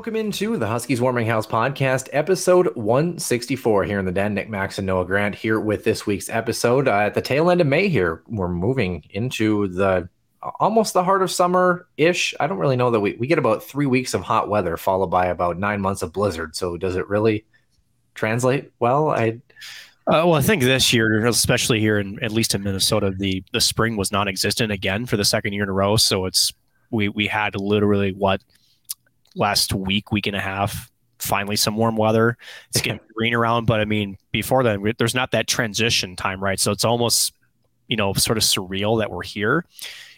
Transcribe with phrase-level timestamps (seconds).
[0.00, 4.32] Welcome into the Huskies Warming House podcast, episode 164 here in the den.
[4.32, 6.88] Nick Max and Noah Grant here with this week's episode.
[6.88, 10.08] Uh, at the tail end of May here, we're moving into the
[10.58, 12.32] almost the heart of summer ish.
[12.40, 15.08] I don't really know that we, we get about three weeks of hot weather, followed
[15.08, 16.56] by about nine months of blizzard.
[16.56, 17.44] So does it really
[18.14, 19.10] translate well?
[19.10, 19.42] I
[20.06, 23.60] Uh, well, I think this year, especially here in at least in Minnesota, the the
[23.60, 25.98] spring was non-existent again for the second year in a row.
[25.98, 26.54] So it's
[26.90, 28.40] we we had literally what
[29.40, 32.36] last week, week and a half, finally some warm weather.
[32.68, 36.60] It's getting green around, but I mean, before then, there's not that transition time, right?
[36.60, 37.32] So it's almost
[37.88, 39.64] you know sort of surreal that we're here,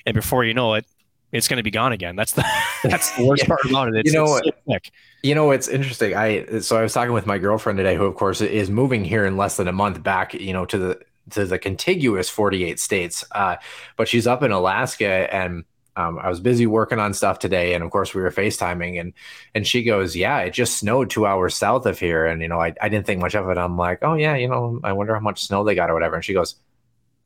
[0.04, 0.84] and before you know it,
[1.32, 2.16] it's going to be gone again.
[2.16, 2.44] That's the
[2.82, 3.48] that's the worst Yeah.
[3.48, 3.94] part about it.
[4.00, 4.78] It's, You know it's so.
[5.22, 6.14] You know, it's interesting.
[6.16, 9.24] I so I was talking with my girlfriend today, who of course is moving here
[9.24, 13.24] in less than a month back, you know, to the to the contiguous 48 states.
[13.30, 13.56] Uh,
[13.96, 15.64] but she's up in Alaska and
[15.96, 19.12] um, I was busy working on stuff today, and of course we were FaceTiming, and
[19.54, 22.60] and she goes, "Yeah, it just snowed two hours south of here," and you know
[22.60, 23.58] I, I didn't think much of it.
[23.58, 26.14] I'm like, "Oh yeah, you know, I wonder how much snow they got or whatever."
[26.16, 26.54] And she goes,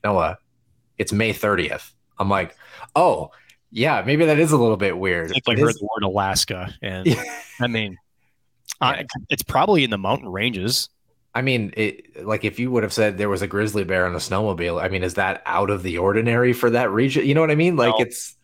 [0.03, 0.39] "Noah,
[0.99, 2.57] it's May 30th." I'm like,
[2.97, 3.31] "Oh
[3.71, 6.75] yeah, maybe that is a little bit weird." I but heard is- the word Alaska,
[6.83, 7.07] and
[7.61, 7.97] I mean,
[8.81, 10.89] uh, it's probably in the mountain ranges.
[11.37, 14.15] I mean, it, like if you would have said there was a grizzly bear on
[14.15, 17.27] a snowmobile, I mean, is that out of the ordinary for that region?
[17.27, 17.77] You know what I mean?
[17.77, 18.05] Like No.
[18.05, 18.35] it's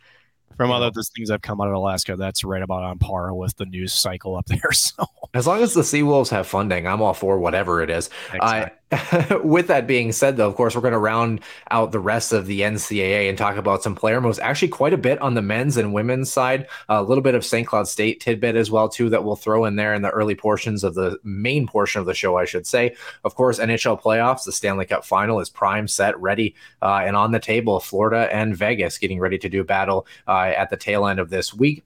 [0.56, 0.76] From Yeah.
[0.76, 3.56] other the things that have come out of Alaska, that's right about on par with
[3.56, 4.72] the news cycle up there.
[4.72, 5.04] So,
[5.34, 8.10] as long as the Seawolves have funding, I'm all for whatever it is.
[8.40, 8.70] I,
[9.42, 12.46] with that being said, though, of course, we're going to round out the rest of
[12.46, 14.38] the NCAA and talk about some player moves.
[14.38, 16.66] Actually, quite a bit on the men's and women's side.
[16.88, 17.66] a little bit of St.
[17.66, 20.84] Cloud State tidbit as well, too, that we'll throw in there in the early portions
[20.84, 22.94] of the main portion of the show, I should say.
[23.24, 27.32] Of course, NHL playoffs, the Stanley Cup final is prime, set, ready, uh, and on
[27.32, 27.80] the table.
[27.80, 31.54] Florida and Vegas getting ready to do battle uh, at the tail end of this
[31.54, 31.84] week.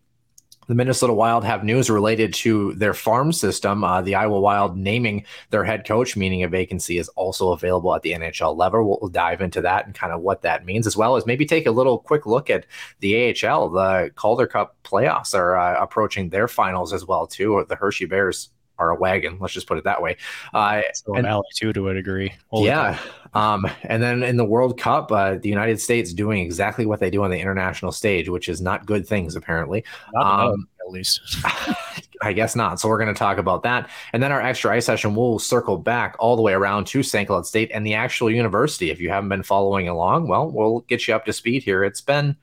[0.69, 3.85] The Minnesota Wild have news related to their farm system.
[3.85, 8.03] Uh, the Iowa Wild naming their head coach, meaning a vacancy is also available at
[8.03, 8.99] the NHL level.
[9.01, 11.67] We'll, dive into that and kind of what that means, as well as maybe take
[11.67, 12.67] a little quick look at
[12.99, 13.71] the AHL.
[13.71, 17.65] The Calder Cup playoffs are uh, approaching their finals as well too.
[17.69, 19.39] The Hershey Bears are a wagon.
[19.41, 20.17] Let's just put it that way.
[20.55, 22.33] Uh, so and- Valley too, to a degree.
[22.49, 22.99] Holy yeah.
[23.35, 27.11] Um, and then in the World Cup, uh, the United States doing exactly what they
[27.11, 29.83] do on the international stage, which is not good things, apparently.
[29.83, 30.21] cow.
[30.23, 31.21] Not enough, Um, at least.
[32.23, 32.81] I guess not.
[32.81, 33.91] So we're going to talk about that.
[34.15, 37.27] And then our extra ice session will circle back all the way around to St.
[37.29, 38.91] Cloud State and the actual university.
[38.91, 41.85] If you haven't been following along, well, we'll get you up to speed here.
[41.85, 42.35] It's been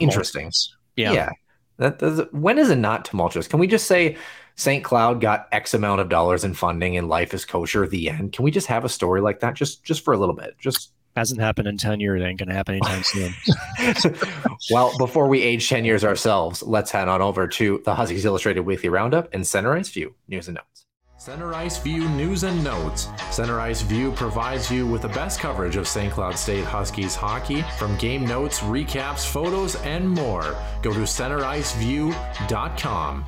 [0.00, 0.50] interesting.
[0.96, 1.30] Yeah.
[1.76, 3.46] That does, when is it not tumultuous?
[3.46, 4.16] Can we just say
[4.58, 4.82] St.
[4.82, 7.86] Cloud got X amount of dollars in funding and life is kosher?
[7.86, 8.32] The end.
[8.32, 10.56] Can we just have a story like that just just for a little bit?
[10.58, 12.20] Just Hasn't happened in 10 years.
[12.20, 13.34] It ain't going to happen anytime soon.
[14.70, 18.60] well, before we age 10 years ourselves, let's head on over to the Huskies Illustrated
[18.60, 20.84] Weekly Roundup and Center Ice View News and Notes.
[21.16, 23.08] Center Ice View News and Notes.
[23.32, 26.12] Center Ice View provides you with the best coverage of St.
[26.12, 30.56] Cloud State Huskies hockey from game notes, recaps, photos, and more.
[30.82, 33.24] Go to centericeview.com.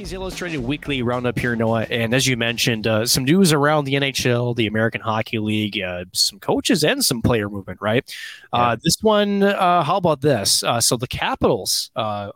[0.00, 1.82] Huskies Illustrated Weekly Roundup here, Noah.
[1.90, 6.06] And as you mentioned, uh, some news around the NHL, the American Hockey League, uh,
[6.14, 8.02] some coaches and some player movement, right?
[8.50, 10.64] Uh, this one, uh, how about this?
[10.64, 12.30] Uh, so the Capitals uh,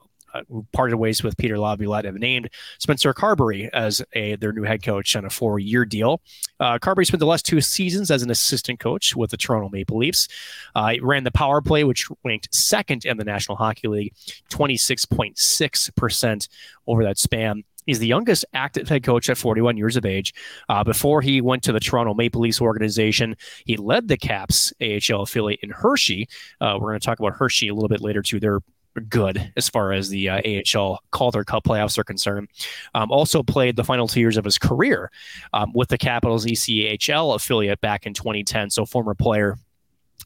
[0.73, 5.17] parted ways with Peter Laviolette, have named Spencer Carbery as a their new head coach
[5.17, 6.21] on a four-year deal.
[6.61, 9.99] Uh, Carbery spent the last two seasons as an assistant coach with the Toronto Maple
[9.99, 10.29] Leafs.
[10.75, 14.15] Uh, he ran the power play, which ranked second in the National Hockey League,
[14.51, 16.49] 26.6%
[16.87, 17.65] over that span.
[17.87, 20.35] He's the youngest active head coach at 41 years of age.
[20.69, 25.23] Uh, before he went to the Toronto Maple Leafs organization, he led the Caps AHL
[25.23, 26.29] affiliate in Hershey.
[26.61, 28.41] Uh, we're going to talk about Hershey a little bit later too.
[28.41, 28.61] They're
[29.09, 32.49] good as far as the uh, AHL Calder Cup playoffs are concerned.
[32.95, 35.11] Um, also played the final two years of his career
[35.53, 38.71] um, with the Capitals ECHL affiliate back in 2010.
[38.71, 39.59] So former player.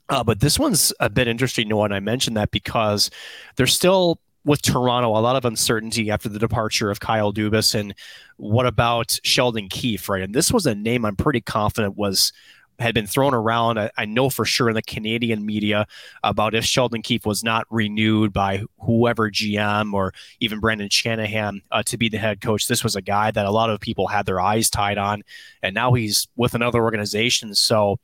[0.08, 3.10] Uh, but this one's a bit interesting, Noah, and I mentioned that because
[3.56, 7.74] there's still with Toronto, a lot of uncertainty after the departure of Kyle Dubas.
[7.74, 7.94] And
[8.38, 10.22] what about Sheldon Keefe, right?
[10.22, 12.32] And this was a name I'm pretty confident was
[12.78, 13.78] had been thrown around.
[13.78, 15.86] I, I, know for sure in the Canadian media
[16.22, 21.82] about if Sheldon Keefe was not renewed by whoever GM or even Brendan Shanahan uh,
[21.84, 22.68] to be the head coach.
[22.68, 25.22] This was a guy that a lot of people had their eyes tied on,
[25.62, 27.54] and now he's with another organization.
[27.54, 27.98] So,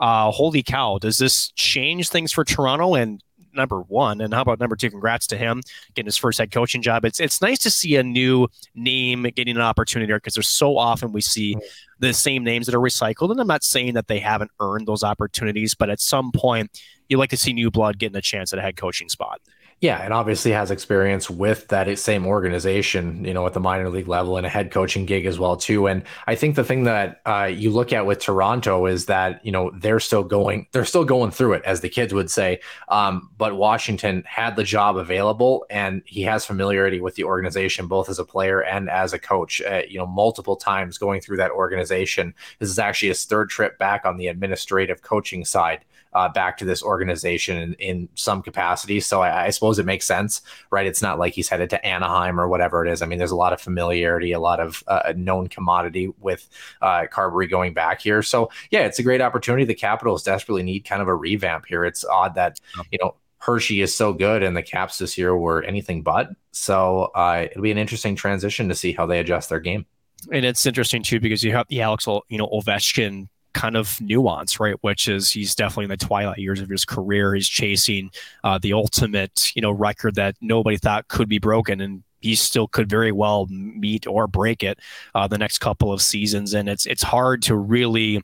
[0.00, 2.94] uh, holy cow, does this change things for Toronto?
[2.94, 3.22] And
[3.56, 4.20] number one.
[4.20, 4.90] And how about number two?
[4.90, 5.62] Congrats to him
[5.94, 7.04] getting his first head coaching job.
[7.04, 11.12] It's it's nice to see a new name getting an opportunity because there's so often
[11.12, 11.56] we see
[11.98, 13.30] the same names that are recycled.
[13.30, 17.18] And I'm not saying that they haven't earned those opportunities, but at some point you
[17.18, 19.40] like to see new blood getting a chance at a head coaching spot.
[19.82, 24.08] Yeah, and obviously has experience with that same organization, you know, at the minor league
[24.08, 25.86] level and a head coaching gig as well too.
[25.86, 29.52] And I think the thing that uh, you look at with Toronto is that you
[29.52, 32.60] know they're still going, they're still going through it, as the kids would say.
[32.88, 38.08] Um, but Washington had the job available, and he has familiarity with the organization both
[38.08, 39.60] as a player and as a coach.
[39.60, 42.34] Uh, you know, multiple times going through that organization.
[42.60, 45.84] This is actually his third trip back on the administrative coaching side
[46.16, 49.00] uh, back to this organization in, in some capacity.
[49.00, 50.40] So I, I, suppose it makes sense,
[50.70, 50.86] right?
[50.86, 53.02] It's not like he's headed to Anaheim or whatever it is.
[53.02, 56.48] I mean, there's a lot of familiarity, a lot of uh, known commodity with
[56.80, 58.22] uh, Carbery going back here.
[58.22, 59.66] So yeah, it's a great opportunity.
[59.66, 61.84] The Capitals desperately need kind of a revamp here.
[61.84, 62.60] It's odd that
[62.90, 66.30] you know Hershey is so good and the Caps this year were anything but.
[66.52, 69.84] So uh, it'll be an interesting transition to see how they adjust their game.
[70.32, 74.60] And it's interesting too because you have the Alex, you know, Ovechkin kind of nuance,
[74.60, 74.76] right?
[74.82, 77.34] Which is he's definitely in the twilight years of his career.
[77.34, 78.10] He's chasing
[78.44, 82.68] uh, the ultimate, you know, record that nobody thought could be broken, and he still
[82.68, 84.78] could very well meet or break it
[85.14, 86.52] uh, the next couple of seasons.
[86.52, 88.22] And it's it's hard to really.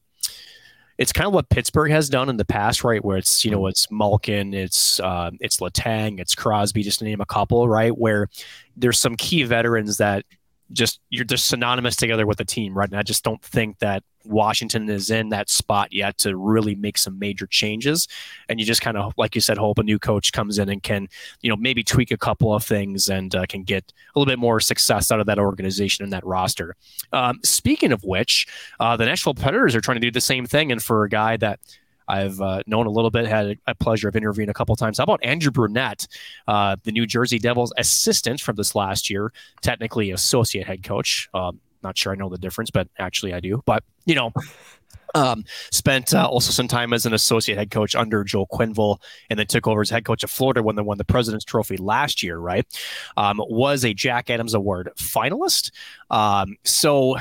[0.99, 3.03] It's kind of what Pittsburgh has done in the past, right?
[3.03, 7.23] Where it's you know it's Malkin, it's uh, it's Letang, it's Crosby, just to name
[7.23, 7.97] a couple, right?
[7.97, 8.29] Where
[8.77, 10.27] there's some key veterans that
[10.73, 12.89] just you're just synonymous together with the team, right?
[12.89, 16.99] And I just don't think that Washington is in that spot yet to really make
[16.99, 18.09] some major changes.
[18.49, 20.83] And you just kind of, like you said, hope a new coach comes in and
[20.83, 21.09] can,
[21.41, 24.39] you know, maybe tweak a couple of things and uh, can get a little bit
[24.39, 26.77] more success out of that organization and that roster.
[27.13, 28.47] Um, speaking of which,
[28.81, 30.71] uh, the Nashville Predators are trying to do the same thing.
[30.71, 31.61] And for a guy that
[32.09, 34.99] I've uh, known a little bit, had a pleasure of interviewing a couple times.
[34.99, 36.07] How about Andrew Brunette,
[36.49, 41.29] uh, the New Jersey Devils assistant from this last year, technically associate head coach.
[41.35, 43.63] Um, not sure I know the difference, but actually I do.
[43.67, 44.33] But you know,
[45.15, 48.99] um, spent uh, also some time as an associate head coach under Joe Quenneville,
[49.31, 51.77] and then took over as head coach of Florida when they won the President's Trophy
[51.77, 52.39] last year.
[52.39, 52.67] Right,
[53.17, 55.71] um, was a Jack Adams Award finalist.
[56.11, 57.17] Um, so.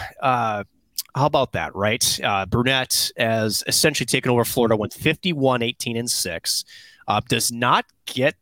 [1.16, 2.20] How about that, right?
[2.24, 6.66] Uh, Brunette has essentially taken over Florida, went 51, 18, and 6.
[7.08, 8.36] Uh, does not get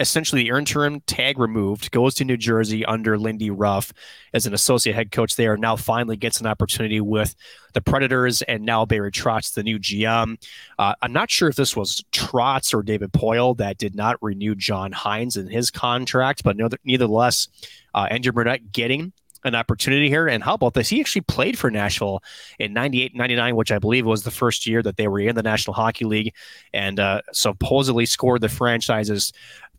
[0.00, 3.92] essentially the interim tag removed, goes to New Jersey under Lindy Ruff
[4.32, 5.56] as an associate head coach there.
[5.56, 7.36] Now finally gets an opportunity with
[7.74, 10.42] the Predators and now Barry Trotz, the new GM.
[10.78, 14.54] Uh, I'm not sure if this was Trotz or David Poile that did not renew
[14.54, 17.48] John Hynes in his contract, but nevertheless,
[17.94, 19.12] uh, Andrew Brunette getting
[19.44, 20.28] an opportunity here.
[20.28, 20.88] And how about this?
[20.88, 22.22] He actually played for Nashville
[22.58, 25.42] in 98, 99, which I believe was the first year that they were in the
[25.42, 26.34] National Hockey League
[26.72, 29.32] and uh, supposedly scored the franchise's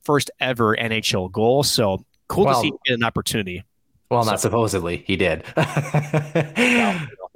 [0.03, 1.63] first ever NHL goal.
[1.63, 3.63] So cool well, to see get an opportunity.
[4.09, 4.31] Well, so.
[4.31, 5.43] not supposedly, he did.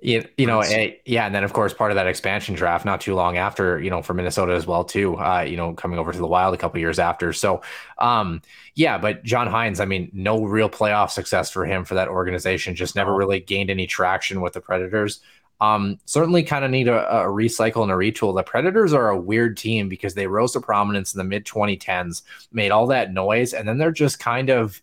[0.01, 2.99] you, you know, eh, yeah, and then of course part of that expansion draft not
[2.99, 5.17] too long after, you know, for Minnesota as well too.
[5.17, 7.31] Uh, you know, coming over to the Wild a couple years after.
[7.31, 7.61] So,
[7.97, 8.41] um,
[8.75, 12.75] yeah, but John Hynes, I mean, no real playoff success for him for that organization.
[12.75, 15.21] Just never really gained any traction with the Predators.
[15.61, 18.35] Um, certainly kind of need a, a, recycle and a retool.
[18.35, 22.23] The Predators are a weird team because they rose to prominence in the mid 2010s,
[22.51, 24.81] made all that noise, and then they're just kind of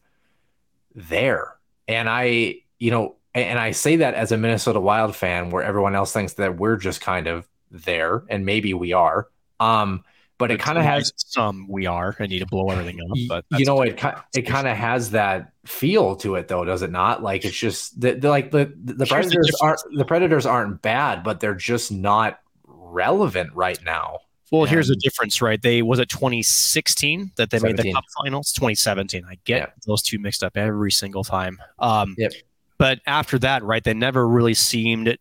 [0.94, 1.56] there.
[1.86, 5.94] And I, you know, and I say that as a Minnesota Wild fan, where everyone
[5.94, 9.28] else thinks that we're just kind of there, and maybe we are.
[9.58, 10.04] Um,
[10.38, 11.66] but it kind of has some.
[11.68, 12.16] We are.
[12.18, 13.16] I need to blow everything up.
[13.28, 14.02] But you know, it
[14.34, 17.22] it kind of has that feel to it, though, does it not?
[17.22, 21.22] Like it's just the, the like the the predators the aren't the predators aren't bad,
[21.22, 24.18] but they're just not relevant right now.
[24.50, 25.62] Well, here's the difference, right?
[25.62, 27.76] They was it 2016 that they 17.
[27.76, 28.52] made the cup finals.
[28.52, 29.24] 2017.
[29.24, 29.66] I get yeah.
[29.86, 31.58] those two mixed up every single time.
[31.78, 32.32] Um, yep.
[32.82, 35.16] But after that, right, they never really seemed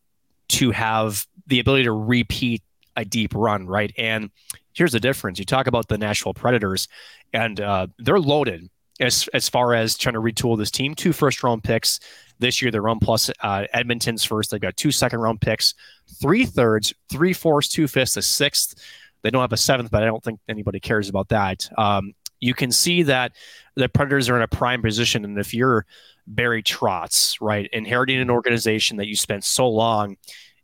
[0.50, 2.64] to have the ability to repeat
[2.96, 3.94] a deep run, right?
[4.00, 4.32] And
[4.74, 6.88] here's the difference: you talk about the Nashville Predators,
[7.34, 8.68] and uh, they're loaded
[9.00, 10.96] as as far as trying to retool this team.
[10.96, 12.00] Two first round picks
[12.40, 12.72] this year.
[12.72, 14.50] They're on plus uh, Edmonton's first.
[14.50, 15.76] They've got two second round picks,
[16.20, 18.74] three thirds, three fourths, two fifths, a sixth.
[19.22, 21.70] They don't have a seventh, but I don't think anybody cares about that.
[21.78, 23.34] Um, you can see that
[23.76, 25.86] the Predators are in a prime position, and if you're
[26.28, 30.18] Barry Trotz, right, inheriting an organization that you spent so long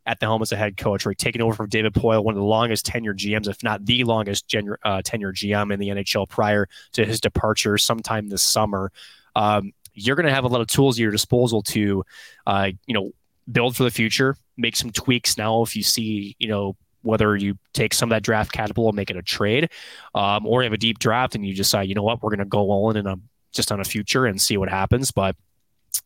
[0.06, 2.38] at the helm as a head coach, right, taking over from David Poile, one of
[2.40, 6.28] the longest tenure GMs, if not the longest gen- uh, tenure GM in the NHL
[6.28, 8.90] prior to his departure sometime this summer.
[9.36, 12.04] Um, you're going to have a lot of tools at your disposal to,
[12.46, 13.12] uh, you know,
[13.50, 17.58] build for the future, make some tweaks now if you see, you know, whether you
[17.74, 19.70] take some of that draft capital and make it a trade,
[20.14, 22.38] um, or you have a deep draft and you decide, you know what, we're going
[22.38, 23.22] to go all in and
[23.52, 25.10] just on a future and see what happens.
[25.10, 25.36] But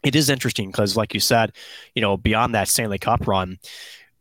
[0.02, 1.52] it is interesting because, like you said,
[1.94, 3.58] you know, beyond that Stanley Cup run,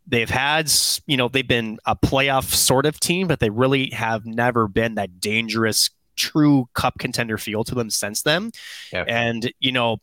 [0.06, 0.70] they've had,
[1.06, 4.94] you know, they've been a playoff sort of team, but they really have never been
[4.96, 8.50] that dangerous, true cup contender feel to them since then.
[8.92, 9.04] Yeah.
[9.06, 9.98] And, you know,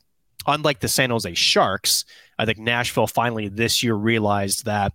[0.47, 2.05] unlike the San Jose Sharks,
[2.37, 4.93] I think Nashville finally this year realized that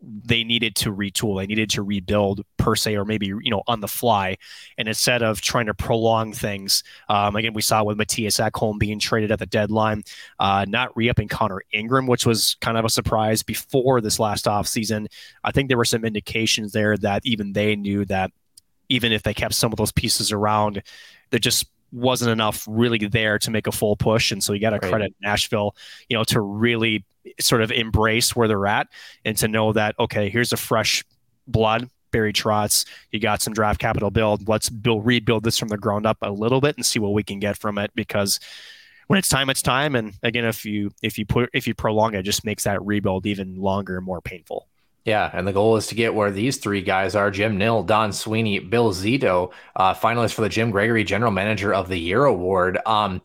[0.00, 3.80] they needed to retool they needed to rebuild per se or maybe you know on
[3.80, 4.36] the fly.
[4.76, 8.98] And instead of trying to prolong things um, again we saw with mattias ekholm being
[8.98, 10.04] traded at the deadline
[10.38, 15.06] uh, not re-upping connor ingram which was kind of a surprise before this last offseason.
[15.42, 18.30] I think there were some indications there that even they knew that
[18.88, 20.82] even if they kept some of those pieces around
[21.30, 24.70] there just wasn't enough really there to make a full push and so you got
[24.70, 24.90] to right.
[24.90, 25.74] credit nashville
[26.08, 27.04] you know to really
[27.40, 28.88] sort of embrace where they're at
[29.24, 31.04] and to know that okay, here's a fresh
[31.46, 31.88] blood.
[32.10, 34.48] Barry Trotz, you got some draft capital build.
[34.48, 37.22] Let's build rebuild this from the ground up a little bit and see what we
[37.22, 38.40] can get from it because
[39.08, 39.94] when it's time, it's time.
[39.94, 42.82] And again, if you if you put if you prolong it, it just makes that
[42.84, 44.68] rebuild even longer and more painful.
[45.04, 48.12] Yeah, and the goal is to get where these three guys are: Jim Nill, Don
[48.12, 52.78] Sweeney, Bill Zito, uh, finalists for the Jim Gregory General Manager of the Year award.
[52.84, 53.22] Um,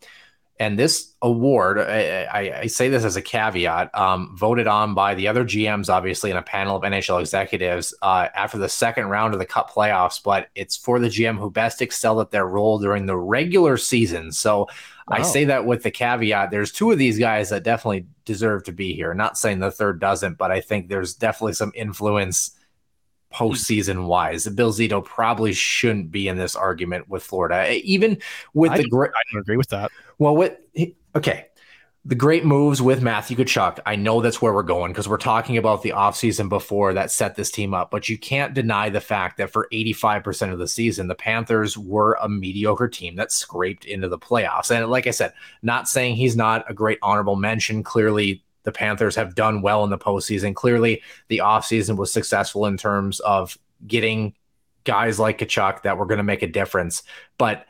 [0.60, 5.14] and this award, I, I, I, say this as a caveat, um, voted on by
[5.14, 9.34] the other GMs, obviously, in a panel of NHL executives uh, after the second round
[9.34, 10.22] of the Cup playoffs.
[10.22, 14.30] But it's for the GM who best excelled at their role during the regular season.
[14.30, 14.68] So
[15.08, 15.16] wow.
[15.16, 16.52] I say that with the caveat.
[16.52, 19.12] There's two of these guys that definitely deserve to be here.
[19.12, 22.52] Not saying the third doesn't, but I think there's definitely some influence
[23.34, 23.44] Hmm.
[23.44, 24.46] postseason wise.
[24.48, 28.18] Bill Zito probably shouldn't be in this argument with Florida, even
[28.52, 29.10] with I the great.
[29.10, 29.90] I don't agree with that.
[30.18, 30.60] Well, what?
[31.16, 31.46] Okay,
[32.06, 33.78] the great moves with Matthew Tkachuk.
[33.86, 37.34] I know that's where we're going because we're talking about the offseason before that set
[37.34, 37.90] this team up.
[37.90, 42.18] But you can't deny the fact that for 85% of the season, the Panthers were
[42.20, 44.70] a mediocre team that scraped into the playoffs.
[44.70, 47.82] And like I said, not saying he's not a great honorable mention.
[47.82, 50.54] Clearly, the Panthers have done well in the postseason.
[50.54, 53.56] Clearly, the offseason was successful in terms of
[53.86, 54.34] getting
[54.84, 57.02] guys like Tkachuk that were going to make a difference.
[57.38, 57.66] But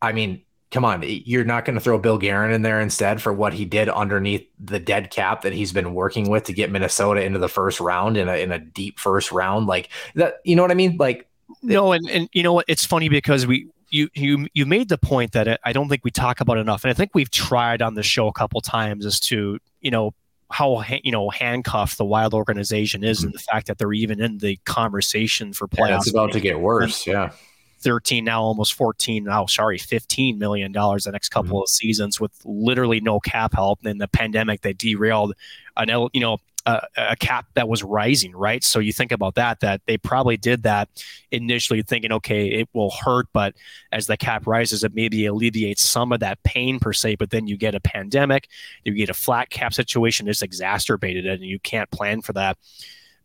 [0.00, 3.32] I mean, come on, you're not going to throw Bill Guerin in there instead for
[3.32, 7.22] what he did underneath the dead cap that he's been working with to get Minnesota
[7.22, 10.36] into the first round in a in a deep first round like that.
[10.44, 10.96] You know what I mean?
[10.96, 11.28] Like
[11.62, 12.64] no, and and you know what?
[12.68, 16.10] It's funny because we you you you made the point that I don't think we
[16.10, 19.20] talk about enough, and I think we've tried on the show a couple times as
[19.20, 20.14] to you know
[20.50, 23.26] how you know handcuffed the Wild organization is, mm-hmm.
[23.26, 25.88] and the fact that they're even in the conversation for playoffs.
[25.88, 27.06] Yeah, it's about to get worse.
[27.06, 27.30] Yeah.
[27.80, 31.64] 13 now almost 14 now sorry 15 million dollars the next couple mm-hmm.
[31.64, 35.34] of seasons with literally no cap help and the pandemic they derailed
[35.76, 38.62] an you know a, a, cap that was rising, right?
[38.62, 40.88] So you think about that, that they probably did that
[41.30, 43.54] initially thinking, okay, it will hurt, but
[43.90, 47.16] as the cap rises, it maybe alleviates some of that pain per se.
[47.16, 48.48] But then you get a pandemic,
[48.84, 52.58] you get a flat cap situation, it's exacerbated and you can't plan for that.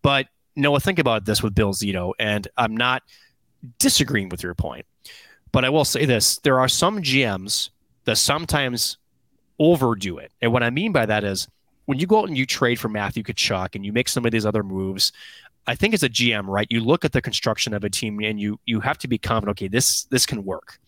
[0.02, 3.04] But Noah, think about this with Bill Zito, and I'm not
[3.78, 4.86] disagreeing with your point,
[5.52, 7.70] but I will say this: there are some GMs
[8.06, 8.98] that sometimes
[9.60, 11.48] overdo it, and what I mean by that is
[11.88, 14.32] when you go out and you trade for Matthew Tkachuk and you make some of
[14.32, 15.12] these other moves,
[15.66, 18.40] I think as a GM, right, you look at the construction of a team and
[18.40, 19.58] you you have to be confident.
[19.58, 20.80] Okay, this this can work.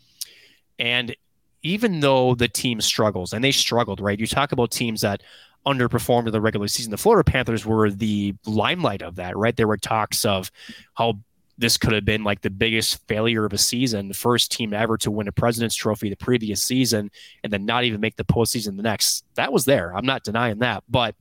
[0.78, 1.16] And
[1.64, 4.20] even though the team struggles, and they struggled, right?
[4.20, 5.22] You talk about teams that
[5.66, 6.92] underperformed in the regular season.
[6.92, 9.56] The Florida Panthers were the limelight of that, right?
[9.56, 10.52] There were talks of
[10.96, 11.20] how
[11.60, 14.98] this could have been like the biggest failure of a season, the first team ever
[14.98, 17.12] to win a President's Trophy the previous season,
[17.44, 19.26] and then not even make the postseason the next.
[19.36, 19.94] That was there.
[19.96, 21.16] I'm not denying that, but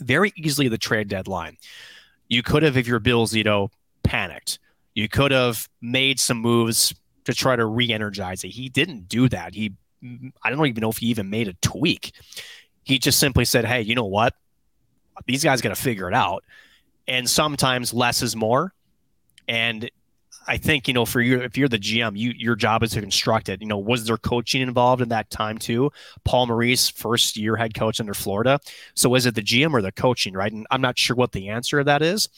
[0.00, 1.58] very easily the trade deadline.
[2.26, 3.70] You could have, if you're Bill Zito,
[4.02, 4.58] panicked.
[4.94, 8.48] You could have made some moves to try to re-energize it.
[8.48, 9.54] He didn't do that.
[9.54, 9.74] He,
[10.42, 12.12] I don't even know if he even made a tweak.
[12.82, 14.34] He just simply said, "Hey, you know what?
[15.26, 16.44] These guys got to figure it out."
[17.06, 18.72] And sometimes less is more.
[19.50, 19.90] And
[20.46, 23.00] I think you know, for you, if you're the GM, you your job is to
[23.00, 23.60] construct it.
[23.60, 25.90] You know, was there coaching involved in that time too?
[26.24, 28.60] Paul Maurice, first year head coach under Florida.
[28.94, 30.52] So is it the GM or the coaching, right?
[30.52, 32.28] And I'm not sure what the answer to that is,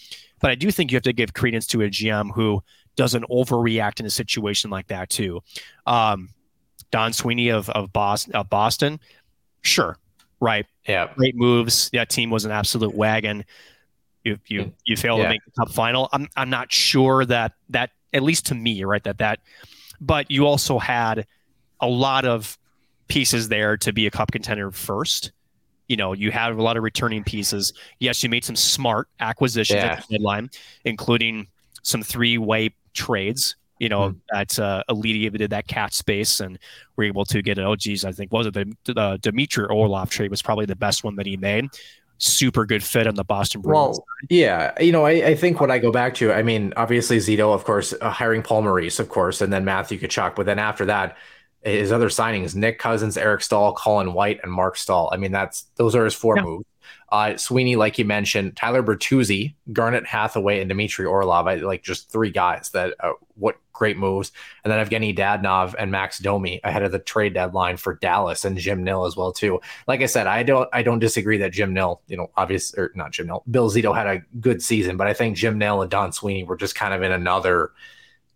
[0.40, 2.62] but I do think you have to give credence to a GM who
[2.96, 5.42] doesn't overreact in a situation like that too.
[5.86, 6.30] Um,
[6.90, 9.00] Don Sweeney of of Boston, of Boston,
[9.60, 9.98] sure,
[10.40, 10.64] right?
[10.88, 11.90] Yeah, great moves.
[11.92, 13.44] That team was an absolute wagon
[14.24, 15.24] you you you fail yeah.
[15.24, 16.08] to make the cup final.
[16.12, 19.40] I'm I'm not sure that that at least to me, right, that that
[20.00, 21.26] but you also had
[21.80, 22.58] a lot of
[23.08, 25.32] pieces there to be a cup contender first.
[25.88, 27.72] You know, you have a lot of returning pieces.
[27.98, 29.92] Yes, you made some smart acquisitions yeah.
[29.92, 30.50] at the deadline,
[30.84, 31.48] including
[31.82, 33.56] some three-way trades.
[33.78, 34.16] You know, mm.
[34.30, 36.56] that uh, alleviated that cap space, and
[36.94, 37.62] were able to get it.
[37.62, 41.02] Oh, geez, I think was it the, the Dmitry Orlov trade was probably the best
[41.02, 41.66] one that he made
[42.18, 43.98] super good fit on the Boston Bruins.
[43.98, 47.18] Well, yeah, you know, I, I, think what I go back to, I mean, obviously
[47.18, 50.58] Zito, of course, uh, hiring Paul Maurice, of course, and then Matthew Tkachuk, but then
[50.58, 51.16] after that,
[51.62, 55.10] his other signings: Nick Cousins, Eric Staal, Colin White, and Mark Staal.
[55.12, 56.42] I mean, that's those are his four yeah.
[56.42, 56.66] moves.
[57.10, 61.46] Uh, Sweeney, like you mentioned, Tyler Bertuzzi, Garnet Hathaway, and Dmitry Orlov.
[61.46, 64.32] I like just three guys that uh, what great moves.
[64.64, 68.56] And then Evgeny Dadonov and Max Domi ahead of the trade deadline for Dallas and
[68.56, 69.60] Jim Nill as well too.
[69.86, 72.92] Like I said, I don't I don't disagree that Jim Nill, you know, obvious or
[72.94, 75.90] not Jim Nill, Bill Zito had a good season, but I think Jim Nill and
[75.90, 77.72] Don Sweeney were just kind of in another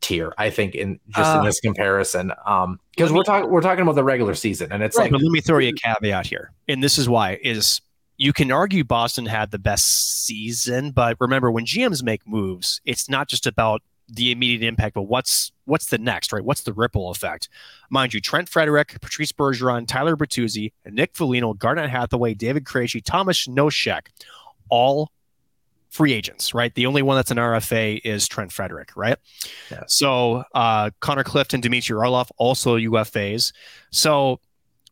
[0.01, 0.33] tier.
[0.39, 3.95] I think in just uh, in this comparison, um, because we're talking we're talking about
[3.95, 5.13] the regular season, and it's right, like.
[5.13, 7.81] But let me throw you a caveat here, and this is why is
[8.17, 13.09] you can argue Boston had the best season, but remember when GMs make moves, it's
[13.09, 16.45] not just about the immediate impact, but what's what's the next, right?
[16.45, 17.49] What's the ripple effect?
[17.91, 23.47] Mind you, Trent Frederic, Patrice Bergeron, Tyler Bertuzzi, Nick Foligno, Garnet Hathaway, David Krejci, Tomas
[23.47, 24.07] Nosek,
[24.69, 25.11] all
[25.91, 26.75] free agents, right?
[26.75, 29.19] The only one that's an RFA is Trent Frederic, right?
[29.71, 29.85] Yeah.
[29.89, 33.53] So uh, Connor Clifton, Dmitry Orlov, also UFAs.
[33.91, 34.41] So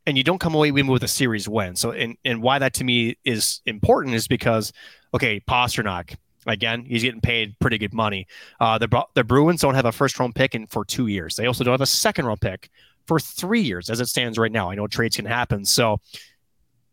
[0.06, 1.76] and you don't come away even with a series win.
[1.76, 4.72] So, and, and why that to me is important is because,
[5.14, 8.26] okay, Pastrnak, again, he's getting paid pretty good money.
[8.60, 11.36] Uh, the, the Bruins don't have a first round pick in for two years.
[11.36, 12.70] They also don't have a second round pick
[13.06, 14.70] for three years as it stands right now.
[14.70, 15.64] I know trades can happen.
[15.64, 16.00] So,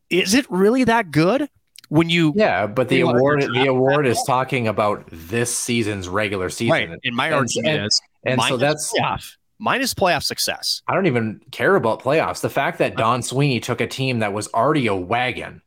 [0.10, 1.50] is it really that good?
[1.88, 6.72] When you yeah, but the award the award is talking about this season's regular season.
[6.72, 7.00] Right.
[7.04, 10.82] And my argument and, is, and so that's playoff minus playoff success.
[10.88, 12.42] I don't even care about playoffs.
[12.42, 15.62] The fact that Don Sweeney took a team that was already a wagon,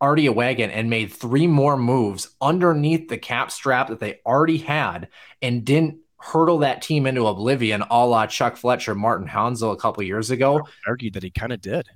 [0.00, 4.58] already a wagon, and made three more moves underneath the cap strap that they already
[4.58, 5.08] had
[5.42, 10.02] and didn't hurdle that team into oblivion a la Chuck Fletcher, Martin Hanzal a couple
[10.02, 10.58] years ago.
[10.58, 11.88] I argued that he kind of did.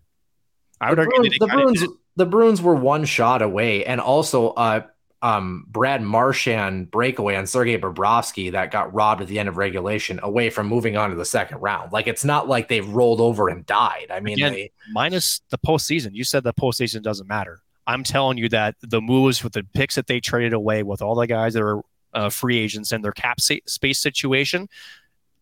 [0.80, 1.84] I would the argue Bruins, the Bruins,
[2.16, 4.82] the Bruins were one shot away, and also uh,
[5.22, 10.18] um, Brad Marchand breakaway on Sergei Bobrovsky that got robbed at the end of regulation
[10.22, 11.92] away from moving on to the second round.
[11.92, 14.08] Like it's not like they've rolled over and died.
[14.10, 16.10] I mean, Again, they, minus the postseason.
[16.12, 17.60] You said the postseason doesn't matter.
[17.86, 21.14] I'm telling you that the moves with the picks that they traded away with all
[21.14, 21.82] the guys that are
[22.14, 24.68] uh, free agents and their cap space situation,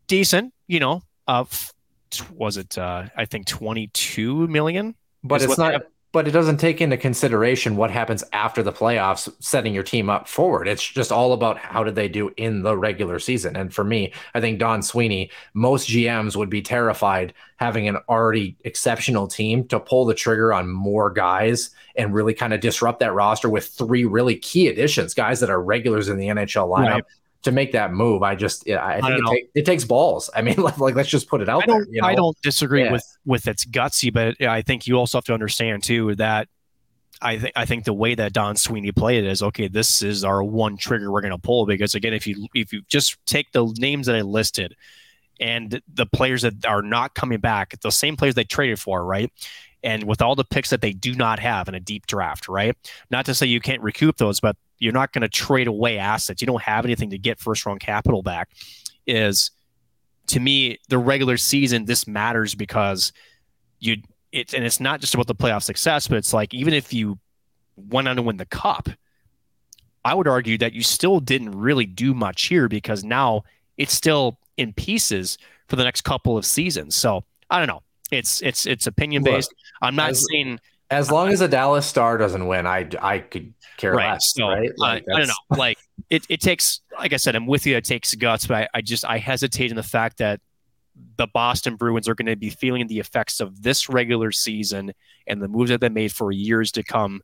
[0.07, 0.53] decent.
[0.67, 1.45] You know, uh,
[2.35, 2.77] was it?
[2.77, 4.95] Uh, I think 22 million.
[5.23, 5.83] But it's not
[6.13, 10.29] but it doesn't take into consideration what happens after the playoffs setting your team up
[10.29, 10.69] forward.
[10.69, 13.57] It's just all about how did they do in the regular season.
[13.57, 18.57] And for me i think don sweeney most gms would be terrified having an already
[18.65, 23.13] exceptional team to pull the trigger on more guys and really kind of disrupt that
[23.13, 26.91] roster with three really key additions guys that are regulars in the nhl lineup.
[26.91, 27.05] Right
[27.43, 28.23] to make that move.
[28.23, 30.29] I just, yeah, I think I it, take, it, takes balls.
[30.35, 31.95] I mean, like, like, let's just put it out I don't, there.
[31.95, 32.09] You know?
[32.09, 32.93] I don't disagree yeah.
[32.93, 36.49] with with its gutsy, but I think you also have to understand too that
[37.23, 39.69] I think I think the way that Don Sweeney played it is okay.
[39.69, 42.83] This is our one trigger we're going to pull because again, if you if you
[42.89, 44.75] just take the names that I listed
[45.39, 49.31] and the players that are not coming back, the same players they traded for, right?
[49.83, 52.77] And with all the picks that they do not have in a deep draft, right?
[53.11, 56.43] Not to say you can't recoup those, but you're not going to trade away assets.
[56.43, 58.51] You don't have anything to get first round capital back.
[59.07, 59.53] Is
[60.29, 63.13] to me the regular season this matters because
[63.79, 63.99] you
[64.33, 67.19] it and it's not just about the playoff success, but it's like even if you
[67.77, 68.89] went on to win the cup,
[70.05, 73.43] I would argue that you still didn't really do much here because now
[73.77, 75.37] it's still in pieces
[75.69, 76.97] for the next couple of seasons.
[76.97, 77.83] So I don't know.
[78.11, 79.53] It's it's it's opinion based.
[79.83, 80.59] I'm not saying
[80.91, 84.33] as long as a Dallas Star doesn't win, I I could care right, less.
[84.35, 84.69] so, right?
[84.71, 85.57] Uh, like, I, I don't know.
[85.57, 85.79] Like
[86.11, 87.77] it, it takes like I said, I'm with you.
[87.77, 90.41] It takes guts, but I, I just I hesitate in the fact that
[91.17, 94.93] the Boston Bruins are going to be feeling the effects of this regular season
[95.27, 97.23] and the moves that they made for years to come.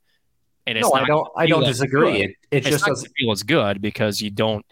[0.67, 1.29] And it's no, I don't.
[1.37, 2.23] I don't disagree.
[2.23, 4.65] It, it just doesn't feel as good because you don't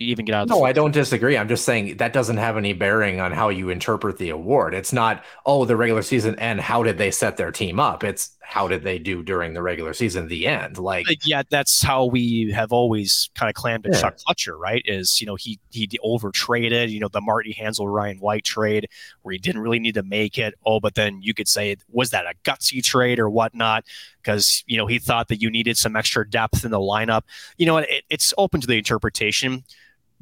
[0.00, 0.42] even get out.
[0.44, 1.36] Of no, I don't disagree.
[1.36, 4.74] I'm just saying that doesn't have any bearing on how you interpret the award.
[4.74, 8.02] It's not oh the regular season and how did they set their team up.
[8.02, 10.76] It's how did they do during the regular season, the end.
[10.76, 14.00] Like yeah, that's how we have always kind of clammed at Yeah.
[14.00, 14.82] Chuck Fletcher, right?
[14.86, 18.88] Is you know he he over traded, you know the Marty Hanzal Ryan White trade
[19.22, 20.54] where he didn't really need to make it.
[20.66, 23.84] Oh, but then you could say was that a gutsy trade or whatnot?
[24.20, 27.22] Because you know he thought that you needed some extra depth in the lineup.
[27.56, 29.62] You know it, it's open to the interpretation,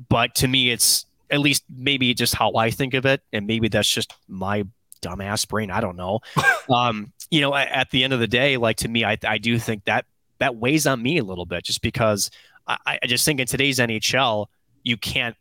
[0.08, 3.68] but to me it's at least maybe just how I think of it, and maybe
[3.68, 4.64] that's just my
[5.02, 5.70] dumbass brain.
[5.70, 6.20] I don't know.
[6.74, 9.58] um, you know, at, the end of the day, like to me, I, I do
[9.58, 10.06] think that
[10.38, 12.30] that weighs on me a little bit, just because
[12.66, 14.46] I, I just think in today's NHL,
[14.82, 15.36] you can't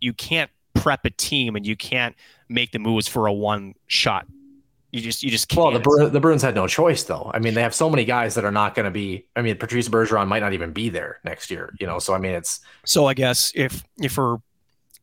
[0.00, 2.14] you can't prep a team and you can't
[2.48, 4.26] make the moves for a one shot.
[4.90, 5.62] You just you just can't.
[5.62, 7.30] well, the Bru- the Bruins had no choice though.
[7.34, 9.26] I mean, they have so many guys that are not going to be.
[9.36, 11.74] I mean, Patrice Bergeron might not even be there next year.
[11.78, 14.38] You know, so I mean, it's So I guess if if we're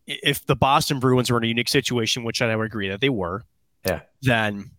[0.07, 3.09] if the Boston Bruins were in a unique situation, which I would agree that they
[3.09, 3.43] were,
[3.85, 4.01] Yeah.
[4.23, 4.71] then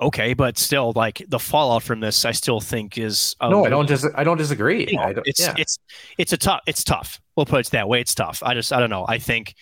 [0.00, 3.68] okay, but still, like the fallout from this, I still think is a no, I
[3.68, 4.86] don't dis- I don't disagree.
[4.90, 5.78] you know, I don't, it's yeah, it's
[6.18, 7.20] it's a tough it's tough.
[7.36, 8.00] We'll put it that way.
[8.00, 8.42] It's tough.
[8.44, 9.04] I just I don't know.
[9.08, 9.54] I think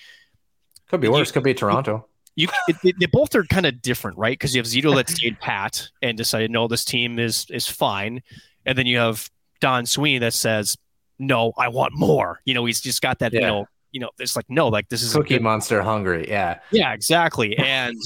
[0.88, 1.32] could be you- worse.
[1.32, 2.06] Could be Toronto.
[2.34, 4.32] You it, they both are kind of different, right?
[4.32, 8.22] Because you have Zito that stayed pat and decided no, this team is is fine,
[8.64, 10.76] and then you have Don Sweeney that says
[11.18, 12.40] no, I want more.
[12.44, 13.32] You know, he's just got that.
[13.32, 16.26] You know, you know, it's like no, like this is a Cookie good Monster hungry.
[16.28, 16.58] Yeah.
[16.70, 17.56] Yeah, exactly.
[17.58, 17.96] And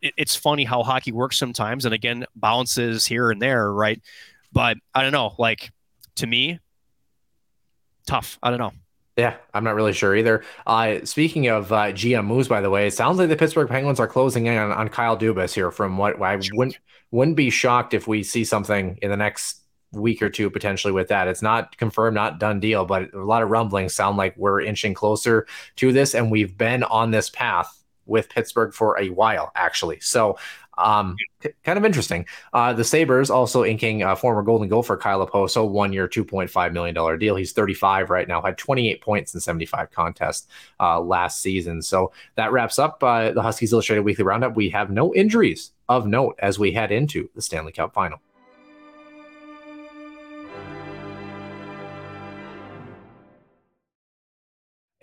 [0.00, 4.00] it, it's funny how hockey works sometimes, and again, bounces here and there, right?
[4.52, 5.34] But I don't know.
[5.38, 5.72] Like
[6.16, 6.60] to me,
[8.06, 8.38] tough.
[8.42, 8.72] I don't know.
[9.16, 10.42] Yeah, I'm not really sure either.
[10.66, 14.00] Uh, speaking of uh, GM moves, by the way, it sounds like the Pittsburgh Penguins
[14.00, 15.70] are closing in on, on Kyle Dubas here.
[15.70, 16.78] From what I wouldn't
[17.12, 19.60] wouldn't be shocked if we see something in the next
[19.92, 21.28] week or two potentially with that.
[21.28, 24.94] It's not confirmed, not done deal, but a lot of rumblings sound like we're inching
[24.94, 25.46] closer
[25.76, 30.00] to this, and we've been on this path with Pittsburgh for a while, actually.
[30.00, 30.38] So.
[30.78, 31.16] Um,
[31.64, 32.26] kind of interesting.
[32.52, 37.18] Uh, the Sabres also inking uh, former Golden Gopher Kyle Okposo, one year, $2.5 million
[37.18, 37.36] deal.
[37.36, 40.48] He's 35 right now, had 28 points in 75 contests
[40.80, 41.82] uh, last season.
[41.82, 44.56] So that wraps up uh, the Huskies Illustrated Weekly Roundup.
[44.56, 48.20] We have no injuries of note as we head into the Stanley Cup final.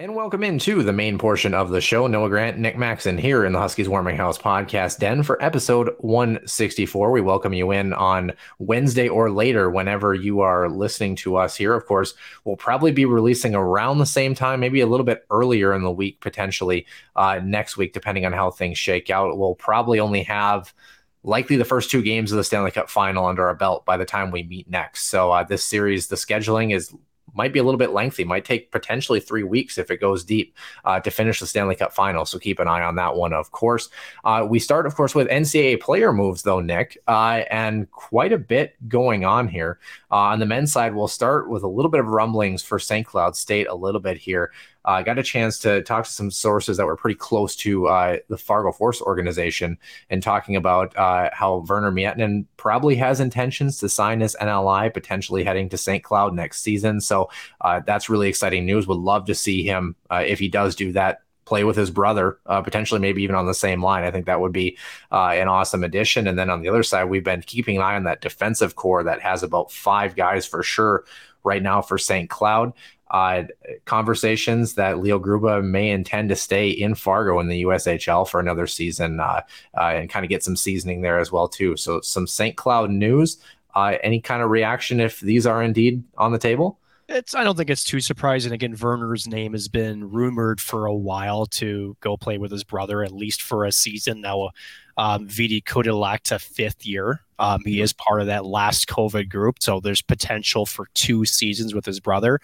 [0.01, 2.07] And welcome into the main portion of the show.
[2.07, 7.11] Noah Grant, Nick Maxon here in the Huskies Warming House podcast den for episode 164.
[7.11, 11.75] We welcome you in on Wednesday or later whenever you are listening to us here.
[11.75, 15.71] Of course, we'll probably be releasing around the same time, maybe a little bit earlier
[15.71, 19.37] in the week, potentially uh, next week, depending on how things shake out.
[19.37, 20.73] We'll probably only have
[21.21, 24.05] likely the first two games of the Stanley Cup final under our belt by the
[24.05, 25.11] time we meet next.
[25.11, 26.91] So uh, this series, the scheduling is
[27.33, 30.55] might be a little bit lengthy, might take potentially three weeks if it goes deep
[30.85, 32.25] uh, to finish the Stanley Cup final.
[32.25, 33.89] So keep an eye on that one, of course.
[34.23, 38.37] Uh, we start, of course, with NCAA player moves, though, Nick, uh, and quite a
[38.37, 39.79] bit going on here.
[40.11, 43.05] Uh, on the men's side, we'll start with a little bit of rumblings for St.
[43.05, 44.51] Cloud State a little bit here.
[44.83, 47.87] I uh, got a chance to talk to some sources that were pretty close to
[47.87, 49.77] uh, the Fargo Force organization
[50.09, 55.43] and talking about uh, how Werner Miettinen probably has intentions to sign his NLI, potentially
[55.43, 56.03] heading to St.
[56.03, 56.99] Cloud next season.
[56.99, 57.29] So
[57.61, 58.87] uh, that's really exciting news.
[58.87, 62.39] Would love to see him, uh, if he does do that, play with his brother,
[62.45, 64.03] uh, potentially maybe even on the same line.
[64.03, 64.77] I think that would be
[65.11, 66.25] uh, an awesome addition.
[66.27, 69.03] And then on the other side, we've been keeping an eye on that defensive core
[69.03, 71.03] that has about five guys for sure
[71.43, 72.29] right now for St.
[72.29, 72.73] Cloud.
[73.11, 73.43] Uh,
[73.83, 78.65] conversations that Leo Gruba may intend to stay in Fargo in the USHL for another
[78.67, 79.41] season uh,
[79.77, 81.75] uh, and kind of get some seasoning there as well too.
[81.75, 82.55] So some St.
[82.55, 83.37] Cloud news.
[83.75, 86.79] Uh, any kind of reaction if these are indeed on the table?
[87.09, 88.53] It's I don't think it's too surprising.
[88.53, 93.03] Again, Werner's name has been rumored for a while to go play with his brother,
[93.03, 94.21] at least for a season.
[94.21, 94.51] Now,
[95.01, 97.21] um, Veeti could elect a fifth year.
[97.39, 101.73] Um, he is part of that last COVID group, so there's potential for two seasons
[101.73, 102.39] with his brother.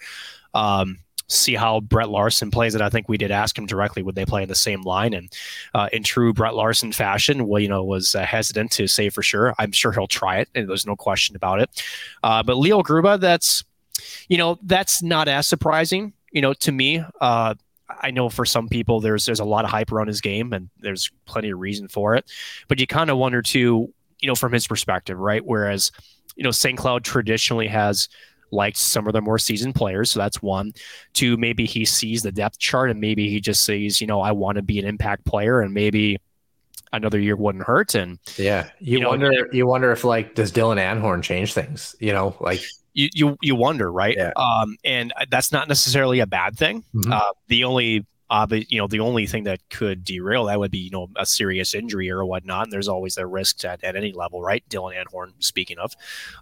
[0.54, 2.80] Um, see how Brett Larson plays it.
[2.80, 5.32] I think we did ask him directly would they play in the same line, and
[5.72, 9.22] uh, in true Brett Larson fashion, well, you know, was uh, hesitant to say for
[9.22, 9.54] sure.
[9.60, 11.84] I'm sure he'll try it, and there's no question about it.
[12.24, 13.62] Uh, but Leo Gruba, that's
[14.28, 17.04] you know, that's not as surprising, you know, to me.
[17.88, 20.68] I know for some people there's there's a lot of hype around his game and
[20.78, 22.30] there's plenty of reason for it.
[22.68, 25.44] But you kind of wonder too, you know, from his perspective, right?
[25.44, 25.90] Whereas,
[26.36, 26.78] you know, St.
[26.78, 28.08] Cloud traditionally has
[28.50, 30.10] liked some of the more seasoned players.
[30.10, 30.72] So that's one.
[31.12, 34.32] Two, maybe he sees the depth chart and maybe he just sees, you know, I
[34.32, 36.18] want to be an impact player and maybe
[36.92, 37.94] another year wouldn't hurt.
[37.94, 41.94] And yeah, you, you know, wonder, you wonder if like, does Dylan Anhorn change things?
[42.00, 42.62] You know, like
[42.98, 44.16] you you, you wonder, right?
[44.16, 44.32] Yeah.
[44.36, 46.84] Um, and that's not necessarily a bad thing.
[46.94, 47.12] Mm-hmm.
[47.12, 50.70] Uh, the only uh, but you know, the only thing that could derail that would
[50.70, 52.64] be you know a serious injury or whatnot.
[52.64, 54.62] And there's always a risk at, at any level, right?
[54.68, 55.94] Dylan Anhorn, speaking of.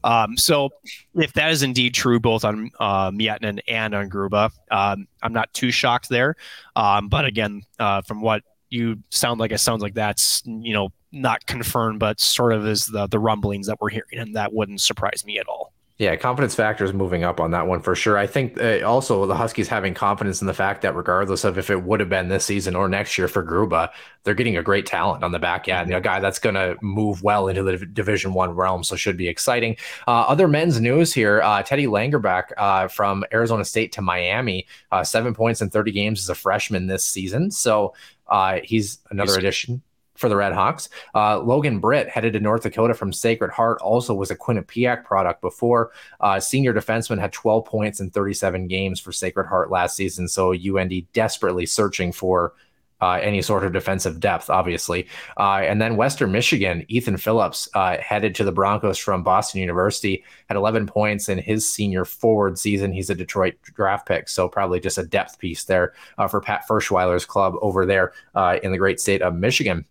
[0.03, 0.71] Um, so
[1.15, 5.53] if that is indeed true, both on uh, Miettinen and on Gruba, um, I'm not
[5.53, 6.37] too shocked there.
[6.75, 10.89] Um, but again, uh, from what you sound like, it sounds like that's you know
[11.13, 14.81] not confirmed, but sort of is the the rumblings that we're hearing, and that wouldn't
[14.81, 15.73] surprise me at all.
[15.99, 18.19] Yeah, confidence factor is moving up on that one for sure.
[18.19, 21.71] I think uh, also the Huskies having confidence in the fact that regardless of if
[21.71, 23.89] it would have been this season or next year for Gruba,
[24.23, 25.89] they're getting a great talent on the back end.
[25.89, 28.95] You know, a guy that's going to move well into the Division One realm, so
[28.95, 29.79] should be exciting.
[30.07, 35.03] Uh, other men's news here: uh, Teddy Lagerback uh, from Arizona State to Miami, uh,
[35.03, 37.51] seven points in 30 games as a freshman this season.
[37.51, 37.95] So
[38.27, 39.83] uh, he's another he's- addition
[40.17, 40.89] for the Red Hawks.
[41.15, 45.41] Uh, Logan Britt headed to North Dakota from Sacred Heart, also was a Quinnipiac product
[45.41, 45.93] before.
[46.21, 50.29] Uh, senior defenseman had 12 points in 37 games for Sacred Heart last season.
[50.29, 52.55] So UND desperately searching for
[53.01, 55.07] uh, any sort of defensive depth, obviously.
[55.37, 60.25] Uh, and then Western Michigan, Ethan Phillips uh, headed to the Broncos from Boston University,
[60.49, 62.93] had 11 points in his senior forward season.
[62.93, 66.65] He's a Detroit draft pick, so probably just a depth piece there uh, for Pat
[66.69, 69.85] Ferschweiler's club over there uh, in the great state of Michigan.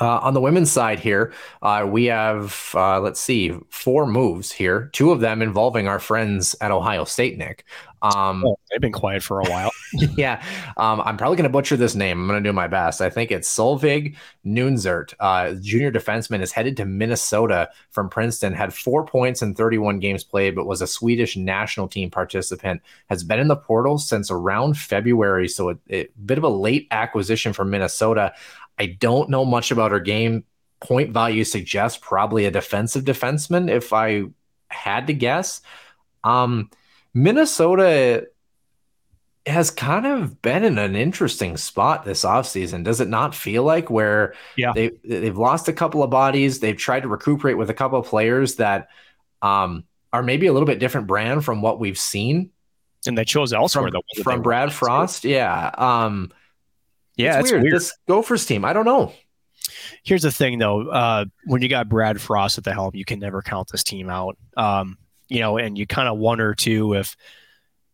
[0.00, 1.32] Uh, on the women's side here,
[1.62, 6.54] uh, we have, uh, let's see, four moves here, two of them involving our friends
[6.60, 7.64] at Ohio State, Nick.
[8.02, 9.70] Um, oh, they've been quiet for a while.
[10.16, 10.42] yeah.
[10.76, 12.20] Um, I'm probably going to butcher this name.
[12.20, 13.00] I'm going to do my best.
[13.00, 18.72] I think it's Solvig Nunzert, uh, junior defenseman, is headed to Minnesota from Princeton, had
[18.72, 23.40] four points in 31 games played, but was a Swedish national team participant, has been
[23.40, 25.48] in the portal since around February.
[25.48, 28.32] So a, a bit of a late acquisition from Minnesota.
[28.78, 30.44] I don't know much about her game.
[30.80, 34.26] Point value suggests probably a defensive defenseman if I
[34.68, 35.60] had to guess.
[36.22, 36.70] Um,
[37.14, 38.26] Minnesota
[39.46, 42.84] has kind of been in an interesting spot this offseason.
[42.84, 44.72] Does it not feel like where yeah.
[44.74, 48.06] they they've lost a couple of bodies, they've tried to recuperate with a couple of
[48.06, 48.88] players that
[49.42, 52.50] um, are maybe a little bit different brand from what we've seen.
[53.06, 55.22] And they chose elsewhere from, from Brad Frost.
[55.22, 55.28] To.
[55.28, 55.70] Yeah.
[55.78, 56.32] Um,
[57.16, 57.62] yeah, it's, weird.
[57.62, 57.76] weird.
[57.76, 59.12] This Gophers team, I don't know.
[60.02, 60.88] Here's the thing, though.
[60.88, 64.08] Uh, when you got Brad Frost at the helm, you can never count this team
[64.10, 64.36] out.
[64.56, 67.16] Um, you know, and you kind of wonder too if,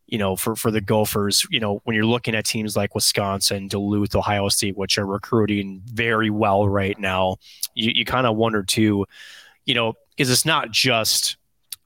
[0.07, 3.67] you know, for for the Gophers, you know, when you're looking at teams like Wisconsin,
[3.67, 7.37] Duluth, Ohio State, which are recruiting very well right now,
[7.73, 9.05] you, you kind of wonder too,
[9.65, 11.37] you know, because it's not just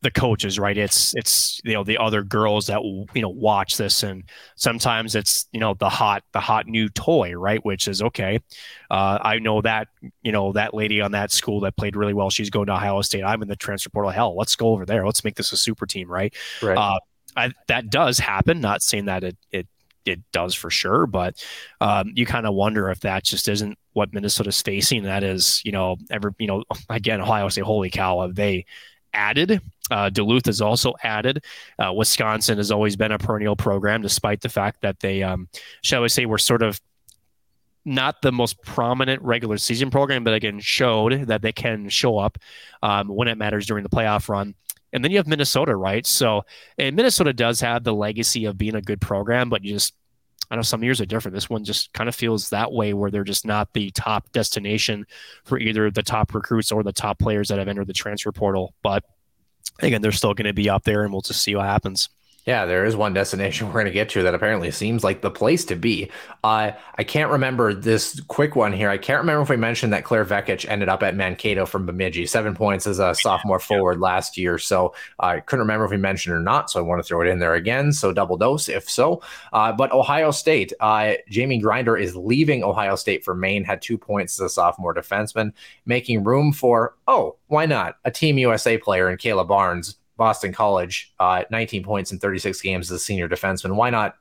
[0.02, 0.78] the coaches, right?
[0.78, 4.24] It's it's you know the other girls that you know watch this, and
[4.56, 7.64] sometimes it's you know the hot the hot new toy, right?
[7.64, 8.40] Which is okay.
[8.90, 9.90] Uh, I know that
[10.22, 12.30] you know that lady on that school that played really well.
[12.30, 13.24] She's going to Ohio State.
[13.24, 14.12] I'm in the transfer portal.
[14.12, 15.06] Hell, let's go over there.
[15.06, 16.34] Let's make this a super team, right?
[16.62, 16.78] Right.
[16.78, 17.00] Uh,
[17.36, 18.62] I, that does happen.
[18.62, 19.68] Not saying that it it
[20.06, 21.44] it does for sure, but
[21.82, 25.04] um, you kind of wonder if that just isn't what Minnesota's facing.
[25.04, 28.66] That is, you know, ever, you know, again, Ohio State, holy cow, have they
[29.20, 29.62] added.
[29.92, 31.44] Uh, Duluth has also added.
[31.78, 35.50] Uh, Wisconsin has always been a perennial program, despite the fact that they, um,
[35.84, 36.80] shall we say, were sort of
[37.86, 42.38] not the most prominent regular season program, but again, showed that they can show up
[42.84, 44.56] um, when it matters during the playoff run.
[44.94, 46.06] And then you have Minnesota, right?
[46.06, 46.46] So,
[46.78, 49.94] and Minnesota does have the legacy of being a good program, but you just,
[50.52, 51.36] I know some years are different.
[51.36, 55.06] This one just kind of feels that way, where they're just not the top destination
[55.46, 58.74] for either the top recruits or the top players that have entered the transfer portal.
[58.82, 59.04] But
[59.80, 62.10] again, they're still going to be up there, and we'll just see what happens.
[62.50, 65.30] Yeah, there is one destination we're going to get to that apparently seems like the
[65.30, 66.10] place to be.
[66.44, 68.90] Uh, I can't remember this quick one here.
[68.90, 72.26] I can't remember if we mentioned that Claire Vekic ended up at Mankato from Bemidji,
[72.26, 74.58] seven points as a sophomore forward last year.
[74.58, 76.72] So I couldn't remember if we mentioned or not.
[76.72, 77.94] So I want to throw it in there again.
[77.94, 79.22] So double dose if so.
[79.54, 83.96] Uh, but Ohio State, uh, Jamie Grinder is leaving Ohio State for Maine, had two
[84.00, 85.54] points as a sophomore defenseman,
[85.86, 87.98] making room for, oh, why not?
[88.06, 92.92] A Team USA player in Kayla Barnes Boston College, uh, 19 points in 36 games
[92.92, 93.76] as a senior defenseman.
[93.76, 94.16] Why not?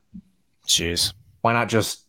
[0.66, 1.12] Jeez.
[1.42, 2.06] Why not just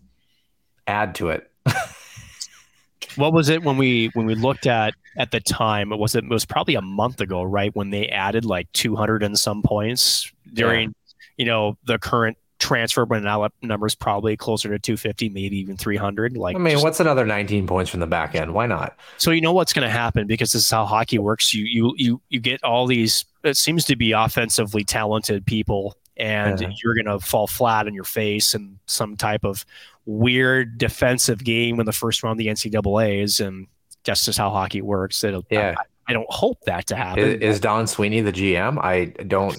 [0.87, 1.51] add to it?
[3.15, 5.91] what was it when we when we looked at at the time?
[5.91, 7.75] It was it, it was probably a month ago, right?
[7.75, 11.23] When they added like 200 and some points during, yeah.
[11.37, 16.37] you know, the current transfer, but now numbers probably closer to 250, maybe even 300.
[16.37, 18.53] Like, I mean, just, what's another 19 points from the back end?
[18.53, 18.97] Why not?
[19.17, 21.53] So you know what's going to happen because this is how hockey works.
[21.53, 23.25] You you you you get all these.
[23.43, 26.69] It seems to be offensively talented people, and yeah.
[26.83, 29.65] you're going to fall flat on your face in some type of
[30.05, 33.67] weird defensive game in the first round of the NCAA's, and
[34.03, 35.23] that's just how hockey works.
[35.23, 35.75] It'll, yeah.
[35.77, 37.23] I, I don't hope that to happen.
[37.23, 38.83] Is, is Don Sweeney the GM?
[38.83, 39.57] I don't.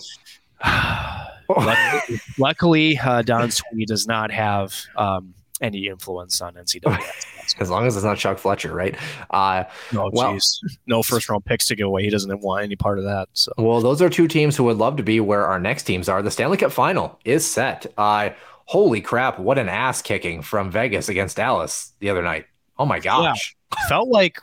[1.49, 7.01] luckily, luckily uh, Don Sweeney does not have um, any influence on NCAA.
[7.59, 8.97] as long as it's not Chuck Fletcher, right?
[9.31, 10.39] Uh, no, well,
[10.87, 12.05] no first round picks to go away.
[12.05, 13.29] He doesn't want any part of that.
[13.33, 16.09] So, well, those are two teams who would love to be where our next teams
[16.09, 16.23] are.
[16.23, 17.87] The Stanley Cup Final is set.
[17.99, 18.31] Uh,
[18.67, 19.39] holy crap!
[19.39, 22.47] What an ass kicking from Vegas against Dallas the other night.
[22.79, 23.57] Oh my gosh!
[23.73, 24.41] Yeah, felt like,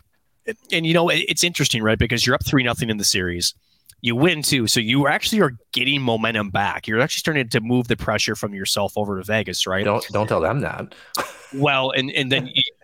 [0.71, 1.99] and you know, it's interesting, right?
[1.99, 3.53] Because you're up three nothing in the series
[4.01, 4.67] you win too.
[4.67, 6.87] So you actually are getting momentum back.
[6.87, 9.83] You're actually starting to move the pressure from yourself over to Vegas, right?
[9.83, 10.93] Don't don't tell them that.
[11.53, 12.49] well, and and then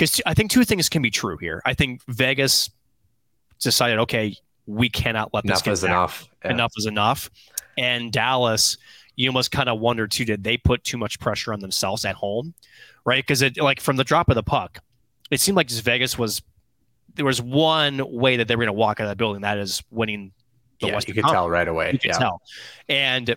[0.00, 1.60] because I think two things can be true here.
[1.66, 2.70] I think Vegas
[3.58, 4.34] decided, okay,
[4.64, 6.28] we cannot let this enough is enough.
[6.42, 6.52] Yeah.
[6.52, 7.30] Enough is enough.
[7.76, 8.78] And Dallas,
[9.16, 12.14] you almost kind of wonder too, did they put too much pressure on themselves at
[12.14, 12.54] home,
[13.04, 13.22] right?
[13.22, 14.78] Because it like from the drop of the puck,
[15.30, 16.40] it seemed like just Vegas was
[17.16, 19.42] there was one way that they were going to walk out of that building.
[19.42, 20.32] That is winning
[20.80, 21.92] the yeah, Western you could tell right away.
[21.92, 22.18] You could yeah.
[22.18, 22.40] tell.
[22.88, 23.36] And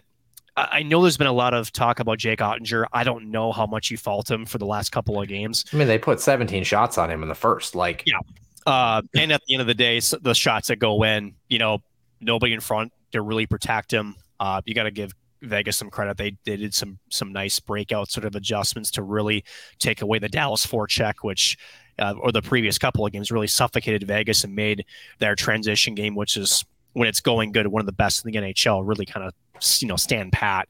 [0.56, 2.86] I know there's been a lot of talk about Jake Oettinger.
[2.94, 5.66] I don't know how much you fault him for the last couple of games.
[5.74, 7.74] I mean, they put 17 shots on him in the first.
[7.74, 8.20] Like, yeah.
[8.66, 11.80] Uh, and at the end of the day, the shots that go in, you know,
[12.22, 14.16] nobody in front to really protect him.
[14.40, 15.12] Uh, you got to give
[15.42, 16.18] Vegas some credit.
[16.18, 19.44] They, they did some some nice breakout sort of adjustments to really
[19.80, 21.58] take away the Dallas forecheck, which
[22.00, 24.86] uh, or the previous couple of games really suffocated Vegas and made
[25.20, 26.64] their transition game, which is
[26.94, 29.34] when it's going good, one of the best in the NHL, really kind of
[29.80, 30.68] you know stand pat.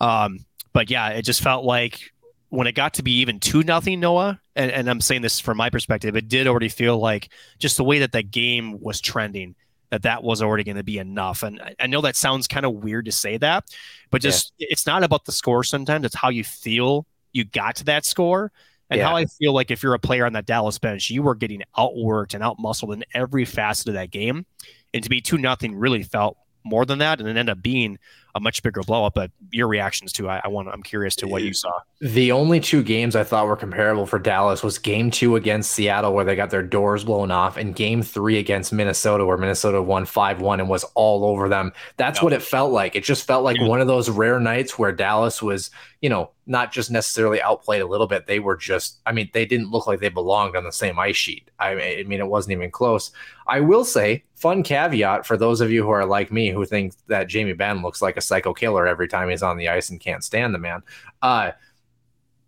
[0.00, 2.12] Um, but yeah, it just felt like
[2.48, 5.56] when it got to be even two nothing Noah, and, and I'm saying this from
[5.56, 9.54] my perspective, it did already feel like just the way that the game was trending
[9.90, 11.42] that that was already going to be enough.
[11.42, 13.64] And I know that sounds kind of weird to say that,
[14.10, 14.68] but just yeah.
[14.70, 18.50] it's not about the score sometimes, it's how you feel you got to that score.
[18.90, 19.08] And yeah.
[19.08, 21.62] how I feel like if you're a player on that Dallas bench, you were getting
[21.76, 24.46] outworked and outmuscled in every facet of that game
[24.94, 27.98] and to be two nothing really felt more than that, and it ended up being
[28.34, 29.14] a much bigger blow up.
[29.14, 31.72] But your reactions to I, I want I'm curious to what you uh, saw.
[32.00, 36.12] The only two games I thought were comparable for Dallas was game two against Seattle,
[36.12, 40.04] where they got their doors blown off, and game three against Minnesota, where Minnesota won
[40.04, 41.72] 5 1 and was all over them.
[41.96, 42.96] That's what it felt like.
[42.96, 43.66] It just felt like yeah.
[43.66, 45.70] one of those rare nights where Dallas was,
[46.00, 48.26] you know, not just necessarily outplayed a little bit.
[48.26, 51.16] They were just, I mean, they didn't look like they belonged on the same ice
[51.16, 51.50] sheet.
[51.58, 53.10] I, I mean, it wasn't even close.
[53.46, 56.94] I will say, fun caveat for those of you who are like me who think
[57.06, 60.00] that Jamie Benn looks like a psycho killer every time he's on the ice and
[60.00, 60.82] can't stand the man.
[61.22, 61.52] Uh,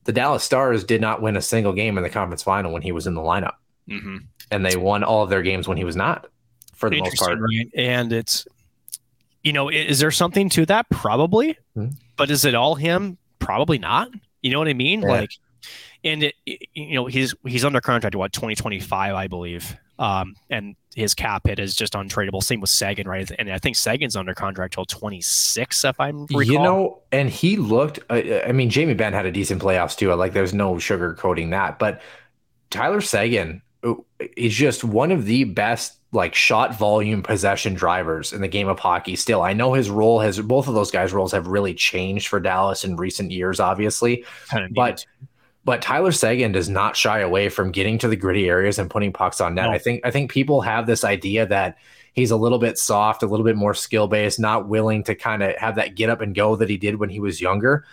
[0.04, 2.92] the Dallas Stars did not win a single game in the conference final when he
[2.92, 3.54] was in the lineup.
[3.88, 4.18] Mm-hmm.
[4.50, 6.28] And they won all of their games when he was not,
[6.74, 7.38] for the most part.
[7.40, 7.68] Right?
[7.76, 8.46] And it's,
[9.42, 10.88] you know, is there something to that?
[10.90, 11.54] Probably.
[11.76, 11.88] Mm-hmm.
[12.16, 13.18] But is it all him?
[13.40, 14.08] Probably not.
[14.42, 15.02] You know what I mean?
[15.02, 15.08] Yeah.
[15.08, 15.30] Like,
[16.04, 16.34] and it,
[16.74, 19.76] you know, he's he's under contract to what 2025, I believe.
[19.98, 22.42] Um, and his cap hit is just untradeable.
[22.42, 23.30] Same with Seguin, right?
[23.38, 26.42] And I think Seguin's under contract till 26, if I'm recall.
[26.42, 28.00] You know, and he looked.
[28.10, 30.12] Uh, I mean, Jamie Benn had a decent playoffs too.
[30.14, 31.78] Like, there's no sugarcoating that.
[31.78, 32.02] But
[32.70, 33.94] Tyler Seguin uh,
[34.36, 38.78] is just one of the best like shot volume possession drivers in the game of
[38.78, 39.16] hockey.
[39.16, 42.40] Still, I know his role has both of those guys' roles have really changed for
[42.40, 44.24] Dallas in recent years, obviously,
[44.74, 45.04] but.
[45.66, 49.12] But Tyler Seguin does not shy away from getting to the gritty areas and putting
[49.12, 49.64] pucks on net.
[49.66, 49.72] No.
[49.72, 51.76] I think I think people have this idea that
[52.12, 55.42] he's a little bit soft, a little bit more skill based, not willing to kind
[55.42, 57.84] of have that get up and go that he did when he was younger.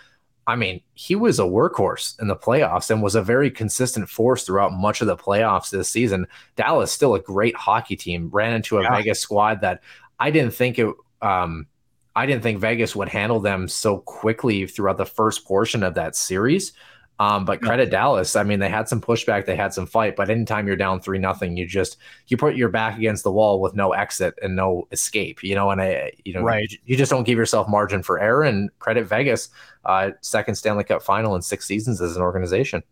[0.46, 4.44] I mean, he was a workhorse in the playoffs and was a very consistent force
[4.44, 6.28] throughout much of the playoffs this season.
[6.54, 8.30] Dallas still a great hockey team.
[8.32, 8.94] Ran into a yeah.
[8.94, 9.82] Vegas squad that
[10.20, 11.66] I didn't think it um
[12.14, 16.14] I didn't think Vegas would handle them so quickly throughout the first portion of that
[16.14, 16.72] series.
[17.20, 18.34] Um, but credit Dallas.
[18.34, 21.18] I mean, they had some pushback, they had some fight, but anytime you're down three
[21.18, 21.96] nothing, you just
[22.26, 25.44] you put your back against the wall with no exit and no escape.
[25.44, 26.70] You know, and I, you know, right.
[26.70, 28.42] you, you just don't give yourself margin for error.
[28.42, 29.50] And credit Vegas,
[29.84, 32.82] uh, second Stanley Cup final in six seasons as an organization.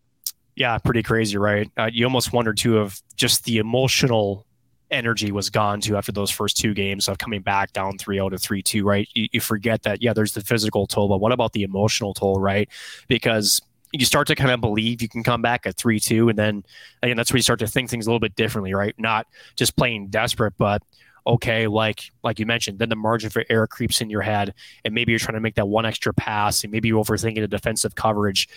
[0.54, 1.68] Yeah, pretty crazy, right?
[1.76, 4.46] Uh, you almost wonder too of just the emotional
[4.92, 8.36] energy was gone too after those first two games of coming back down 3-0 to
[8.36, 11.62] 3-2 right you, you, forget that yeah there's the physical toll but what about the
[11.62, 12.68] emotional toll right
[13.08, 13.62] because
[13.92, 16.30] you start to kind of believe you can come back at 3 2.
[16.30, 16.64] And then,
[17.02, 18.94] again, that's where you start to think things a little bit differently, right?
[18.98, 19.26] Not
[19.56, 20.82] just playing desperate, but
[21.26, 24.94] okay, like like you mentioned, then the margin for error creeps in your head, and
[24.94, 27.94] maybe you're trying to make that one extra pass, and maybe you're overthinking the defensive
[27.94, 28.48] coverage.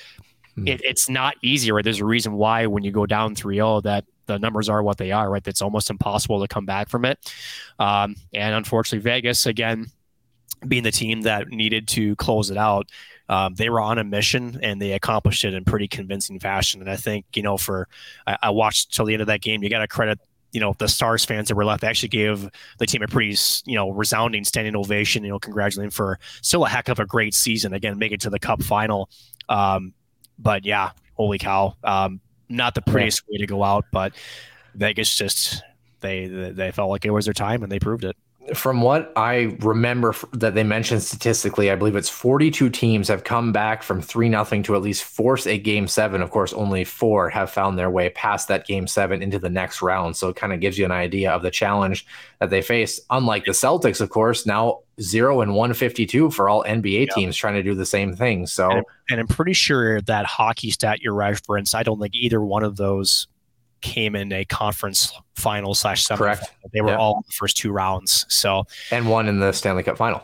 [0.58, 0.70] Mm.
[0.70, 1.84] It, it's not easy, right?
[1.84, 5.12] There's a reason why when you go down 3-0 that the numbers are what they
[5.12, 5.46] are, right?
[5.46, 7.20] It's almost impossible to come back from it.
[7.78, 9.88] Um, and unfortunately, Vegas again
[10.68, 12.90] being the team that needed to close it out.
[13.28, 16.82] Um, they were on a mission and they accomplished it in pretty convincing fashion.
[16.82, 17.88] And I think, you know, for
[18.28, 20.20] I, I watched till the end of that game, you got to credit
[20.52, 21.84] you know the stars fans that were left.
[21.84, 26.18] Actually gave the team a pretty you know resounding standing ovation you know congratulating for
[26.42, 27.74] still a heck of a great season.
[27.74, 29.10] Again make it to the cup final.
[29.50, 29.94] Um,
[30.40, 31.76] but yeah holy cow.
[31.84, 33.34] Um, not the prettiest yeah.
[33.34, 34.14] way to go out but
[34.76, 35.62] vegas just
[36.00, 38.16] they they felt like it was their time and they proved it
[38.54, 43.52] from what I remember that they mentioned statistically, I believe it's 42 teams have come
[43.52, 46.22] back from 3 nothing to at least force a game seven.
[46.22, 49.82] Of course, only four have found their way past that game seven into the next
[49.82, 50.16] round.
[50.16, 52.06] So it kind of gives you an idea of the challenge
[52.40, 53.00] that they face.
[53.10, 57.64] Unlike the Celtics, of course, now zero and 152 for all NBA teams trying to
[57.64, 58.46] do the same thing.
[58.46, 62.42] So, and, and I'm pretty sure that hockey stat you reference, I don't think either
[62.42, 63.28] one of those
[63.82, 66.18] came in a conference final slash semi.
[66.18, 66.52] Correct.
[66.74, 68.26] They were all the first two rounds.
[68.30, 70.22] So and one in the Stanley Cup final.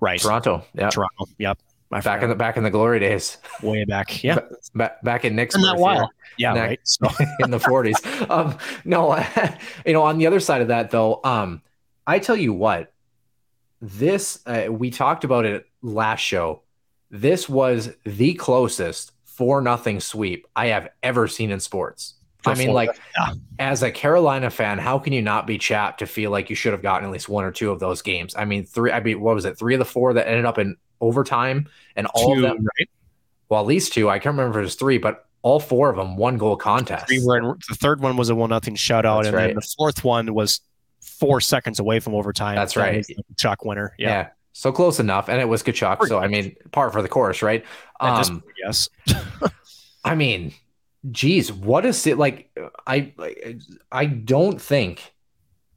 [0.00, 0.20] Right.
[0.20, 0.64] Toronto.
[0.74, 0.90] Yeah.
[0.90, 1.26] Toronto.
[1.38, 1.58] Yep.
[1.90, 3.38] My back in the back in the glory days.
[3.62, 4.22] Way back.
[4.22, 4.38] Yeah.
[4.74, 5.54] back, back in Nick's.
[5.54, 6.10] In that while.
[6.38, 6.52] Yeah.
[6.52, 6.80] Neck, right.
[6.84, 7.08] So.
[7.40, 8.28] in the 40s.
[8.28, 9.16] Um, no,
[9.86, 11.62] you know, on the other side of that though, um,
[12.06, 12.92] I tell you what,
[13.80, 16.62] this uh, we talked about it last show.
[17.10, 22.14] This was the closest four nothing sweep I have ever seen in sports.
[22.46, 23.34] I mean, like, yeah.
[23.58, 26.72] as a Carolina fan, how can you not be chapped to feel like you should
[26.72, 28.34] have gotten at least one or two of those games?
[28.36, 28.92] I mean, three.
[28.92, 29.58] I mean, what was it?
[29.58, 32.66] Three of the four that ended up in overtime, and all two, of them.
[32.78, 32.88] Right?
[33.48, 34.08] Well, at least two.
[34.08, 37.08] I can't remember if it was three, but all four of them one goal contest.
[37.08, 39.46] Three were in, the third one was a one nothing shutout, That's and right.
[39.48, 40.60] then the fourth one was
[41.02, 42.56] four seconds away from overtime.
[42.56, 43.06] That's right.
[43.36, 43.94] Chuck winner.
[43.98, 44.08] Yeah.
[44.08, 44.28] yeah.
[44.52, 46.06] So close enough, and it was Tkachuk.
[46.06, 47.64] So I mean, par for the course, right?
[48.00, 48.88] Um, yes.
[50.04, 50.54] I mean,
[51.10, 52.50] geez, what is it like?
[52.86, 53.12] I
[53.90, 55.12] I don't think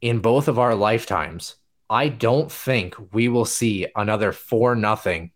[0.00, 1.56] in both of our lifetimes,
[1.90, 5.32] I don't think we will see another four nothing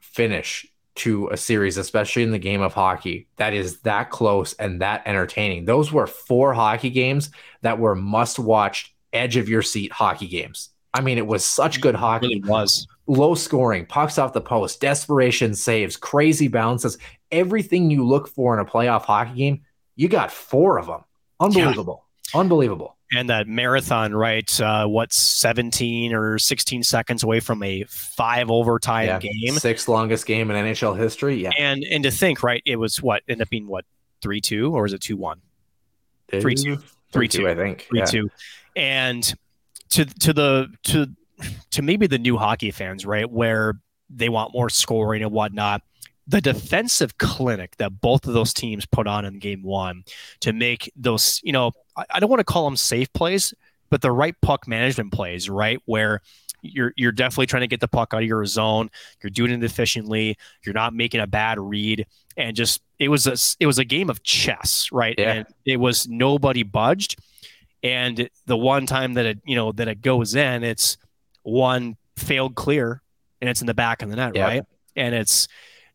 [0.00, 0.66] finish
[0.96, 5.02] to a series, especially in the game of hockey, that is that close and that
[5.06, 5.66] entertaining.
[5.66, 7.30] Those were four hockey games
[7.60, 10.70] that were must watch, edge of your seat hockey games.
[10.94, 12.26] I mean, it was such good hockey.
[12.26, 16.96] It really was low scoring, pucks off the post, desperation saves, crazy bounces
[17.30, 19.62] everything you look for in a playoff hockey game,
[19.94, 21.04] you got four of them.
[21.40, 22.04] Unbelievable.
[22.34, 22.40] Yeah.
[22.40, 22.96] Unbelievable.
[23.12, 24.60] And that marathon, right?
[24.60, 29.18] Uh, what's 17 or 16 seconds away from a five overtime yeah.
[29.20, 29.54] game?
[29.54, 31.36] Sixth longest game in NHL history.
[31.36, 31.50] Yeah.
[31.56, 33.84] And and to think, right, it was what ended up being what,
[34.22, 35.40] 3 2 or is it 2 1?
[36.32, 36.78] 3 2.
[37.12, 37.86] 3 2, I think.
[37.90, 38.04] 3 yeah.
[38.06, 38.28] 2.
[38.74, 39.34] And
[39.90, 41.06] to to the to
[41.70, 43.74] to maybe the new hockey fans, right, where
[44.10, 45.82] they want more scoring and whatnot
[46.26, 50.04] the defensive clinic that both of those teams put on in game one
[50.40, 53.54] to make those, you know, I, I don't want to call them safe plays,
[53.90, 55.80] but the right puck management plays, right?
[55.84, 56.20] Where
[56.62, 58.90] you're you're definitely trying to get the puck out of your zone.
[59.22, 60.36] You're doing it efficiently.
[60.64, 62.06] You're not making a bad read,
[62.36, 65.14] and just it was a it was a game of chess, right?
[65.16, 65.32] Yeah.
[65.32, 67.20] And it was nobody budged.
[67.82, 70.96] And the one time that it you know that it goes in, it's
[71.42, 73.02] one failed clear,
[73.40, 74.64] and it's in the back of the net, right?
[74.96, 75.46] And it's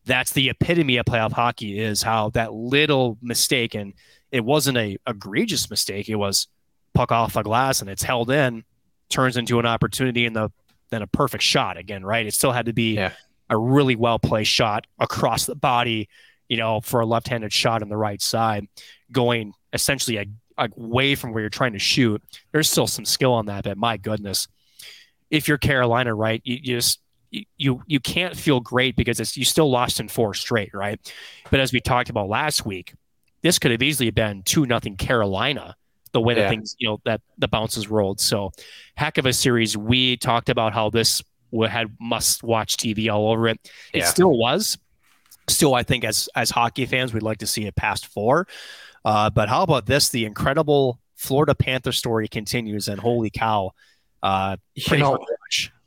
[0.04, 3.94] that's the epitome of playoff hockey is how that little mistake and
[4.30, 6.48] it wasn't a egregious mistake it was
[6.94, 8.64] puck off a glass and it's held in
[9.08, 10.50] turns into an opportunity and the
[10.90, 12.26] then a perfect shot again right?
[12.26, 13.12] It still had to be yeah.
[13.48, 16.08] a really well placed shot across the body
[16.48, 18.66] you know for a left-handed shot on the right side
[19.10, 20.26] going essentially a,
[20.58, 22.22] away from where you're trying to shoot.
[22.52, 24.48] There's still some skill on that but my goodness.
[25.30, 27.01] If you're carolina right you, you just
[27.56, 31.00] you you can't feel great because it's you still lost in four straight, right?
[31.50, 32.94] But as we talked about last week,
[33.42, 35.76] this could have easily been two nothing Carolina.
[36.12, 36.42] The way yeah.
[36.42, 38.20] that things, you know, that the bounces rolled.
[38.20, 38.52] So,
[38.96, 39.78] heck of a series.
[39.78, 41.22] We talked about how this
[41.66, 43.58] had must watch TV all over it.
[43.94, 44.04] It yeah.
[44.06, 44.76] still was.
[45.48, 48.46] Still, I think as as hockey fans, we'd like to see it past four.
[49.04, 50.10] Uh, but how about this?
[50.10, 53.72] The incredible Florida Panther story continues, and holy cow!
[54.22, 55.18] Uh, you know,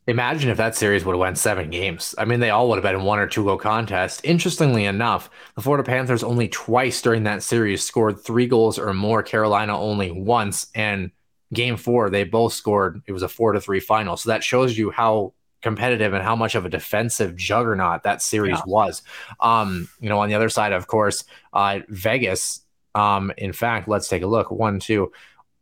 [0.07, 2.13] Imagine if that series would have went seven games.
[2.17, 4.21] I mean, they all would have been one or two goal contest.
[4.23, 9.23] Interestingly enough, the Florida Panthers only twice during that series scored three goals or more.
[9.23, 10.67] Carolina only once.
[10.75, 11.09] And
[11.53, 13.01] game four, they both scored.
[13.07, 14.15] It was a four to three final.
[14.15, 15.33] So that shows you how
[15.63, 18.63] competitive and how much of a defensive juggernaut that series yeah.
[18.67, 19.01] was.
[19.39, 22.61] Um, you know, on the other side, of course, uh, Vegas.
[22.93, 24.51] Um, in fact, let's take a look.
[24.51, 25.11] One, two.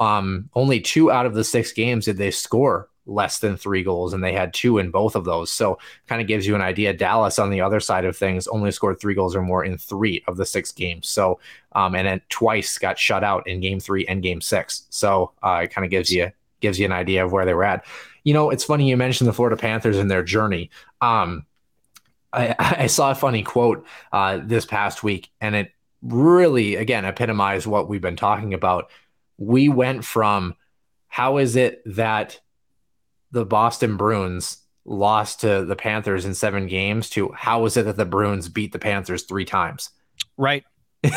[0.02, 4.14] Um, only two out of the six games did they score less than three goals,
[4.14, 5.52] and they had two in both of those.
[5.52, 6.94] So, kind of gives you an idea.
[6.94, 10.24] Dallas, on the other side of things, only scored three goals or more in three
[10.28, 11.10] of the six games.
[11.10, 11.40] So,
[11.74, 14.86] um, and then twice got shut out in game three and game six.
[14.90, 16.32] So, uh, it kind of gives you
[16.62, 17.86] gives you an idea of where they were at.
[18.24, 20.70] You know, it's funny you mentioned the Florida Panthers and their journey.
[21.02, 21.46] Um,
[22.32, 27.68] I, I, saw a funny quote uh, this past week, and it really, again, epitomized
[27.68, 28.90] what we've been talking about.
[29.38, 30.56] We went from
[31.08, 32.40] how is it that
[33.34, 37.98] the Boston Bruins lost to the Panthers in seven games to how is it that
[37.98, 39.90] the Bruins beat the Panthers three times?
[40.38, 40.64] Right.
[41.04, 41.12] you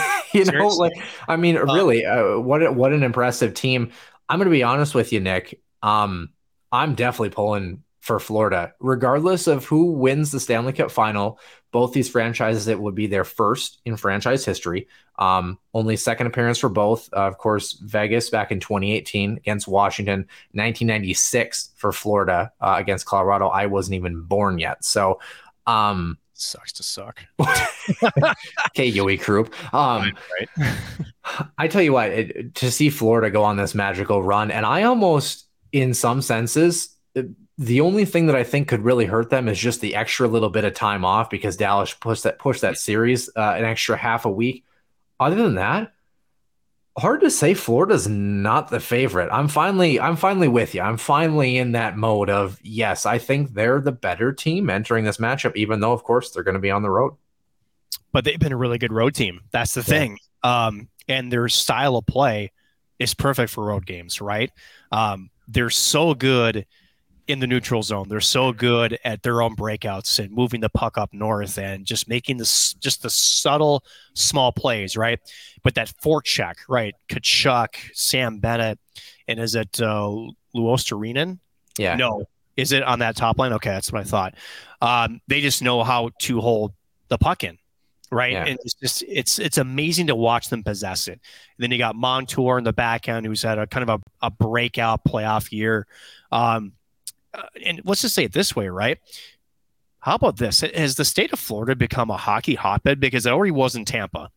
[0.45, 0.59] Seriously?
[0.59, 0.93] know, like
[1.29, 3.93] I mean, uh, really, uh, what what an impressive team.
[4.29, 5.61] I'm going to be honest with you, Nick.
[5.83, 6.31] Um,
[6.73, 11.39] I'm definitely pulling for Florida, regardless of who wins the Stanley Cup final.
[11.77, 14.89] Both these franchises, it would be their first in franchise history.
[15.19, 17.07] Um, only second appearance for both.
[17.13, 20.21] Uh, of course, Vegas back in 2018 against Washington,
[20.53, 23.49] 1996 for Florida uh, against Colorado.
[23.49, 24.87] I wasn't even born yet.
[24.87, 25.21] So,
[25.67, 27.21] um, sucks to suck.
[28.69, 29.53] okay, Yui Krupp.
[29.75, 30.79] Um, right.
[31.59, 34.85] I tell you what, it, to see Florida go on this magical run, and I
[34.85, 36.97] almost, in some senses,
[37.59, 40.51] the only thing that I think could really hurt them is just the extra little
[40.51, 44.25] bit of time off because Dallas pushed that pushed that series uh, an extra half
[44.27, 44.65] a week.
[45.19, 45.93] Other than that,
[46.99, 49.31] hard to say Florida's not the favorite.
[49.33, 50.83] I'm finally I'm finally with you.
[50.83, 55.17] I'm finally in that mode of yes, I think they're the better team entering this
[55.17, 57.15] matchup, even though of course they're going to be on the road.
[58.13, 59.41] But they've been a really good road team.
[59.51, 59.85] That's the yeah.
[59.85, 60.19] thing.
[60.43, 62.53] Um, and their style of play
[62.99, 64.51] is perfect for road games, right?
[64.93, 66.67] Um, they're so good
[67.29, 68.09] in the neutral zone.
[68.09, 72.09] They're so good at their own breakouts and moving the puck up north and just
[72.09, 75.19] making this just the subtle small plays, right?
[75.63, 76.95] But that forecheck, right?
[77.09, 78.79] Tkachuk, Sam Bennett,
[79.27, 80.11] and is it uh,
[80.55, 81.39] Luostarinen?
[81.79, 81.97] Yeah.
[81.97, 82.27] No.
[82.57, 83.53] Is it on that top line?
[83.55, 84.35] Okay, that's what I thought.
[84.81, 86.73] Um, they just know how to hold
[87.09, 87.59] the puck in,
[88.11, 88.33] right?
[88.33, 88.45] Yeah.
[88.47, 91.13] And it's just it's it's amazing to watch them possess it.
[91.13, 91.21] And
[91.59, 94.31] then you got Montour in the back end, who's had a kind of a, a
[94.31, 95.87] breakout playoff year.
[96.33, 96.73] Um,
[97.37, 98.99] uh, and let's just say it this way, right?
[100.01, 100.61] How about this?
[100.61, 103.01] Has the state of Florida become a hockey hotbed?
[103.01, 104.31] Because it already was in Tampa,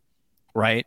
[0.54, 0.86] right?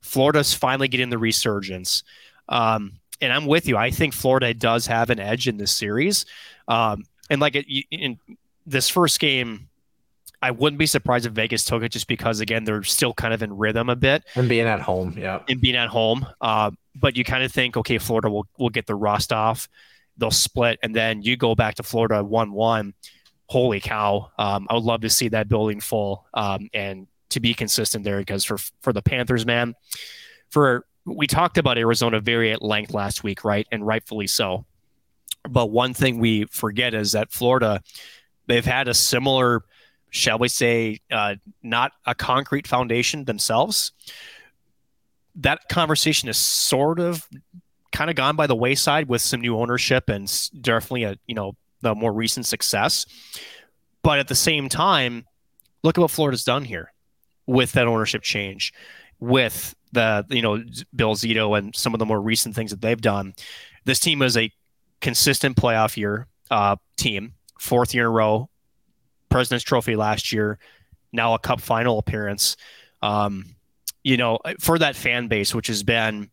[0.00, 2.02] Florida's finally getting the resurgence.
[2.48, 3.76] Um, and I'm with you.
[3.76, 6.26] I think Florida does have an edge in this series.
[6.66, 8.18] Um, and like it, in
[8.66, 9.68] this first game,
[10.42, 13.42] I wouldn't be surprised if Vegas took it just because, again, they're still kind of
[13.42, 14.24] in rhythm a bit.
[14.34, 15.40] And being at home, yeah.
[15.48, 16.26] And being at home.
[16.40, 19.68] Uh, but you kind of think, okay, Florida will, will get the rust off
[20.16, 22.94] they'll split, and then you go back to Florida one one.
[23.46, 24.30] Holy cow!
[24.38, 28.18] Um, I would love to see that building full um, and to be consistent there
[28.18, 29.74] because for for the Panthers, man,
[30.50, 34.64] for we talked about Arizona very at length last week, right, and rightfully so.
[35.48, 37.82] But one thing we forget is that Florida,
[38.46, 39.62] they've had a similar,
[40.10, 43.92] shall we say, uh, not a concrete foundation themselves.
[45.36, 47.28] That conversation is sort of
[47.94, 51.56] kind of gone by the wayside with some new ownership and definitely a you know
[51.80, 53.06] the more recent success.
[54.02, 55.24] But at the same time,
[55.82, 56.92] look at what Florida's done here
[57.46, 58.74] with that ownership change,
[59.20, 60.62] with the you know
[60.94, 63.34] Bill Zito and some of the more recent things that they've done.
[63.84, 64.50] This team is a
[65.00, 68.50] consistent playoff year uh, team, fourth year in a row,
[69.28, 70.58] President's Trophy last year,
[71.12, 72.56] now a Cup final appearance.
[73.02, 73.54] Um,
[74.02, 76.30] you know, for that fan base, which has been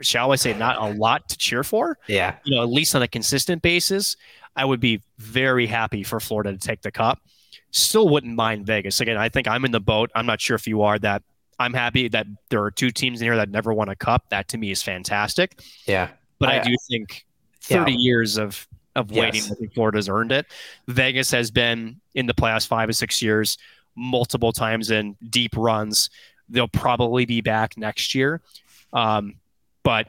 [0.00, 1.98] shall I say, not a lot to cheer for.
[2.06, 2.36] Yeah.
[2.44, 4.16] You know, at least on a consistent basis,
[4.54, 7.20] I would be very happy for Florida to take the cup.
[7.70, 9.00] Still wouldn't mind Vegas.
[9.00, 10.10] Again, I think I'm in the boat.
[10.14, 11.22] I'm not sure if you are that.
[11.58, 14.28] I'm happy that there are two teams in here that never won a cup.
[14.28, 15.60] That to me is fantastic.
[15.86, 16.10] Yeah.
[16.38, 17.24] But I, I do think
[17.62, 17.98] 30 yeah.
[17.98, 18.66] years of
[18.96, 19.52] of waiting, yes.
[19.52, 20.46] I think Florida's earned it.
[20.88, 23.58] Vegas has been in the playoffs five or six years,
[23.94, 26.08] multiple times in deep runs.
[26.48, 28.40] They'll probably be back next year.
[28.92, 29.34] Um,
[29.86, 30.08] but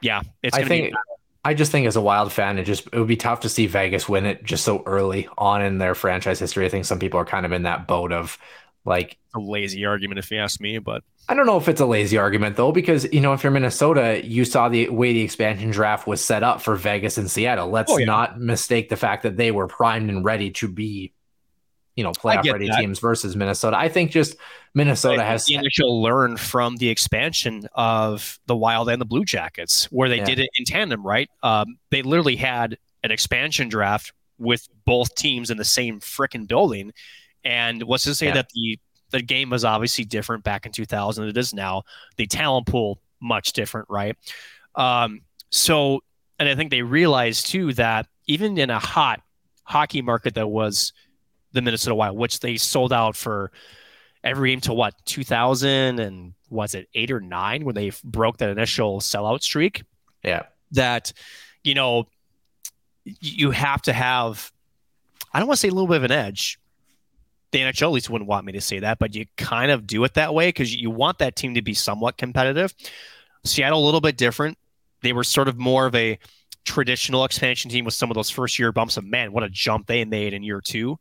[0.00, 0.56] yeah, it's.
[0.56, 0.92] I think.
[0.92, 0.96] Be-
[1.44, 3.66] I just think as a Wild fan, it just it would be tough to see
[3.66, 6.64] Vegas win it just so early on in their franchise history.
[6.66, 8.38] I think some people are kind of in that boat of
[8.84, 10.78] like a lazy argument, if you ask me.
[10.78, 13.52] But I don't know if it's a lazy argument though, because you know if you're
[13.52, 17.68] Minnesota, you saw the way the expansion draft was set up for Vegas and Seattle.
[17.68, 18.06] Let's oh, yeah.
[18.06, 21.12] not mistake the fact that they were primed and ready to be
[21.98, 22.78] you know playoff ready that.
[22.78, 23.76] teams versus Minnesota.
[23.76, 24.36] I think just
[24.72, 29.86] Minnesota has the initial learn from the expansion of the Wild and the Blue Jackets,
[29.86, 30.24] where they yeah.
[30.24, 31.04] did it in tandem.
[31.04, 31.28] Right?
[31.42, 36.92] Um, they literally had an expansion draft with both teams in the same freaking building.
[37.44, 38.34] And let's just say yeah.
[38.34, 38.78] that the
[39.10, 41.82] the game was obviously different back in 2000 than it is now.
[42.16, 44.16] The talent pool much different, right?
[44.76, 46.04] Um, so,
[46.38, 49.20] and I think they realized too that even in a hot
[49.64, 50.92] hockey market that was
[51.52, 53.50] the Minnesota Wild, which they sold out for
[54.24, 58.50] every game to what 2000 and was it eight or nine when they broke that
[58.50, 59.82] initial sellout streak?
[60.22, 61.12] Yeah, that
[61.62, 62.08] you know
[63.04, 64.52] you have to have.
[65.32, 66.58] I don't want to say a little bit of an edge.
[67.50, 70.04] The NHL at least wouldn't want me to say that, but you kind of do
[70.04, 72.74] it that way because you want that team to be somewhat competitive.
[73.44, 74.58] Seattle a little bit different.
[75.02, 76.18] They were sort of more of a
[76.64, 79.86] traditional expansion team with some of those first year bumps of man, what a jump
[79.86, 80.98] they made in year two.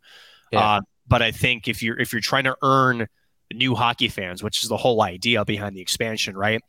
[0.51, 0.59] Yeah.
[0.59, 3.07] Uh, but I think if you're if you're trying to earn
[3.53, 6.61] new hockey fans, which is the whole idea behind the expansion, right?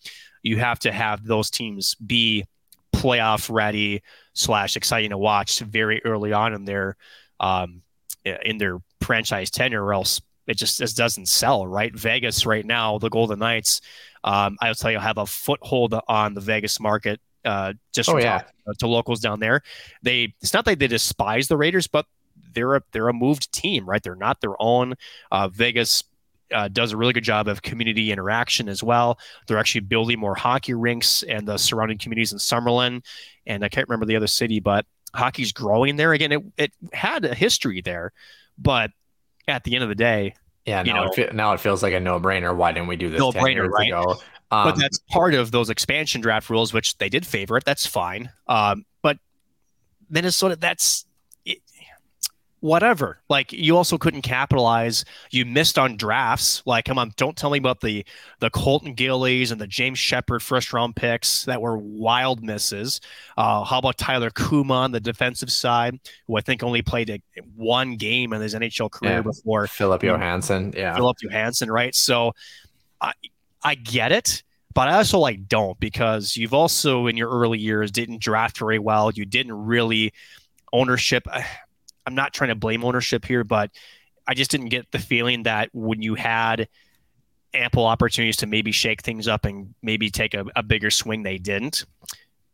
[0.43, 2.45] You have to have those teams be
[2.95, 4.03] playoff ready
[4.35, 6.97] slash exciting to watch very early on in their
[7.41, 7.83] um,
[8.25, 11.95] in their franchise tenure, or else it just, just doesn't sell, right?
[11.95, 13.81] Vegas right now, the Golden Knights,
[14.25, 17.21] um, I'll tell you, have a foothold on the Vegas market.
[17.45, 18.43] Uh, just oh, yeah.
[18.79, 19.63] to locals down there,
[20.03, 22.05] they it's not that they despise the Raiders, but
[22.53, 24.03] they're a they're a moved team, right?
[24.03, 24.95] They're not their own.
[25.31, 26.05] Uh, Vegas
[26.53, 29.19] uh, does a really good job of community interaction as well.
[29.47, 33.05] They're actually building more hockey rinks and the surrounding communities in Summerlin,
[33.47, 36.33] and I can't remember the other city, but hockey's growing there again.
[36.33, 38.13] It it had a history there,
[38.57, 38.91] but
[39.47, 40.35] at the end of the day,
[40.67, 42.55] yeah, now, know, it, now it feels like a no brainer.
[42.55, 43.19] Why didn't we do this?
[43.19, 43.89] No brainer, right?
[43.89, 44.17] Ago?
[44.51, 47.65] Um, but that's part of those expansion draft rules, which they did favor it.
[47.65, 48.31] That's fine.
[48.47, 49.19] Um, but
[50.11, 51.07] Minnesota, that's
[52.61, 53.19] whatever.
[53.29, 55.05] Like you also couldn't capitalize.
[55.31, 56.63] You missed on drafts.
[56.67, 58.05] Like, come on, don't tell me about the
[58.41, 63.01] the Colton Gillies and the James Sheppard first round picks that were wild misses.
[63.37, 67.21] Uh, how about Tyler Cuma on the defensive side, who I think only played a,
[67.57, 69.23] one game in his NHL career yeah.
[69.23, 70.73] before Filip Johansson.
[70.77, 71.95] Yeah, Filip Johansson, right?
[71.95, 72.33] So,
[73.01, 73.13] I
[73.63, 74.43] I get it.
[74.75, 78.79] But I also like don't because you've also in your early years didn't draft very
[78.79, 79.11] well.
[79.11, 80.13] You didn't really
[80.73, 81.27] ownership.
[82.09, 83.71] I'm not trying to blame ownership here, but
[84.27, 86.67] I just didn't get the feeling that when you had
[87.53, 91.37] ample opportunities to maybe shake things up and maybe take a, a bigger swing, they
[91.37, 91.85] didn't.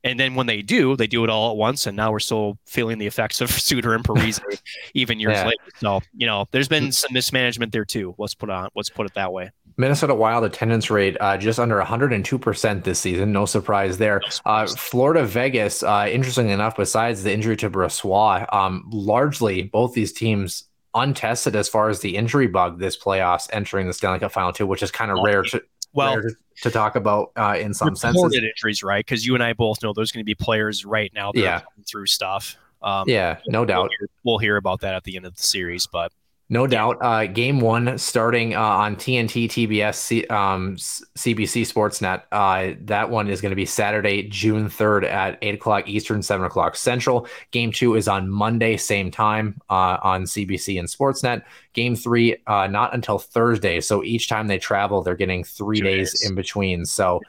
[0.03, 2.59] And then when they do, they do it all at once, and now we're still
[2.67, 4.43] feeling the effects of Suter and Parise
[4.95, 5.45] even years yeah.
[5.45, 5.63] later.
[5.79, 6.91] So you know, there's been mm-hmm.
[6.91, 8.17] some mismanagement there too.
[8.19, 8.71] Let's put on.
[8.75, 9.53] Let's put it that way.
[9.77, 13.33] Minnesota Wild attendance rate uh, just under 102% this season.
[13.33, 14.21] No surprise there.
[14.45, 20.13] Uh, Florida Vegas, uh, interestingly enough, besides the injury to Brossoit, um, largely both these
[20.13, 20.65] teams
[20.95, 24.67] untested as far as the injury bug this playoffs entering the Stanley Cup final two,
[24.67, 25.63] which is kind of rare to
[25.93, 26.31] well rare
[26.63, 28.35] to talk about uh, in some senses.
[28.35, 29.05] injuries, right?
[29.05, 31.61] Because you and I both know there's going to be players right now that yeah.
[31.87, 32.57] through stuff.
[32.83, 33.83] Um, yeah, no doubt.
[33.83, 36.13] We'll hear, we'll hear about that at the end of the series, but
[36.51, 36.99] no doubt.
[37.01, 42.23] Uh, game one starting uh, on TNT, TBS, C- um, CBC Sportsnet.
[42.31, 46.45] Uh, that one is going to be Saturday, June 3rd at 8 o'clock Eastern, 7
[46.45, 47.27] o'clock Central.
[47.51, 51.43] Game two is on Monday, same time uh, on CBC and Sportsnet.
[51.73, 53.81] Game three, uh, not until Thursday.
[53.81, 56.85] So each time they travel, they're getting three days, days in between.
[56.85, 57.21] So,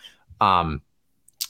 [0.41, 0.82] um,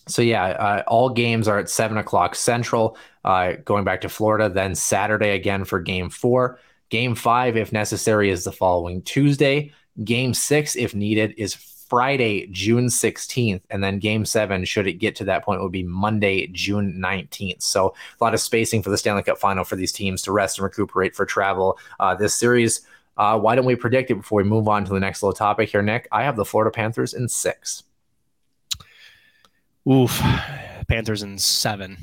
[0.08, 4.50] so yeah, uh, all games are at 7 o'clock Central, going back to Florida.
[4.50, 6.60] Then Saturday again for game four.
[6.90, 9.72] Game five, if necessary, is the following Tuesday.
[10.04, 11.56] Game six, if needed, is
[11.90, 13.62] Friday, June 16th.
[13.70, 17.62] And then game seven, should it get to that point, would be Monday, June 19th.
[17.62, 20.58] So a lot of spacing for the Stanley Cup final for these teams to rest
[20.58, 21.78] and recuperate for travel.
[22.00, 22.82] Uh, this series,
[23.18, 25.70] uh, why don't we predict it before we move on to the next little topic
[25.70, 26.08] here, Nick?
[26.12, 27.84] I have the Florida Panthers in six.
[29.90, 30.20] Oof.
[30.88, 31.98] Panthers in seven.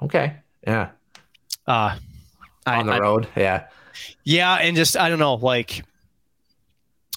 [0.00, 0.36] Okay.
[0.66, 0.90] Yeah.
[1.66, 1.96] Uh,
[2.66, 3.28] on the I, road.
[3.36, 3.66] Yeah.
[4.24, 5.82] Yeah, and just I don't know, like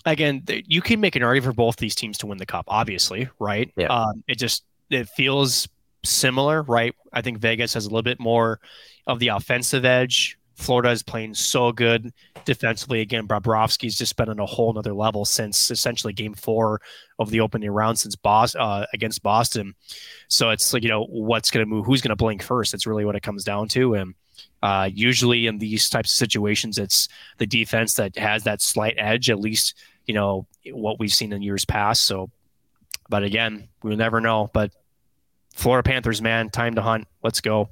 [0.05, 3.29] again, you can make an argument for both these teams to win the cup, obviously,
[3.39, 3.71] right?
[3.75, 3.87] Yeah.
[3.87, 5.67] Um, it just it feels
[6.03, 6.95] similar, right?
[7.13, 8.59] I think Vegas has a little bit more
[9.07, 10.37] of the offensive edge.
[10.55, 12.13] Florida is playing so good
[12.45, 13.01] defensively.
[13.01, 16.81] Again, Bobrovsky's just been on a whole nother level since essentially game four
[17.17, 19.73] of the opening round since Boston uh, against Boston.
[20.27, 21.85] So it's like, you know, what's going to move?
[21.85, 22.75] Who's going to blink first?
[22.75, 23.95] It's really what it comes down to.
[23.95, 24.13] And
[24.61, 29.29] uh, usually in these types of situations, it's the defense that has that slight edge,
[29.29, 32.03] at least, you know, what we've seen in years past.
[32.03, 32.29] So,
[33.09, 34.49] but again, we'll never know.
[34.53, 34.71] But
[35.55, 37.07] Florida Panthers, man, time to hunt.
[37.23, 37.69] Let's go.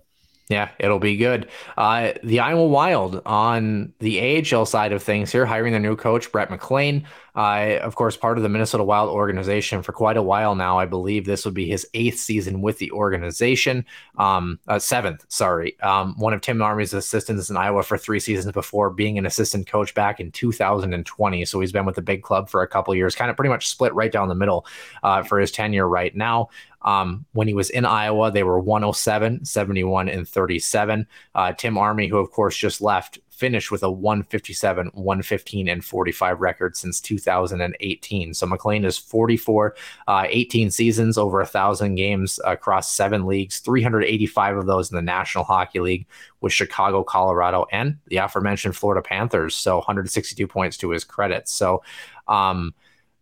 [0.50, 1.48] Yeah, it'll be good.
[1.78, 6.32] Uh, the Iowa Wild on the AHL side of things here, hiring their new coach,
[6.32, 7.06] Brett McLean.
[7.36, 10.80] Uh, of course, part of the Minnesota Wild organization for quite a while now.
[10.80, 13.86] I believe this would be his eighth season with the organization.
[14.18, 15.80] Um, uh, seventh, sorry.
[15.82, 19.68] Um, one of Tim Army's assistants in Iowa for three seasons before being an assistant
[19.68, 21.46] coach back in 2020.
[21.46, 23.68] So he's been with the big club for a couple years, kind of pretty much
[23.68, 24.66] split right down the middle
[25.04, 26.50] uh, for his tenure right now.
[26.84, 31.08] Um, when he was in Iowa, they were 107, 71, and 37.
[31.36, 36.42] Uh, Tim Army, who of course just left, finished with a 157, 115, and 45
[36.42, 38.34] record since 2018.
[38.34, 39.76] So McLean is 44,
[40.10, 45.02] uh, 18 seasons, over a thousand games across seven leagues, 385 of those in the
[45.02, 46.06] National Hockey League
[46.42, 49.56] with Chicago, Colorado, and the aforementioned Florida Panthers.
[49.56, 51.48] So 162 points to his credit.
[51.48, 51.82] So,
[52.28, 52.74] um,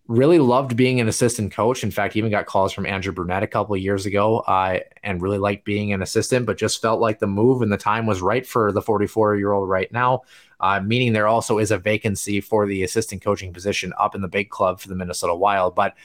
[0.08, 1.84] really loved being an assistant coach.
[1.84, 5.22] In fact, even got calls from Andrew Brunette a couple of years ago uh, and
[5.22, 8.22] really liked being an assistant, but just felt like the move and the time was
[8.22, 10.22] right for the 44 year old right now.
[10.60, 14.28] Uh, meaning there also is a vacancy for the assistant coaching position up in the
[14.28, 15.76] big club for the Minnesota Wild.
[15.76, 15.96] But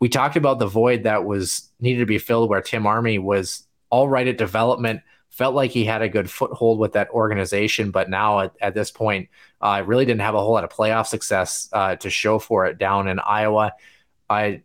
[0.00, 3.66] we talked about the void that was needed to be filled where Tim Army was
[3.88, 5.00] all right at development
[5.34, 8.92] felt like he had a good foothold with that organization, but now at, at this
[8.92, 9.28] point,
[9.60, 12.78] uh, really didn't have a whole lot of playoff success uh, to show for it
[12.78, 13.72] down in Iowa.
[14.30, 14.62] I,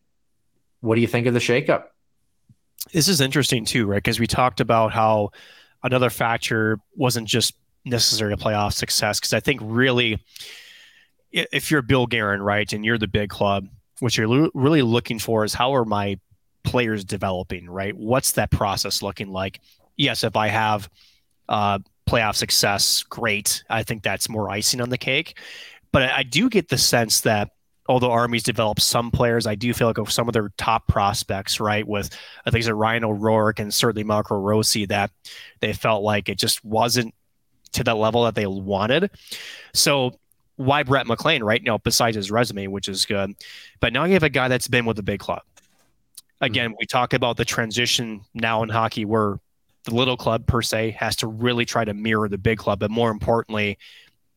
[0.81, 1.85] what do you think of the shakeup?
[2.93, 3.97] This is interesting too, right?
[3.97, 5.31] Because we talked about how
[5.81, 9.19] another factor wasn't just necessary to playoff success.
[9.19, 10.23] Because I think really,
[11.31, 13.67] if you're Bill Guerin, right, and you're the big club,
[14.01, 16.19] what you're really looking for is how are my
[16.63, 17.95] players developing, right?
[17.97, 19.59] What's that process looking like?
[19.99, 20.89] Yes, if I have
[21.47, 21.79] uh,
[22.09, 23.63] playoff success, great.
[23.69, 25.37] I think that's more icing on the cake.
[25.91, 27.49] But I do get the sense that
[27.87, 31.85] although Army's developed some players, I do feel like some of their top prospects, right,
[31.87, 32.09] with
[32.45, 35.11] I think it's Ryan O'Rourke and certainly Marco Rossi, that
[35.59, 37.13] they felt like it just wasn't
[37.73, 39.11] to the level that they wanted.
[39.73, 40.17] So
[40.55, 41.63] why Brett McLean, right?
[41.63, 43.33] Know, besides his resume, which is good.
[43.79, 45.41] But now you have a guy that's been with a big club.
[46.41, 46.77] Again, mm-hmm.
[46.79, 49.39] we talk about the transition now in hockey where
[49.85, 52.91] the little club per se has to really try to mirror the big club, but
[52.91, 53.77] more importantly,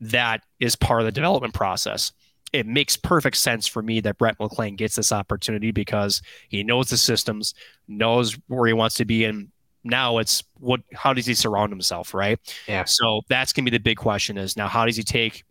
[0.01, 2.13] that is part of the development process.
[2.53, 6.91] It makes perfect sense for me that Brett McLean gets this opportunity because he knows
[6.91, 7.55] the systems,
[7.89, 9.49] knows where he wants to be, and
[9.85, 12.39] now it's what how does he surround himself, right?
[12.69, 12.85] Yeah.
[12.85, 15.45] So that's gonna be the big question is now how does he take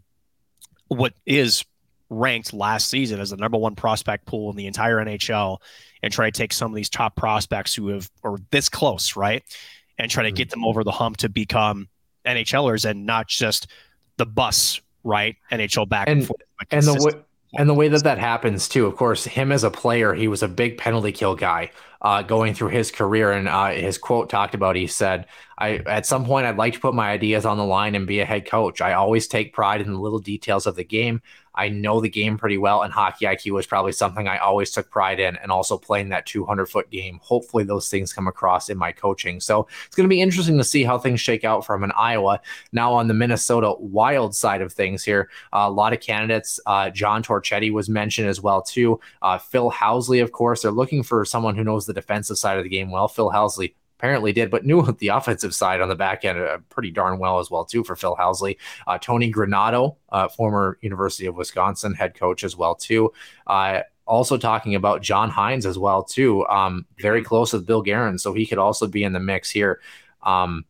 [0.88, 1.66] what is
[2.10, 5.58] ranked last season as the number one prospect pool in the entire NHL
[6.04, 9.44] and try to take some of these top prospects who have are this close, right?
[10.02, 10.36] And try to mm-hmm.
[10.36, 11.88] get them over the hump to become
[12.26, 13.68] NHLers and not just
[14.18, 15.38] the bus, right?
[15.52, 16.42] NHL back and, and forth.
[16.72, 17.24] And the way,
[17.60, 20.42] and the way that that happens too, of course, him as a player, he was
[20.42, 21.70] a big penalty kill guy
[22.02, 23.32] uh, going through his career.
[23.32, 25.28] And uh, his quote talked about, he said,
[25.58, 28.20] I, at some point, I'd like to put my ideas on the line and be
[28.20, 28.82] a head coach.
[28.82, 31.22] I always take pride in the little details of the game.
[31.54, 34.90] I know the game pretty well, and hockey IQ was probably something I always took
[34.90, 37.20] pride in, and also playing that 200 foot game.
[37.22, 39.40] Hopefully, those things come across in my coaching.
[39.40, 42.40] So it's going to be interesting to see how things shake out from an Iowa.
[42.72, 46.60] Now, on the Minnesota Wild side of things here, uh, a lot of candidates.
[46.66, 49.00] Uh, John Torchetti was mentioned as well too.
[49.22, 52.64] Uh, Phil Housley, of course, they're looking for someone who knows the defensive side of
[52.64, 53.08] the game well.
[53.08, 56.92] Phil Housley apparently did, but knew the offensive side on the back end uh, pretty
[56.92, 58.58] darn well as well too for Phil Housley.
[58.88, 63.14] Uh, Tony Granato, uh, former University of Wisconsin head coach as well too.
[63.46, 66.46] Uh, also talking about John Hynes as well too.
[66.48, 69.80] Um, very close with Bill Guerin, so he could also be in the mix here.
[70.24, 70.66] Um,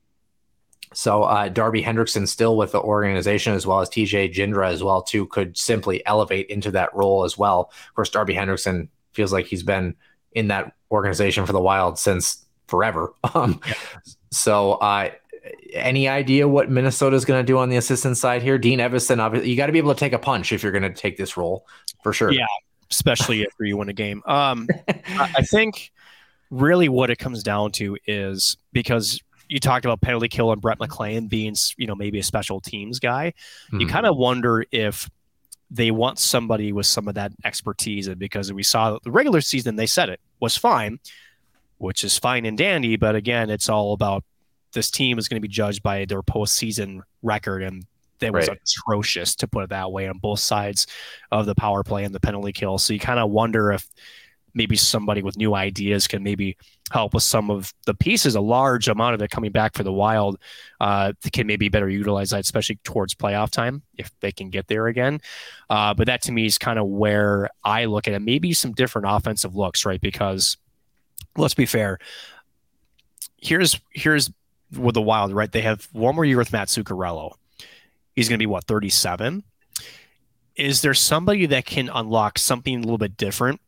[0.94, 5.02] so uh, Darby Hendrickson still with the organization as well as TJ Gindra as well
[5.02, 7.72] too could simply elevate into that role as well.
[7.88, 9.96] Of course, Darby Hendrickson feels like he's been
[10.34, 13.14] in that organization for the Wild since forever.
[13.36, 13.74] Um, yeah.
[14.32, 15.10] So, uh,
[15.74, 18.58] any idea what Minnesota is going to do on the assistant side here?
[18.58, 20.84] Dean Evason, obviously, you got to be able to take a punch if you're going
[20.84, 21.66] to take this role
[22.04, 22.32] for sure.
[22.32, 22.46] Yeah,
[22.90, 24.22] especially after you win a game.
[24.26, 25.92] Um, I think
[26.50, 30.80] really what it comes down to is because you talked about penalty kill and Brett
[30.80, 33.34] McLean being, you know, maybe a special teams guy.
[33.68, 33.82] Mm-hmm.
[33.82, 35.10] You kind of wonder if
[35.72, 39.78] they want somebody with some of that expertise, and because we saw the regular season,
[39.78, 41.00] they said it was fine
[41.82, 42.96] which is fine and dandy.
[42.96, 44.24] But again, it's all about
[44.72, 47.86] this team is going to be judged by their postseason record, and
[48.20, 48.58] that was right.
[48.58, 50.88] atrocious to put it that way on both sides
[51.32, 52.78] of the power play and the penalty kill.
[52.78, 53.90] So you kind of wonder if
[54.54, 56.58] maybe somebody with new ideas can maybe
[56.92, 58.36] help with some of the pieces.
[58.36, 60.38] A large amount of it coming back for the Wild
[60.80, 64.88] uh, can maybe better utilize that, especially towards playoff time if they can get there
[64.88, 65.22] again.
[65.70, 68.22] Uh, but that to me is kind of where I look at it.
[68.22, 70.02] Maybe some different offensive looks, right?
[70.02, 70.58] Because
[71.38, 72.00] let's be fair.
[73.38, 74.32] Here's here's
[74.78, 75.52] with the Wild, right?
[75.52, 77.34] They have one more year with Matt Zuccarello.
[78.16, 79.44] He's going to be what 37.
[80.56, 83.62] Is there somebody that can unlock something a little bit different?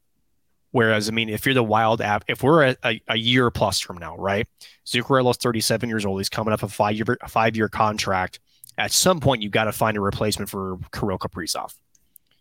[0.73, 3.79] Whereas, I mean, if you're the Wild app, if we're a, a, a year plus
[3.79, 4.47] from now, right?
[4.87, 6.19] Zuccarello's 37 years old.
[6.19, 8.39] He's coming up a five year five year contract.
[8.79, 11.75] At some point, you've got to find a replacement for Kirill Kaprizov.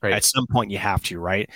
[0.02, 0.14] Right.
[0.14, 1.50] At some point, you have to, right?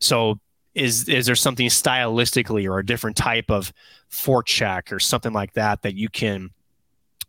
[0.00, 0.40] So
[0.74, 3.70] is is there something stylistically or a different type of
[4.10, 6.48] forecheck or something like that that you can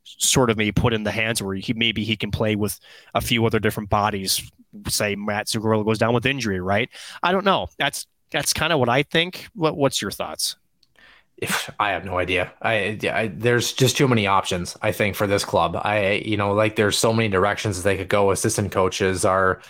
[0.04, 2.80] sort of maybe put in the hands where he maybe he can play with
[3.14, 4.50] a few other different bodies
[4.88, 6.90] say Matt Zuccarello goes down with injury right
[7.22, 10.58] I don't know that's that's kind of what I think what what's your thoughts
[11.38, 12.54] If I have no idea.
[12.62, 14.78] I, I, there's just too many options.
[14.82, 18.10] I think for this club, I you know like there's so many directions they could
[18.10, 18.32] go.
[18.32, 19.62] Assistant coaches are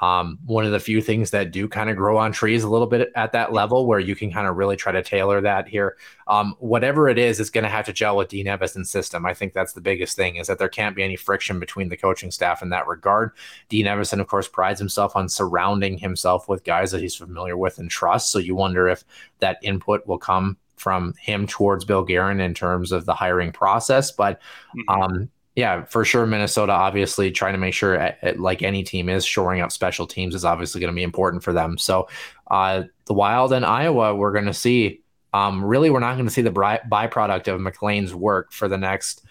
[0.00, 2.86] um, one of the few things that do kind of grow on trees a little
[2.86, 5.96] bit at that level where you can kind of really try to tailor that here.
[6.26, 9.26] Um, whatever it is, it's going to have to gel with Dean Evason's system.
[9.26, 11.96] I think that's the biggest thing is that there can't be any friction between the
[11.96, 13.32] coaching staff in that regard.
[13.68, 17.78] Dean Evason, of course, prides himself on surrounding himself with guys that he's familiar with
[17.78, 18.30] and trusts.
[18.30, 19.04] So you wonder if
[19.40, 24.10] that input will come from him towards Bill Guerin in terms of the hiring process.
[24.10, 24.40] But
[24.74, 25.02] mm-hmm.
[25.02, 26.26] um, yeah, for sure.
[26.26, 30.06] Minnesota obviously trying to make sure, eh, eh, like any team is, shoring up special
[30.06, 31.76] teams is obviously going to be important for them.
[31.76, 32.08] So,
[32.50, 35.02] uh, the Wild and Iowa, we're going to see.
[35.32, 39.24] Um, really, we're not going to see the byproduct of McLean's work for the next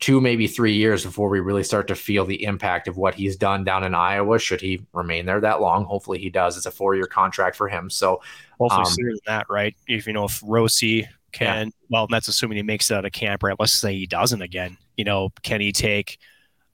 [0.00, 3.36] two, maybe three years before we really start to feel the impact of what he's
[3.36, 4.38] done down in Iowa.
[4.38, 5.84] Should he remain there that long?
[5.84, 6.56] Hopefully, he does.
[6.56, 7.90] It's a four-year contract for him.
[7.90, 8.22] So,
[8.58, 9.74] hopefully um, sooner than that, right?
[9.86, 11.72] If you know if Rossi can, yeah.
[11.90, 13.56] well, that's assuming he makes it out of camp, right?
[13.58, 16.18] Let's say he doesn't again you know, can he take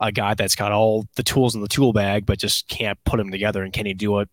[0.01, 3.19] a guy that's got all the tools in the tool bag, but just can't put
[3.19, 3.63] them together?
[3.63, 4.29] And can he do it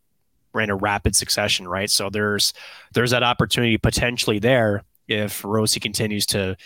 [0.55, 1.67] in a rapid succession?
[1.67, 1.89] Right.
[1.89, 2.53] So there's
[2.93, 6.57] there's that opportunity potentially there if Rossi continues to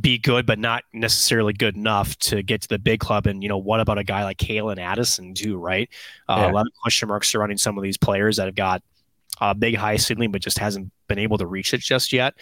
[0.00, 3.26] be good, but not necessarily good enough to get to the big club.
[3.26, 5.56] And you know, what about a guy like Calen Addison too?
[5.56, 5.88] Right.
[6.28, 6.50] Uh, yeah.
[6.50, 8.82] A lot of question marks surrounding some of these players that have got
[9.40, 12.34] a big high ceiling, but just hasn't been able to reach it just yet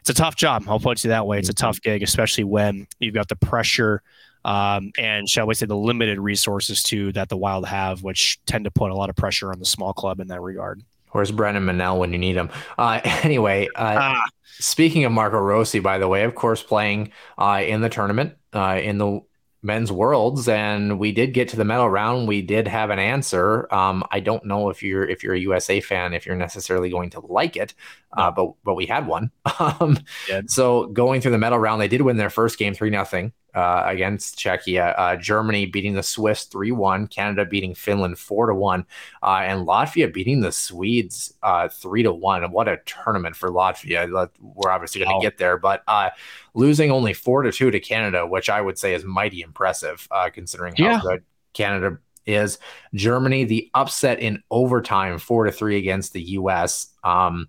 [0.00, 0.64] it's a tough job.
[0.66, 1.38] I'll put it that way.
[1.38, 4.02] It's a tough gig, especially when you've got the pressure
[4.44, 8.64] um, and shall we say the limited resources too that the Wild have, which tend
[8.64, 10.82] to put a lot of pressure on the small club in that regard.
[11.10, 12.50] Where's Brennan Menell when you need him?
[12.78, 14.24] Uh, anyway, uh, ah.
[14.58, 18.80] speaking of Marco Rossi, by the way, of course, playing uh, in the tournament uh,
[18.82, 19.20] in the
[19.62, 22.26] men's worlds and we did get to the medal round.
[22.26, 23.72] We did have an answer.
[23.72, 27.10] Um, i don't know if you're if you're a usa fan if you're necessarily going
[27.10, 27.74] to like it
[28.16, 29.30] uh, but but we had one.
[29.60, 29.98] Um,
[30.46, 33.82] so going through the medal round they did win their first game 3 nothing uh,
[33.86, 34.94] against Czechia.
[34.96, 38.86] Uh, Germany beating the Swiss 3 1, Canada beating Finland 4 to 1,
[39.22, 42.50] uh, and Latvia beating the Swedes uh, 3 to 1.
[42.52, 44.30] What a tournament for Latvia.
[44.40, 46.10] We're obviously going to get there, but uh,
[46.54, 50.74] losing only 4 to 2 to Canada, which I would say is mighty impressive considering
[50.76, 51.00] how yeah.
[51.02, 52.58] good Canada is.
[52.94, 56.88] Germany, the upset in overtime 4 to 3 against the US.
[57.04, 57.48] Um,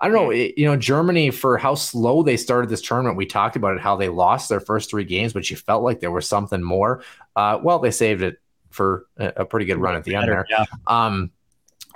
[0.00, 3.16] I don't know, it, you know, Germany for how slow they started this tournament.
[3.16, 6.00] We talked about it, how they lost their first three games, but you felt like
[6.00, 7.02] there was something more.
[7.36, 8.38] Uh, well, they saved it
[8.70, 10.46] for a, a pretty good run at the end there.
[10.48, 10.64] Yeah.
[10.86, 11.30] Um,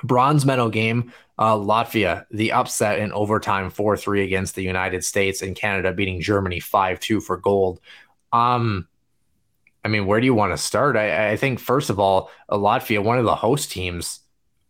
[0.03, 5.41] bronze medal game, uh, Latvia, the upset in overtime 4 3 against the United States
[5.41, 7.81] and Canada beating Germany 5 2 for gold.
[8.33, 8.87] Um,
[9.85, 10.97] I mean, where do you want to start?
[10.97, 14.21] I, I think, first of all, Latvia, one of the host teams,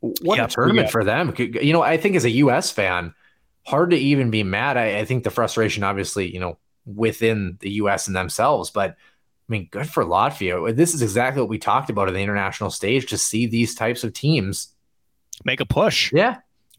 [0.01, 0.91] what yeah, a tournament yeah.
[0.91, 1.35] for them.
[1.37, 2.71] You know, I think as a U.S.
[2.71, 3.15] fan,
[3.65, 4.77] hard to even be mad.
[4.77, 8.07] I, I, think the frustration, obviously, you know, within the U.S.
[8.07, 8.97] and themselves, but I
[9.49, 10.75] mean, good for Latvia.
[10.75, 14.05] This is exactly what we talked about on the international stage to see these types
[14.05, 14.69] of teams
[15.45, 16.13] make a push.
[16.13, 16.39] Yeah.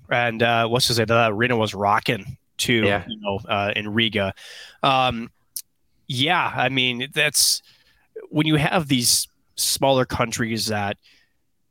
[0.10, 3.04] And uh, what's to say, the arena was rocking too, yeah.
[3.08, 4.34] you know, uh, in Riga.
[4.82, 5.32] Um,
[6.08, 7.62] yeah, I mean, that's
[8.30, 10.98] when you have these smaller countries that–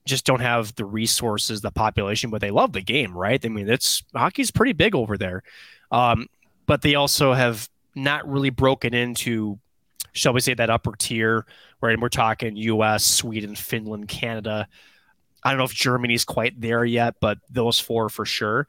[0.07, 3.45] just don't have the resources, the population, but they love the game, right?
[3.45, 5.43] I mean, it's hockey's pretty big over there.
[5.91, 6.29] Um,
[6.67, 9.59] but they also have not really broken into,
[10.13, 11.47] shall we say, that upper tier,
[11.81, 11.93] right?
[11.93, 14.69] And we're talking US, Sweden, Finland, Canada.
[15.43, 18.67] I don't know if Germany's quite there yet, but those four for sure.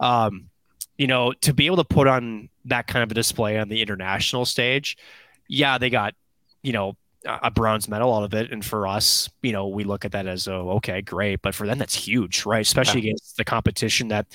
[0.00, 0.48] Um,
[0.96, 3.80] you know, to be able to put on that kind of a display on the
[3.80, 4.96] international stage,
[5.48, 6.14] yeah, they got,
[6.62, 6.96] you know,
[7.28, 8.50] a bronze medal out of it.
[8.50, 11.42] And for us, you know, we look at that as, oh, okay, great.
[11.42, 12.62] But for them, that's huge, right?
[12.62, 13.10] Especially yeah.
[13.10, 14.26] against the competition that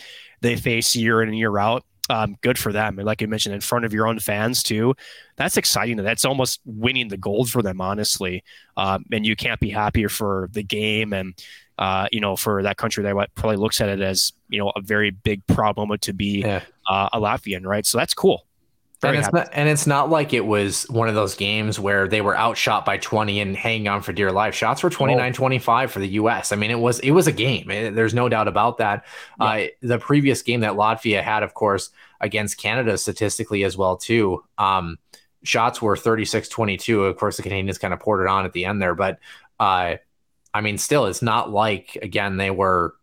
[0.41, 1.83] they face year in and year out.
[2.09, 2.99] Um, good for them.
[2.99, 4.93] And like you mentioned, in front of your own fans too,
[5.37, 5.97] that's exciting.
[5.97, 8.43] That's almost winning the gold for them, honestly.
[8.75, 11.33] Um, and you can't be happier for the game and,
[11.79, 14.81] uh, you know, for that country that probably looks at it as, you know, a
[14.81, 16.61] very big proud moment to be yeah.
[16.87, 17.85] uh, a Latvian, right?
[17.85, 18.45] So that's cool.
[19.03, 22.21] And it's not and it's not like it was one of those games where they
[22.21, 24.55] were outshot by 20 and hanging on for dear life.
[24.55, 26.51] Shots were 29-25 for the US.
[26.51, 27.69] I mean, it was it was a game.
[27.69, 29.05] It, there's no doubt about that.
[29.39, 29.45] Yeah.
[29.45, 31.89] Uh, the previous game that Latvia had, of course,
[32.21, 34.43] against Canada statistically as well too.
[34.57, 34.97] Um,
[35.43, 37.09] shots were 36-22.
[37.09, 39.19] Of course, the Canadians kind of poured it on at the end there, but
[39.59, 39.95] uh,
[40.53, 42.95] I mean, still, it's not like again they were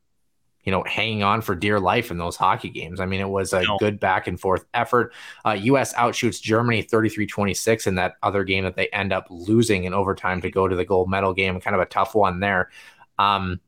[0.65, 3.01] you know, hanging on for dear life in those hockey games.
[3.01, 3.79] I mean, it was a no.
[3.79, 5.13] good back and forth effort.
[5.45, 5.95] Uh, U.S.
[5.95, 10.43] outshoots Germany 33 26 in that other game that they end up losing in overtime
[10.43, 11.61] to go to the gold medal game.
[11.61, 12.71] Kind of a tough one there.
[13.19, 13.61] Um,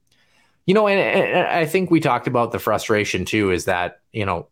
[0.66, 4.26] you know, and, and I think we talked about the frustration too is that, you
[4.26, 4.48] know,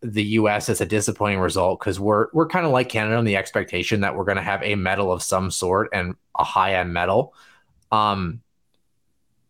[0.00, 0.68] the U.S.
[0.68, 4.16] is a disappointing result because we're we're kind of like Canada in the expectation that
[4.16, 7.34] we're going to have a medal of some sort and a high end medal.
[7.92, 8.40] Um,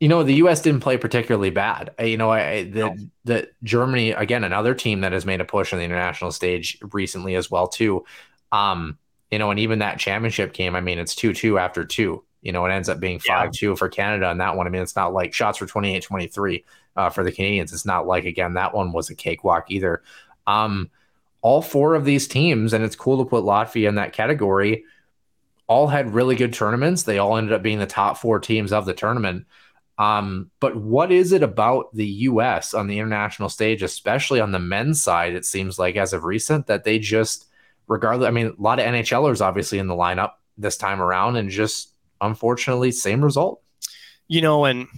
[0.03, 0.61] you know, the U.S.
[0.61, 1.95] didn't play particularly bad.
[2.01, 2.97] You know, I, the no.
[3.23, 7.37] the Germany again, another team that has made a push on the international stage recently
[7.37, 8.05] as well too.
[8.51, 8.99] Um,
[9.31, 12.25] you know, and even that championship game, I mean, it's two two after two.
[12.41, 13.61] You know, it ends up being five yeah.
[13.61, 14.67] two for Canada on that one.
[14.67, 16.65] I mean, it's not like shots for 28 23
[16.97, 17.73] uh, for the Canadians.
[17.73, 20.03] It's not like again that one was a cakewalk either.
[20.49, 20.91] Um,
[21.43, 24.83] all four of these teams, and it's cool to put Latvia in that category.
[25.69, 27.05] All had really good tournaments.
[27.05, 29.47] They all ended up being the top four teams of the tournament.
[29.99, 32.75] Um, but what is it about the U.S.
[32.75, 35.35] on the international stage, especially on the men's side?
[35.35, 37.47] It seems like as of recent that they just,
[37.89, 41.51] regardless, I mean, a lot of NHLers obviously in the lineup this time around, and
[41.51, 43.61] just unfortunately, same result.
[44.29, 44.89] You know, and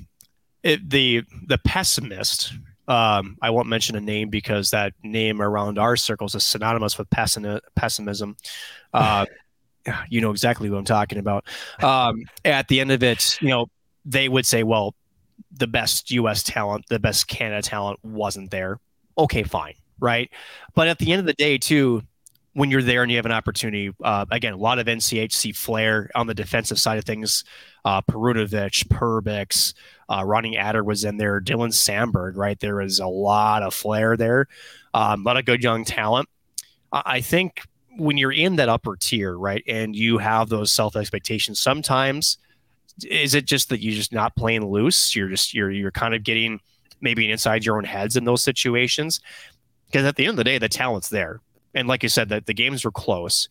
[0.62, 2.52] it, the the pessimist.
[2.86, 7.08] Um, I won't mention a name because that name around our circles is synonymous with
[7.10, 8.36] pessimism.
[8.92, 9.26] Uh,
[10.08, 11.44] you know exactly what I'm talking about.
[11.82, 13.66] Um, at the end of it, you know,
[14.04, 14.94] they would say, well,
[15.50, 18.80] the best US talent, the best Canada talent wasn't there.
[19.16, 19.74] Okay, fine.
[20.00, 20.30] Right.
[20.74, 22.02] But at the end of the day, too,
[22.52, 26.10] when you're there and you have an opportunity, uh, again, a lot of NCHC flair
[26.14, 27.44] on the defensive side of things.
[27.84, 29.74] Uh, Perunovich, Perbix,
[30.08, 32.58] uh, Ronnie Attard was in there, Dylan Samberg, right?
[32.58, 34.46] There was a lot of flair there,
[34.94, 36.28] um, a lot of good young talent.
[36.92, 37.62] I think
[37.96, 42.38] when you're in that upper tier, right, and you have those self expectations, sometimes
[43.02, 45.14] is it just that you're just not playing loose?
[45.16, 46.60] You're just you're you're kind of getting
[47.00, 49.20] maybe inside your own heads in those situations.
[49.86, 51.40] Because at the end of the day, the talent's there,
[51.74, 53.48] and like you said, that the games were close.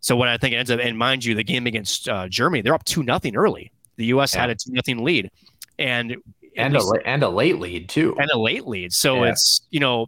[0.00, 2.62] So what I think it ends up, and mind you, the game against uh, Germany,
[2.62, 3.70] they're up two nothing early.
[3.96, 4.34] The U.S.
[4.34, 4.42] Yeah.
[4.42, 5.30] had a two nothing lead,
[5.78, 6.16] and
[6.56, 8.92] and a and a late lead too, and a late lead.
[8.92, 9.30] So yeah.
[9.30, 10.06] it's you know,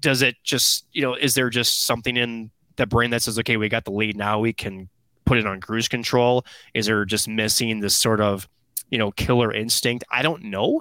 [0.00, 3.56] does it just you know, is there just something in the brain that says, okay,
[3.56, 4.88] we got the lead now, we can
[5.26, 6.46] put it on cruise control?
[6.72, 8.48] Is there just missing this sort of,
[8.90, 10.04] you know, killer instinct?
[10.10, 10.80] I don't know.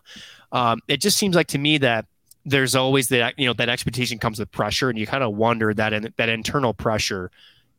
[0.52, 2.06] Um, it just seems like to me that
[2.46, 5.74] there's always that you know that expectation comes with pressure, and you kind of wonder
[5.74, 7.32] that in, that internal pressure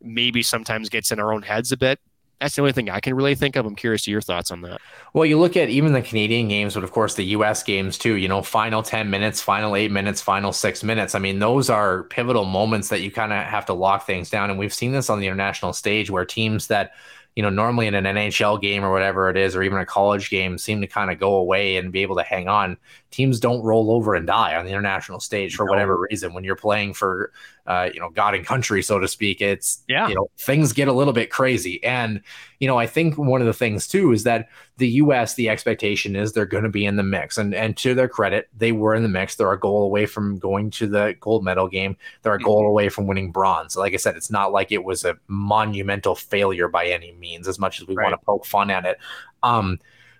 [0.02, 2.00] maybe sometimes gets in our own heads a bit
[2.40, 3.64] that's the only thing I can really think of.
[3.64, 4.80] I'm curious to your thoughts on that.
[5.14, 8.14] Well, you look at even the Canadian games, but of course the US games too,
[8.16, 11.14] you know, final 10 minutes, final eight minutes, final six minutes.
[11.14, 14.50] I mean, those are pivotal moments that you kind of have to lock things down.
[14.50, 16.92] And we've seen this on the international stage where teams that,
[17.36, 20.30] you know, normally in an NHL game or whatever it is, or even a college
[20.30, 22.78] game, seem to kind of go away and be able to hang on.
[23.10, 25.70] Teams don't roll over and die on the international stage for no.
[25.70, 26.32] whatever reason.
[26.32, 27.30] When you're playing for
[27.66, 29.40] uh, you know, God and country, so to speak.
[29.40, 31.82] It's yeah, you know, things get a little bit crazy.
[31.82, 32.22] And,
[32.60, 34.48] you know, I think one of the things too is that
[34.78, 37.38] the US, the expectation is they're going to be in the mix.
[37.38, 39.36] And and to their credit, they were in the mix.
[39.36, 41.96] They're a goal away from going to the gold medal game.
[42.22, 42.70] They're a goal mm-hmm.
[42.70, 43.76] away from winning bronze.
[43.76, 47.58] Like I said, it's not like it was a monumental failure by any means, as
[47.58, 48.04] much as we right.
[48.04, 48.98] want to poke fun at it.
[49.42, 49.78] Um,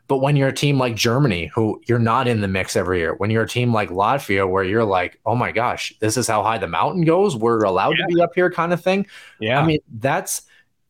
[0.09, 3.15] but when you're a team like Germany, who you're not in the mix every year,
[3.15, 6.43] when you're a team like Latvia, where you're like, oh my gosh, this is how
[6.43, 8.07] high the mountain goes, we're allowed yeah.
[8.07, 9.07] to be up here, kind of thing.
[9.41, 9.61] Yeah.
[9.61, 10.43] I mean, that's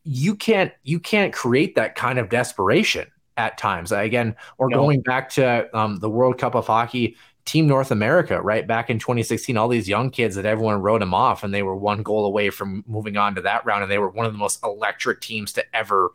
[0.07, 3.93] you can't you can't create that kind of desperation at times.
[3.93, 4.77] Again, or no.
[4.77, 8.99] going back to um, the World Cup of Hockey, Team North America, right back in
[8.99, 12.25] 2016, all these young kids that everyone wrote them off, and they were one goal
[12.25, 15.21] away from moving on to that round, and they were one of the most electric
[15.21, 16.11] teams to ever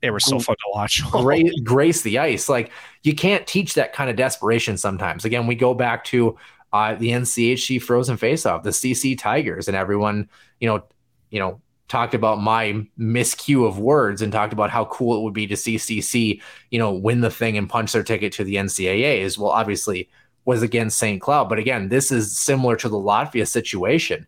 [0.00, 1.02] they were so fun to watch.
[1.10, 2.48] grace, grace the ice.
[2.48, 2.72] Like
[3.02, 5.24] you can't teach that kind of desperation sometimes.
[5.24, 6.36] Again, we go back to
[6.72, 10.28] uh, the NCHC Frozen Faceoff, the CC Tigers, and everyone,
[10.58, 10.82] you know,
[11.30, 11.60] you know,
[11.92, 15.56] talked about my miscue of words and talked about how cool it would be to
[15.58, 16.40] see CC,
[16.70, 19.18] you know, win the thing and punch their ticket to the NCAA.
[19.18, 20.08] Is well, obviously
[20.46, 21.20] was against St.
[21.20, 24.26] Cloud, but again, this is similar to the Latvia situation.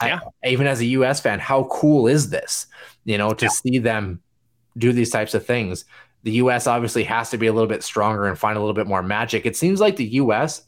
[0.00, 0.20] Yeah.
[0.44, 2.68] I, even as a US fan, how cool is this?
[3.04, 3.50] You know, to yeah.
[3.50, 4.22] see them
[4.78, 5.84] do these types of things.
[6.22, 8.86] The US obviously has to be a little bit stronger and find a little bit
[8.86, 9.44] more magic.
[9.44, 10.62] It seems like the US,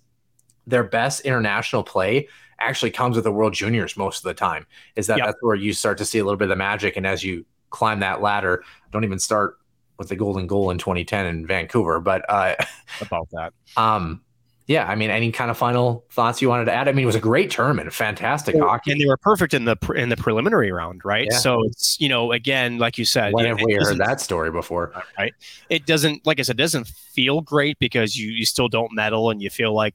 [0.67, 2.29] their best international play
[2.63, 4.67] actually comes with the World Juniors most of the time.
[4.97, 5.27] Is that yep.
[5.27, 7.45] that's where you start to see a little bit of the magic, and as you
[7.71, 9.59] climb that ladder, don't even start
[9.99, 12.55] with the golden goal in 2010 in Vancouver, but uh,
[13.01, 13.53] about that.
[13.77, 14.21] Um,
[14.67, 16.89] yeah, I mean, any kind of final thoughts you wanted to add?
[16.89, 19.65] I mean, it was a great tournament, fantastic well, hockey, and they were perfect in
[19.65, 21.27] the in the preliminary round, right?
[21.31, 21.39] Yeah.
[21.39, 24.93] So it's you know, again, like you said, when have we heard that story before?
[25.19, 25.35] Right?
[25.69, 29.43] It doesn't, like I said, doesn't feel great because you you still don't medal, and
[29.43, 29.95] you feel like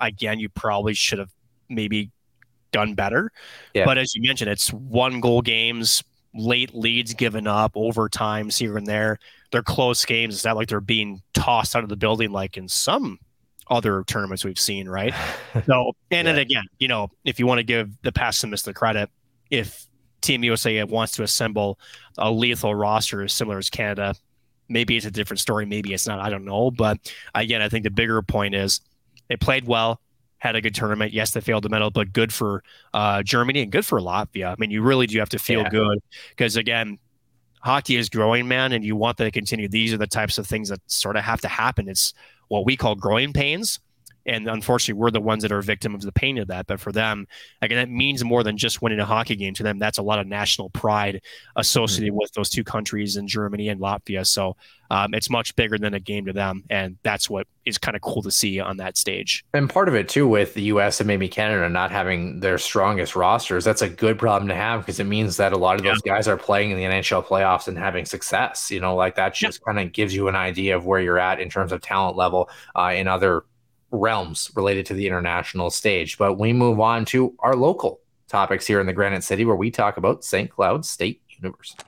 [0.00, 1.30] again, you probably should have
[1.68, 2.10] maybe
[2.72, 3.30] done better.
[3.72, 3.84] Yeah.
[3.84, 6.02] But as you mentioned, it's one goal games,
[6.34, 9.18] late leads given up, overtimes here and there.
[9.52, 10.34] They're close games.
[10.34, 13.18] It's not like they're being tossed out of the building like in some
[13.70, 15.14] other tournaments we've seen, right?
[15.66, 16.32] So, and yeah.
[16.32, 19.08] then again, you know, if you want to give the pessimists the credit,
[19.50, 19.86] if
[20.20, 21.78] Team USA wants to assemble
[22.18, 24.16] a lethal roster as similar as Canada,
[24.68, 25.64] maybe it's a different story.
[25.64, 26.18] Maybe it's not.
[26.18, 26.72] I don't know.
[26.72, 26.98] But
[27.34, 28.80] again, I think the bigger point is
[29.28, 30.00] they played well,
[30.44, 31.12] had a good tournament.
[31.14, 34.52] Yes, they failed the medal, but good for uh, Germany and good for Latvia.
[34.52, 35.70] I mean, you really do have to feel yeah.
[35.70, 36.98] good because again,
[37.62, 39.68] hockey is growing, man, and you want that to continue.
[39.68, 41.88] These are the types of things that sort of have to happen.
[41.88, 42.12] It's
[42.48, 43.80] what we call growing pains.
[44.26, 46.66] And unfortunately, we're the ones that are victim of the pain of that.
[46.66, 47.26] But for them,
[47.62, 49.78] again, that means more than just winning a hockey game to them.
[49.78, 51.22] That's a lot of national pride
[51.56, 52.20] associated mm-hmm.
[52.20, 54.26] with those two countries in Germany and Latvia.
[54.26, 54.56] So
[54.90, 56.64] um, it's much bigger than a game to them.
[56.70, 59.44] And that's what is kind of cool to see on that stage.
[59.54, 63.16] And part of it, too, with the US and maybe Canada not having their strongest
[63.16, 66.00] rosters, that's a good problem to have because it means that a lot of those
[66.02, 68.70] guys are playing in the NHL playoffs and having success.
[68.70, 69.72] You know, like that just yeah.
[69.72, 72.48] kind of gives you an idea of where you're at in terms of talent level
[72.74, 73.44] uh, in other
[73.94, 76.18] realms related to the international stage.
[76.18, 79.70] But we move on to our local topics here in the Granite City, where we
[79.70, 80.50] talk about St.
[80.50, 81.82] Cloud State University.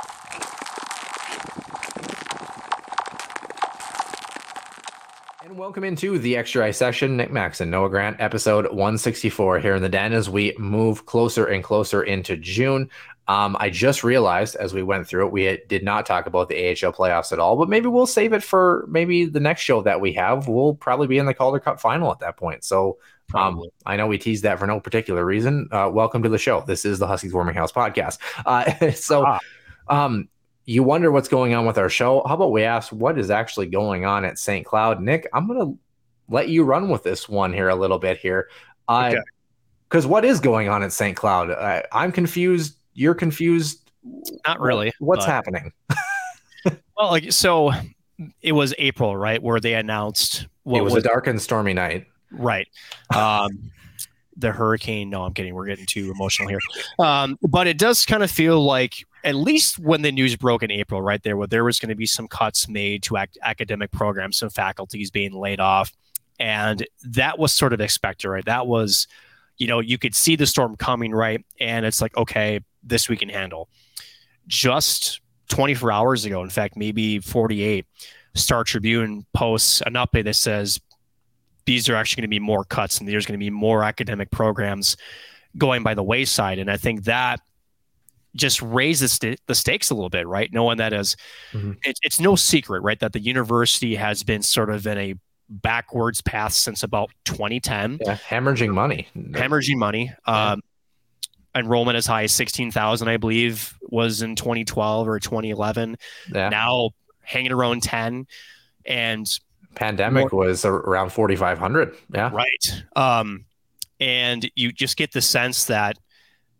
[5.43, 7.17] And welcome into the Extra Ice session.
[7.17, 11.47] Nick Max and Noah Grant, episode 164 here in the den as we move closer
[11.47, 12.91] and closer into June.
[13.29, 16.69] Um, I just realized as we went through it, we did not talk about the
[16.69, 20.01] AHL playoffs at all, but maybe we'll save it for maybe the next show that
[20.01, 20.47] we have.
[20.47, 22.63] We'll probably be in the Calder Cup final at that point.
[22.63, 22.99] So
[23.35, 25.69] um, I know we teased that for no particular reason.
[25.73, 26.61] Uh, welcome to the show.
[26.61, 28.19] This is the Huskies Warming House podcast.
[28.45, 29.41] Uh, so, ah.
[29.89, 30.29] um,
[30.65, 32.23] you wonder what's going on with our show.
[32.27, 34.65] How about we ask what is actually going on at St.
[34.65, 35.01] Cloud?
[35.01, 35.79] Nick, I'm going to
[36.29, 38.49] let you run with this one here a little bit here.
[38.89, 39.21] Uh, okay.
[39.89, 41.17] Because what is going on at St.
[41.17, 41.85] Cloud?
[41.93, 43.91] I'm confused you're confused.
[44.47, 44.93] Not really.
[44.99, 45.73] What's but, happening?
[46.97, 47.73] well, like so,
[48.43, 51.75] it was April, right, where they announced what it was, was a dark and stormy
[51.75, 52.07] night.
[52.33, 52.69] Right.
[53.15, 53.71] Um,
[54.37, 55.09] the hurricane.
[55.09, 55.55] No, I'm kidding.
[55.55, 56.59] We're getting too emotional here.
[56.99, 60.71] Um, but it does kind of feel like, at least when the news broke in
[60.71, 63.91] April, right there, where there was going to be some cuts made to ac- academic
[63.93, 65.93] programs, some faculties being laid off,
[66.39, 68.45] and that was sort of expected, right?
[68.45, 69.07] That was,
[69.57, 71.45] you know, you could see the storm coming, right?
[71.59, 73.69] And it's like, okay, this we can handle.
[74.47, 77.87] Just 24 hours ago, in fact, maybe 48,
[78.35, 80.81] Star Tribune posts an update that says
[81.65, 84.31] these are actually going to be more cuts and there's going to be more academic
[84.31, 84.97] programs
[85.59, 86.59] going by the wayside.
[86.59, 87.41] And I think that
[88.35, 90.53] just raises the stakes a little bit, right?
[90.53, 91.17] Knowing that as
[91.53, 91.73] mm-hmm.
[91.85, 95.15] it, it's no secret, right, that the university has been sort of in a
[95.49, 97.99] backwards path since about 2010.
[98.05, 99.09] Yeah, hemorrhaging money.
[99.17, 100.13] Hemorrhaging money.
[100.27, 100.61] Um,
[101.57, 105.97] enrollment as high as 16,000, I believe, was in 2012 or 2011.
[106.33, 106.49] Yeah.
[106.49, 106.91] Now
[107.23, 108.27] hanging around 10.
[108.85, 109.27] And
[109.75, 111.97] pandemic more, was around 4,500.
[112.15, 112.31] Yeah.
[112.33, 112.85] Right.
[112.95, 113.45] Um,
[114.01, 115.97] and you just get the sense that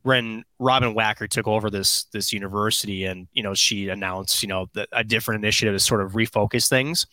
[0.03, 4.69] when Robbyn Wacker took over this this university and you know she announced you know
[4.93, 7.07] a different initiative to sort of refocus things,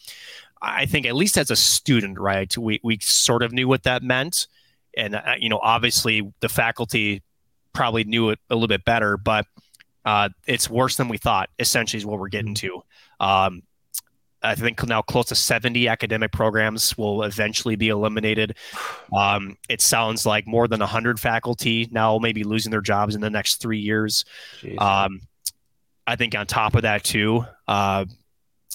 [0.61, 4.03] I think at least as a student, right, we we sort of knew what that
[4.03, 4.47] meant,
[4.95, 7.23] and uh, you know obviously the faculty
[7.73, 9.45] probably knew it a little bit better, but
[10.05, 11.49] uh, it's worse than we thought.
[11.59, 12.81] Essentially, is what we're getting to.
[13.19, 13.63] Um,
[14.43, 18.57] I think now close to 70 academic programs will eventually be eliminated.
[19.15, 23.29] Um, it sounds like more than 100 faculty now maybe losing their jobs in the
[23.29, 24.25] next three years.
[24.77, 25.21] Um,
[26.05, 28.03] I think on top of that, too, uh,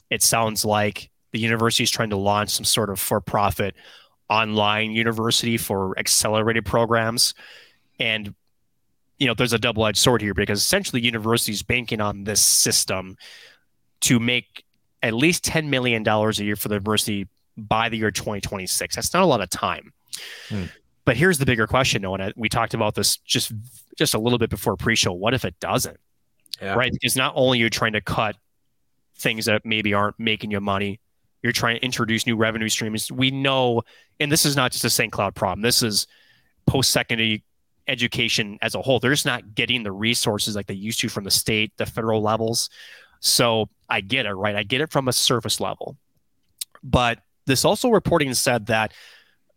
[0.09, 3.74] it sounds like the university is trying to launch some sort of for profit
[4.31, 7.35] online university for accelerated programs.
[8.01, 8.35] And
[9.19, 13.16] you know, there's a double edged sword here because essentially universities banking on this system
[14.01, 14.65] to make
[15.03, 17.27] at least $10 million a year for the university
[17.57, 18.95] by the year 2026.
[18.95, 19.93] That's not a lot of time.
[20.49, 20.65] Hmm.
[21.05, 22.32] But here's the bigger question, Noah.
[22.36, 23.53] We talked about this just
[23.97, 25.12] just a little bit before pre-show.
[25.12, 25.97] What if it doesn't?
[26.61, 26.74] Yeah.
[26.74, 26.93] Right?
[26.93, 28.36] Because not only you're you trying to cut
[29.16, 31.01] things that maybe aren't making you money,
[31.43, 33.11] you're trying to introduce new revenue streams.
[33.11, 33.82] We know,
[34.20, 35.11] and this is not just a St.
[35.11, 35.62] Cloud problem.
[35.62, 36.07] This is
[36.66, 37.43] post-secondary
[37.89, 39.01] education as a whole.
[39.01, 42.23] They're just not getting the resources like they used to from the state, the federal
[42.23, 42.70] levels.
[43.20, 44.55] So I get it, right?
[44.55, 45.97] I get it from a surface level.
[46.82, 48.93] But this also reporting said that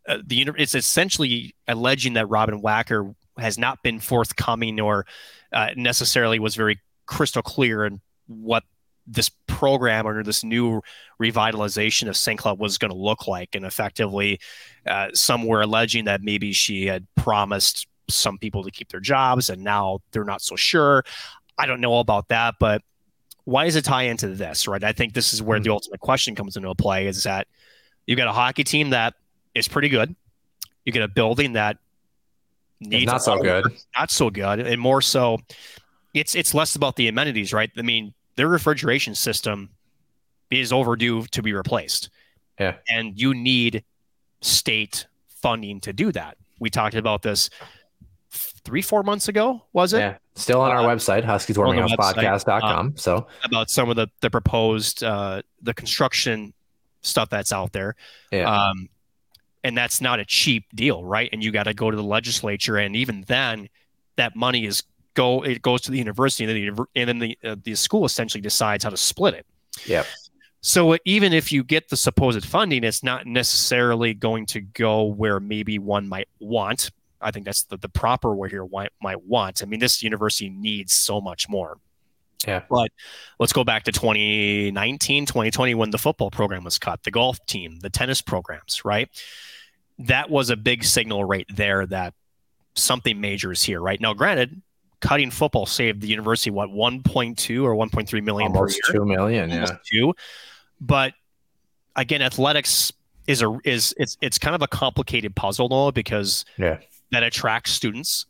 [0.08, 5.06] uh, the it's essentially alleging that Robbyn Wacker has not been forthcoming or
[5.52, 8.64] uh, necessarily was very crystal clear in what
[9.06, 10.82] this program or this new
[11.22, 12.40] revitalization of St.
[12.40, 13.56] Cloud was going to look like.
[13.56, 14.40] And effectively,
[14.88, 19.50] uh, some were alleging that maybe she had promised some people to keep their jobs
[19.50, 21.04] and now they're not so sure.
[21.58, 22.82] I don't know about that, but
[23.46, 24.84] why does it tie into this, right?
[24.84, 25.64] I think this is where mm-hmm.
[25.64, 27.48] the ultimate question comes into play is that
[28.06, 29.16] you've got a hockey team that
[29.56, 30.16] is pretty good.
[30.86, 31.78] You get a building that
[32.80, 33.66] needs not so good,
[33.98, 35.40] not so good, and more so,
[36.14, 37.70] it's it's less about the amenities, right?
[37.78, 39.70] I mean, their refrigeration system
[40.50, 42.10] is overdue to be replaced.
[42.60, 42.76] Yeah.
[42.90, 43.84] And you need
[44.42, 46.38] state funding to do that.
[46.60, 47.50] We talked about this
[48.64, 50.00] three, four months ago, was it?
[50.00, 50.18] Yeah.
[50.36, 52.80] Still on our uh, website, huskieswarminghousepodcast.com.
[52.80, 56.54] Um, so about some of the, the proposed, uh, the construction
[57.02, 57.96] stuff that's out there.
[58.32, 58.50] Yeah.
[58.50, 58.90] Um,
[59.64, 61.30] and that's not a cheap deal, right?
[61.32, 62.78] And you got to go to the legislature.
[62.78, 63.70] And even then
[64.16, 64.84] that money is
[65.14, 68.06] go it goes to the university and then the, and then the, uh, the school
[68.06, 69.46] essentially decides how to split it
[69.86, 70.04] yeah
[70.62, 75.40] so even if you get the supposed funding it's not necessarily going to go where
[75.40, 79.62] maybe one might want i think that's the, the proper word here might, might want.
[79.62, 81.78] I mean this university needs so much more.
[82.48, 82.64] Yeah.
[82.70, 82.92] But
[83.40, 87.80] let's go back to 2019 2020 when the football program was cut the golf team
[87.82, 89.10] the tennis programs right?
[90.00, 92.14] That was a big signal right there that
[92.76, 94.00] something major is here right?
[94.00, 94.62] Now granted
[95.02, 99.02] cutting football saved the university what 1.2 or 1.3 million almost per year.
[99.02, 100.14] 2 million almost yeah two.
[100.80, 101.14] But
[101.96, 102.92] again athletics
[103.28, 106.78] is a is it's it's kind of a complicated puzzle though because yeah
[107.12, 108.26] that attracts students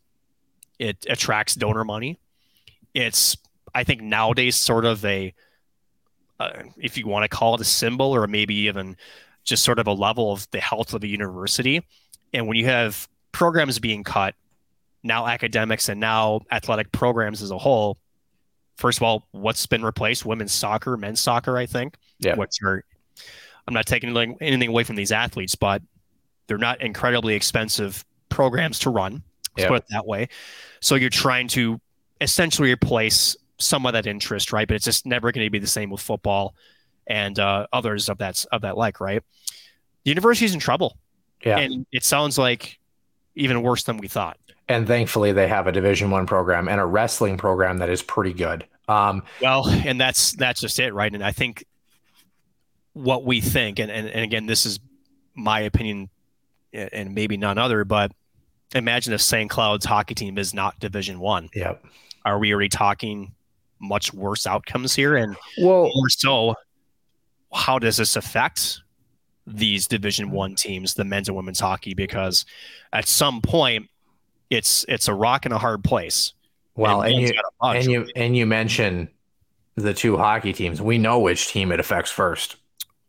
[0.80, 2.20] it attracts donor money
[2.94, 3.38] it's
[3.74, 5.34] i think nowadays sort of a
[6.40, 8.98] uh, if you want to call it a symbol or maybe even
[9.44, 11.84] just sort of a level of the health of the university
[12.34, 14.36] and when you have programs being cut
[15.04, 17.98] now academics and now athletic programs as a whole.
[18.78, 20.26] First of all, what's been replaced?
[20.26, 21.98] Women's soccer, men's soccer, I think.
[22.20, 22.36] Yeah.
[22.36, 22.84] What's your
[23.68, 25.82] I'm not taking anything away from these athletes, but
[26.48, 29.24] they're not incredibly expensive programs to run.
[29.58, 30.30] Let's put it that way.
[30.80, 31.80] So you're trying to
[32.22, 34.68] essentially replace some of that interest, right?
[34.68, 36.56] But it's just never going to be the same with football
[37.06, 39.22] and uh, others of that of that like, right?
[40.04, 40.98] The university's in trouble.
[41.44, 41.60] Yeah.
[41.60, 42.80] And it sounds like
[43.36, 44.38] even worse than we thought
[44.72, 48.34] and thankfully they have a division one program and a wrestling program that is pretty
[48.34, 51.66] good um, well and that's that's just it right and i think
[52.94, 54.80] what we think and, and, and again this is
[55.36, 56.10] my opinion
[56.74, 58.12] and maybe none other but
[58.76, 61.84] imagine if st cloud's hockey team is not division one yep
[62.26, 63.34] are we already talking
[63.80, 66.56] much worse outcomes here and well more so
[67.54, 68.82] how does this affect
[69.48, 72.46] these division one teams the men's and women's hockey because
[72.94, 73.90] at some point
[74.52, 76.34] it's it's a rock and a hard place.
[76.76, 77.34] Well, and, and you
[77.64, 79.10] and you and you mention
[79.76, 80.82] the two hockey teams.
[80.82, 82.58] We know which team it affects first.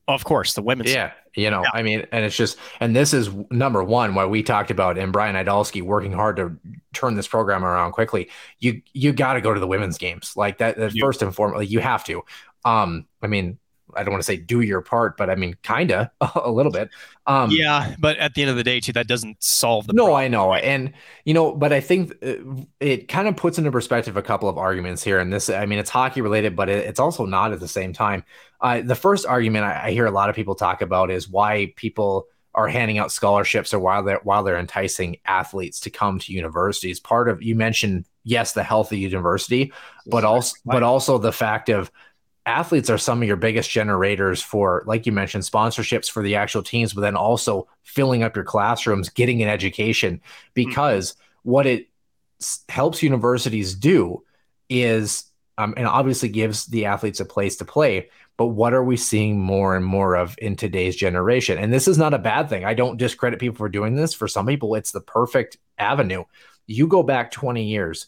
[0.09, 0.93] Of course, the women's.
[0.93, 1.71] Yeah, you know, yeah.
[1.73, 5.13] I mean, and it's just, and this is number one why we talked about and
[5.13, 6.57] Brian Idalski working hard to
[6.93, 8.29] turn this program around quickly.
[8.59, 10.77] You you got to go to the women's games like that.
[10.77, 11.05] that yeah.
[11.05, 12.23] First and foremost, like, you have to.
[12.65, 13.59] Um, I mean,
[13.95, 16.91] I don't want to say do your part, but I mean, kinda a little bit.
[17.27, 19.93] Um, yeah, but at the end of the day, too, that doesn't solve the.
[19.93, 20.23] No, problem.
[20.23, 20.93] I know, and
[21.25, 22.35] you know, but I think uh,
[22.81, 25.19] it kind of puts into perspective a couple of arguments here.
[25.19, 27.93] And this, I mean, it's hockey related, but it, it's also not at the same
[27.93, 28.25] time.
[28.63, 31.73] Uh, the first argument I, I hear a lot of people talk about is why
[31.77, 36.33] people are handing out scholarships or while they're while they're enticing athletes to come to
[36.33, 37.01] universities.
[37.01, 39.73] Part of you mentioned yes, the healthy university,
[40.07, 41.91] but also but also the fact of
[42.47, 46.63] athletes are some of your biggest generators for, like you mentioned, sponsorships for the actual
[46.63, 50.21] teams, but then also filling up your classrooms, getting an education.
[50.55, 51.51] Because mm-hmm.
[51.51, 51.89] what it
[52.69, 54.25] helps universities do
[54.69, 55.25] is,
[55.59, 58.09] um, and obviously gives the athletes a place to play.
[58.37, 61.59] But what are we seeing more and more of in today's generation?
[61.59, 62.65] And this is not a bad thing.
[62.65, 64.15] I don't discredit people for doing this.
[64.15, 66.25] For some people, it's the perfect avenue.
[66.67, 68.07] You go back 20 years.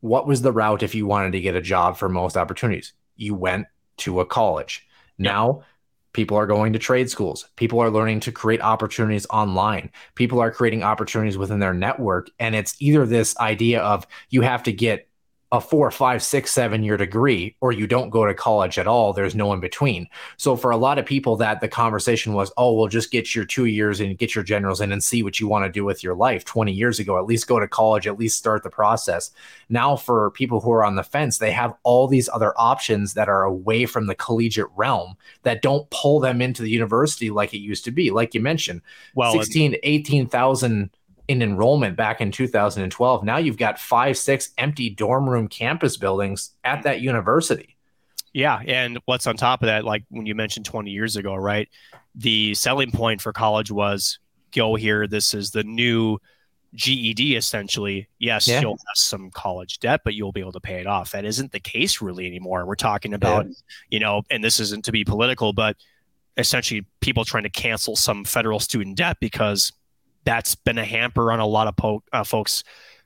[0.00, 2.94] What was the route if you wanted to get a job for most opportunities?
[3.20, 3.66] you went
[3.98, 4.86] to a college.
[5.18, 5.62] Now,
[6.12, 7.48] people are going to trade schools.
[7.56, 9.90] People are learning to create opportunities online.
[10.14, 12.30] People are creating opportunities within their network.
[12.40, 15.08] And it's either this idea of you have to get
[15.52, 19.12] a four, five, six, seven year degree, or you don't go to college at all.
[19.12, 20.08] There's no in between.
[20.36, 23.44] So for a lot of people, that the conversation was, oh, well, just get your
[23.44, 26.04] two years and get your generals in and see what you want to do with
[26.04, 26.44] your life.
[26.44, 29.32] 20 years ago, at least go to college, at least start the process.
[29.68, 33.28] Now, for people who are on the fence, they have all these other options that
[33.28, 37.58] are away from the collegiate realm that don't pull them into the university like it
[37.58, 38.12] used to be.
[38.12, 38.82] Like you mentioned,
[39.16, 40.90] well, 16, 18,000
[41.30, 43.22] in enrollment back in 2012.
[43.22, 47.76] Now you've got five, six empty dorm room campus buildings at that university.
[48.32, 48.60] Yeah.
[48.66, 51.68] And what's on top of that, like when you mentioned 20 years ago, right?
[52.16, 54.18] The selling point for college was
[54.52, 55.06] go here.
[55.06, 56.18] This is the new
[56.74, 58.08] GED essentially.
[58.18, 58.60] Yes, yeah.
[58.60, 61.12] you'll have some college debt, but you'll be able to pay it off.
[61.12, 62.66] That isn't the case really anymore.
[62.66, 63.52] We're talking about, yeah.
[63.88, 65.76] you know, and this isn't to be political, but
[66.36, 69.72] essentially people trying to cancel some federal student debt because
[70.24, 72.64] that's been a hamper on a lot of po- uh, folks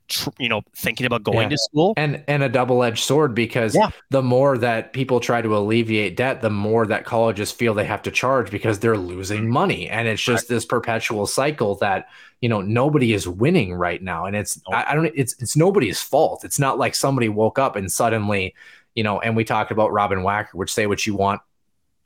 [0.09, 1.49] tr- you know thinking about going yeah.
[1.49, 3.91] to school and and a double-edged sword because yeah.
[4.11, 8.03] the more that people try to alleviate debt the more that colleges feel they have
[8.03, 10.55] to charge because they're losing money and it's just right.
[10.55, 12.09] this perpetual cycle that
[12.41, 14.61] you know nobody is winning right now and it's.
[14.73, 18.55] I, I don't it's it's nobody's fault it's not like somebody woke up and suddenly
[18.95, 21.41] you know and we talked about robbyn wacker which say what you want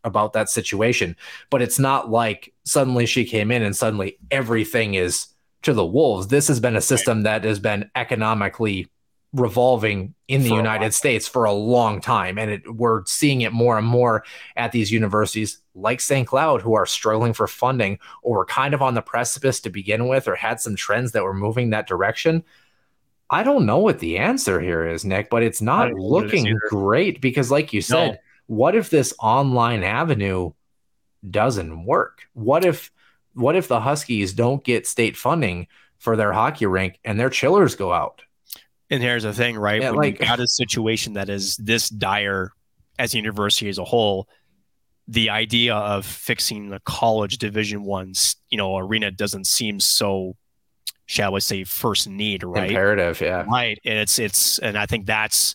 [0.09, 1.16] about that situation.
[1.51, 5.28] But it's not like suddenly she came in and suddenly everything is
[5.62, 6.26] to the wolves.
[6.26, 8.89] This has been a system that has been economically
[9.35, 12.39] revolving in the United States for a long time.
[12.39, 14.24] And it, we're seeing it more and more
[14.56, 16.26] at these universities like St.
[16.26, 20.09] Cloud who are struggling for funding or were kind of on the precipice to begin
[20.09, 22.43] with or had some trends that were moving that direction.
[23.30, 27.51] I don't know what the answer here is, Nick, but it's not looking great because,
[27.51, 28.18] like you said, no
[28.48, 30.50] what if this online avenue
[31.28, 32.22] doesn't work?
[32.32, 32.90] What if
[33.34, 35.68] what if the Huskies don't get state funding
[35.98, 38.22] for their hockey rink and their chillers go out?
[38.90, 39.82] And here's the thing, right?
[39.82, 42.52] Yeah, when like, you got a situation that is this dire
[42.98, 44.28] as a university as a whole,
[45.06, 50.36] the idea of fixing the college division one's, you know, arena doesn't seem so
[51.04, 52.70] shall we say first need, right?
[52.70, 53.44] Imperative, yeah.
[53.46, 53.78] Right.
[53.84, 55.54] And it's it's and I think that's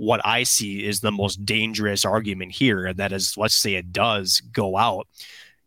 [0.00, 2.86] what I see is the most dangerous argument here.
[2.86, 5.06] And that is, let's say it does go out.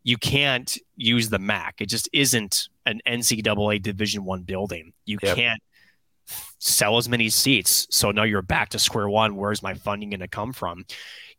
[0.02, 1.82] You can't use the MAC.
[1.82, 4.92] It just isn't an NCAA Division One building.
[5.06, 5.36] You yep.
[5.36, 5.62] can't
[6.58, 7.86] sell as many seats.
[7.92, 9.36] So now you're back to square one.
[9.36, 10.84] Where's my funding going to come from?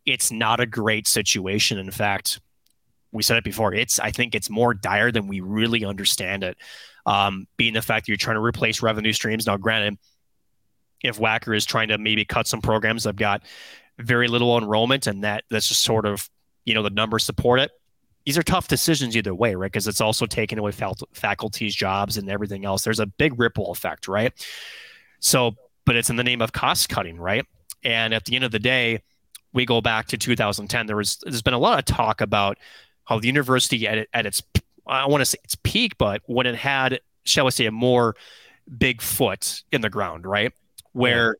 [0.05, 1.77] It's not a great situation.
[1.79, 2.39] In fact,
[3.11, 3.73] we said it before.
[3.73, 6.57] It's I think it's more dire than we really understand it.
[7.05, 9.47] Um, being the fact that you're trying to replace revenue streams.
[9.47, 9.99] Now, granted,
[11.07, 13.43] if Wacker is trying to maybe cut some programs that have got
[13.97, 16.29] very little enrollment and that that's just sort of
[16.65, 17.71] you know the numbers support it
[18.25, 19.71] these are tough decisions either way right?
[19.71, 20.71] Because it's also taking away
[21.13, 22.83] faculty's jobs and everything else.
[22.83, 24.33] There's a big ripple effect right?
[25.19, 25.55] So
[25.85, 27.45] but it's in the name of cost cutting right?
[27.83, 29.01] And at the end of the day
[29.55, 32.59] we go back to 2010 there was there's been a lot of talk about
[33.05, 34.43] how the university at, at its
[34.85, 38.15] i want to say its peak but when it had shall we say a more
[38.77, 40.51] big foot in the ground right
[40.95, 41.35] where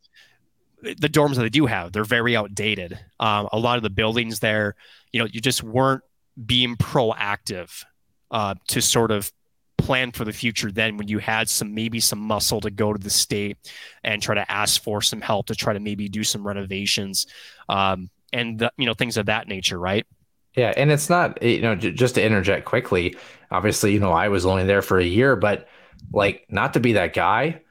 [0.84, 0.94] yeah.
[1.00, 3.00] the dorms that they do have, they're very outdated.
[3.20, 4.76] Um, a lot of the buildings there,
[5.14, 6.04] you know, you just weren't
[6.46, 7.86] being proactive
[8.32, 9.32] uh, to sort of
[9.78, 13.00] plan for the future then when you had some maybe some muscle to go to
[13.00, 13.58] the state
[14.04, 17.28] and try to ask for some help to try to maybe do some renovations
[17.68, 20.08] um, and the, you know things of that nature right
[20.56, 23.16] yeah and it's not you know just to interject quickly
[23.52, 25.68] obviously you know i was only there for a year but
[26.14, 27.62] like not to be that guy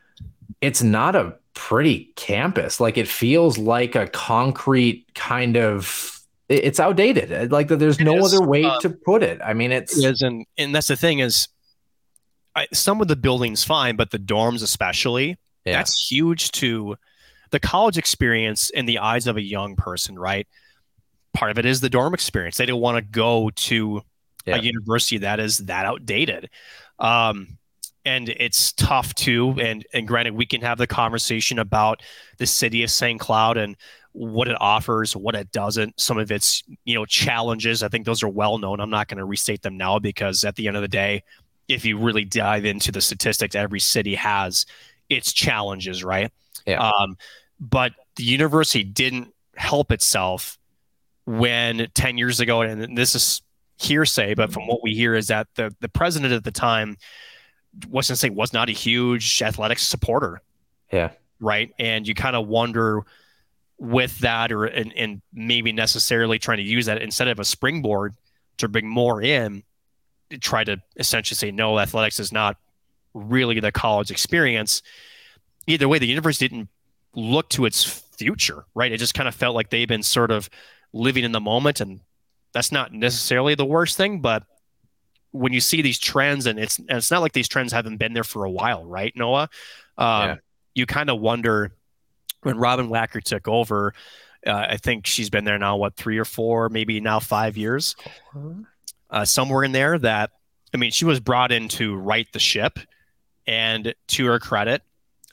[0.60, 2.80] it's not a pretty campus.
[2.80, 6.10] Like it feels like a concrete kind of
[6.48, 7.50] it's outdated.
[7.50, 9.40] Like there's it no is, other way um, to put it.
[9.42, 11.48] I mean, it's it is, and and that's the thing is,
[12.54, 15.78] I, some of the buildings fine, but the dorms especially, yeah.
[15.78, 16.96] that's huge to
[17.50, 20.46] the college experience in the eyes of a young person, right?
[21.32, 22.56] Part of it is the dorm experience.
[22.56, 24.02] They don't want to go to
[24.44, 24.56] yeah.
[24.56, 26.50] a university that is that outdated.
[26.98, 27.58] Um,
[28.04, 29.54] and it's tough too.
[29.60, 32.02] And and granted, we can have the conversation about
[32.38, 33.18] the city of St.
[33.20, 33.76] Cloud and
[34.12, 37.82] what it offers, what it doesn't, some of its you know challenges.
[37.82, 38.80] I think those are well known.
[38.80, 41.22] I'm not going to restate them now because at the end of the day,
[41.68, 44.66] if you really dive into the statistics, every city has
[45.08, 46.32] its challenges, right?
[46.66, 46.88] Yeah.
[46.88, 47.16] Um,
[47.60, 50.58] but the university didn't help itself
[51.26, 53.42] when 10 years ago, and this is
[53.78, 56.96] hearsay, but from what we hear is that the the president at the time
[57.88, 60.40] wasn't say was not a huge athletics supporter.
[60.92, 61.10] Yeah.
[61.40, 61.74] Right.
[61.78, 63.02] And you kind of wonder
[63.78, 68.14] with that or and, and maybe necessarily trying to use that instead of a springboard
[68.58, 69.62] to bring more in,
[70.40, 72.56] try to essentially say no, athletics is not
[73.14, 74.82] really the college experience.
[75.66, 76.68] Either way, the university didn't
[77.14, 78.92] look to its future, right?
[78.92, 80.50] It just kind of felt like they've been sort of
[80.92, 82.00] living in the moment, and
[82.52, 84.44] that's not necessarily the worst thing, but
[85.34, 88.12] when you see these trends, and it's and it's not like these trends haven't been
[88.12, 89.50] there for a while, right, Noah?
[89.98, 90.36] Um, yeah.
[90.74, 91.72] You kind of wonder
[92.42, 93.94] when Robbyn Wacker took over.
[94.46, 97.96] Uh, I think she's been there now, what three or four, maybe now five years,
[99.10, 99.98] uh, somewhere in there.
[99.98, 100.30] That
[100.72, 102.78] I mean, she was brought in to right the ship,
[103.46, 104.82] and to her credit,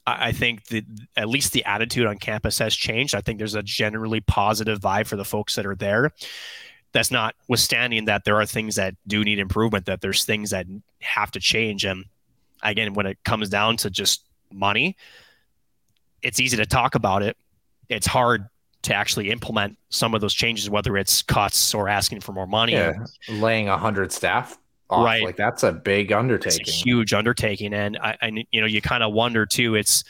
[0.07, 0.83] I, I think that
[1.15, 3.13] at least the attitude on campus has changed.
[3.13, 6.11] I think there's a generally positive vibe for the folks that are there
[6.93, 10.65] that's not withstanding that there are things that do need improvement, that there's things that
[10.99, 11.85] have to change.
[11.85, 12.05] And
[12.63, 14.97] again, when it comes down to just money,
[16.21, 17.37] it's easy to talk about it.
[17.89, 18.47] It's hard
[18.83, 22.73] to actually implement some of those changes, whether it's cuts or asking for more money.
[22.73, 22.93] Yeah,
[23.29, 24.57] or, laying a hundred staff
[24.89, 25.23] off, right.
[25.23, 26.61] like that's a big undertaking.
[26.61, 29.75] It's a huge undertaking, and I, I you know, you kind of wonder too.
[29.75, 30.03] It's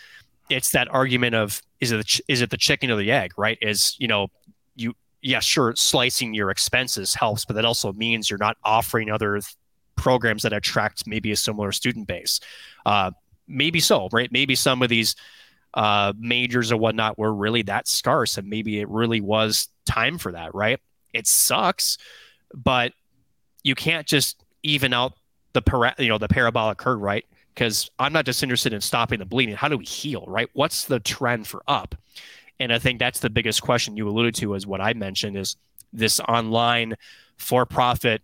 [0.50, 3.58] it's that argument of is it the, is it the chicken or the egg, right?
[3.62, 4.30] Is you know
[5.22, 9.56] yeah, sure, slicing your expenses helps, but that also means you're not offering other th-
[9.96, 12.40] programs that attract maybe a similar student base.
[12.86, 13.12] Uh,
[13.48, 14.32] maybe so, right?
[14.32, 15.16] Maybe some of these
[15.74, 20.32] uh, majors or whatnot were really that scarce, and maybe it really was time for
[20.32, 20.80] that, right?
[21.14, 21.98] It sucks,
[22.54, 22.94] but
[23.64, 25.14] you can't just even out
[25.54, 27.26] the para- you know the parabolic curve, right?
[27.54, 29.56] Because I'm not just interested in stopping the bleeding.
[29.56, 30.50] How do we heal, right?
[30.54, 31.96] What's the trend for up?
[32.62, 35.56] And I think that's the biggest question you alluded to is what I mentioned is
[35.92, 36.96] this online
[37.38, 38.22] for profit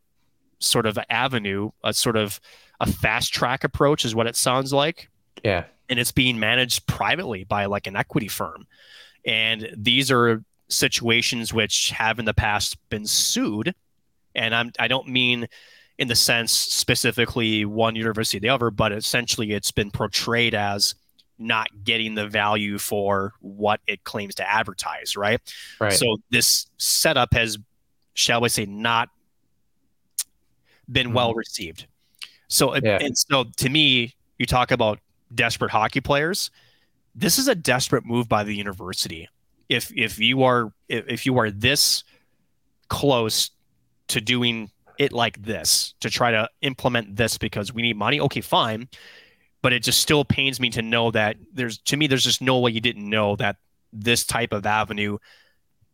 [0.59, 2.39] sort of avenue, a sort of
[2.79, 5.09] a fast track approach is what it sounds like.
[5.43, 5.63] Yeah.
[5.89, 8.67] And it's being managed privately by like an equity firm.
[9.25, 13.73] And these are situations which have in the past been sued.
[14.35, 15.47] And I'm I don't mean
[15.97, 20.93] in the sense specifically one university or the other, but essentially it's been portrayed as
[21.39, 25.41] not getting the value for what it claims to advertise, right?
[25.79, 25.93] Right.
[25.93, 27.57] So this setup has,
[28.13, 29.09] shall we say, not
[30.91, 31.15] been mm-hmm.
[31.15, 31.87] well received.
[32.47, 32.99] So yeah.
[33.01, 34.99] and so to me, you talk about
[35.33, 36.49] desperate hockey players.
[37.13, 39.27] This is a desperate move by the university.
[39.69, 42.03] If if you are if, if you are this
[42.87, 43.51] close
[44.07, 48.41] to doing it like this to try to implement this because we need money, okay,
[48.41, 48.87] fine
[49.67, 52.57] but it just still pains me to know that there's to me there's just no
[52.59, 53.57] way you didn't know that
[53.91, 55.17] this type of avenue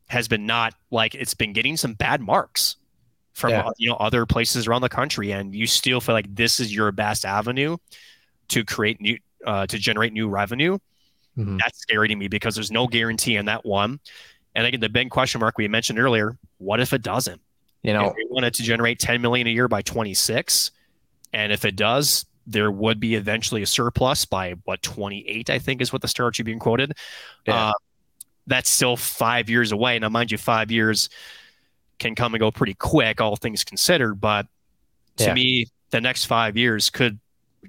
[0.10, 2.76] has been not like it's been getting some bad marks
[3.34, 3.72] from yeah.
[3.80, 6.91] you know other places around the country and you still feel like this is your
[6.91, 7.76] best avenue
[8.48, 10.78] to create new uh, to generate new revenue
[11.36, 11.58] mm-hmm.
[11.58, 14.00] that's scary to me because there's no guarantee in that one
[14.54, 17.41] and again the big question mark we mentioned earlier what if it doesn't
[17.82, 20.70] you know if they wanted to generate 10 million a year by 26
[21.34, 25.82] and if it does there would be eventually a surplus by what 28 i think
[25.82, 26.94] is what the star tribune quoted.
[27.48, 27.70] Yeah.
[27.70, 27.74] uh,
[28.48, 29.98] that's still five years away.
[29.99, 31.10] Now mind you five years
[31.99, 34.48] can come and go pretty quick all things considered but
[35.18, 35.34] to yeah.
[35.34, 37.20] me the next five years could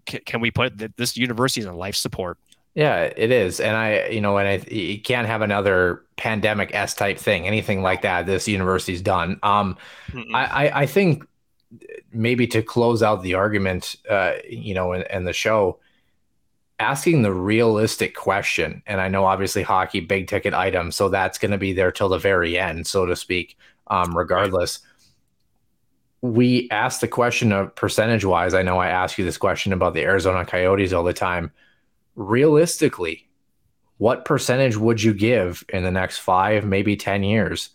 [0.06, 2.38] can we put that this university is on life support.
[2.74, 3.60] Yeah it is.
[3.60, 7.46] And i you know and i you can't have another pandemic s type thing.
[7.46, 9.38] Anything like that this university's done.
[9.42, 9.76] Um
[10.34, 11.24] I, I i think
[12.14, 15.78] maybe to close out the argument, uh, you know, and, and the show,
[16.78, 18.82] asking the realistic question.
[18.86, 22.08] And I know obviously hockey, big ticket item, so that's going to be there till
[22.08, 23.56] the very end, so to speak.
[23.88, 24.80] Um, regardless,
[26.20, 28.54] we asked the question of percentage wise.
[28.54, 31.52] I know I ask you this question about the Arizona Coyotes all the time.
[32.16, 33.28] Realistically,
[33.98, 37.70] what percentage would you give in the next five, maybe 10 years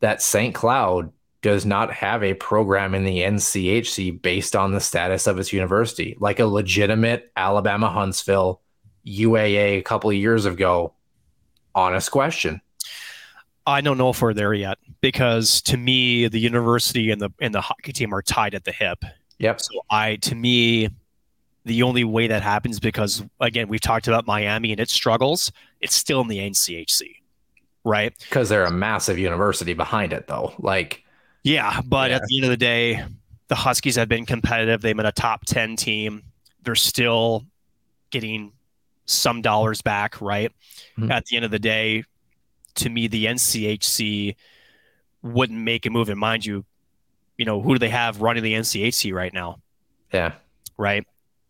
[0.00, 0.54] that St.
[0.54, 5.52] Cloud does not have a program in the NCHC based on the status of its
[5.52, 8.60] university, like a legitimate Alabama Huntsville
[9.06, 10.94] UAA a couple of years ago.
[11.74, 12.60] Honest question.
[13.66, 17.54] I don't know if we're there yet because to me, the university and the and
[17.54, 19.04] the hockey team are tied at the hip.
[19.38, 19.60] Yep.
[19.60, 20.88] So I, to me,
[21.64, 25.52] the only way that happens because again, we've talked about Miami and its struggles.
[25.80, 27.16] It's still in the NCHC,
[27.84, 28.12] right?
[28.18, 30.54] Because they're a massive university behind it, though.
[30.58, 31.04] Like
[31.42, 32.16] yeah, but yeah.
[32.16, 33.04] at the end of the day,
[33.48, 34.80] the Huskies have been competitive.
[34.80, 36.22] They've been a top 10 team.
[36.62, 37.46] They're still
[38.10, 38.52] getting
[39.06, 40.52] some dollars back, right?
[40.98, 41.10] Mm-hmm.
[41.10, 42.04] At the end of the day,
[42.76, 44.36] to me, the NCHC
[45.22, 46.08] wouldn't make a move.
[46.08, 46.64] And mind you,
[47.36, 49.60] you know, who do they have running the NCHC right now?
[50.12, 50.34] Yeah.
[50.76, 51.06] Right.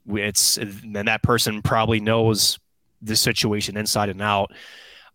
[0.09, 2.59] It's, and that person probably knows
[3.03, 4.53] the situation inside and out.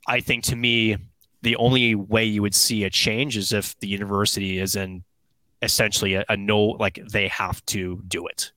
[0.07, 0.97] I think to me,
[1.43, 5.03] the only way you would see a change is if the university is in
[5.61, 8.51] essentially a, a no, like they have to do it.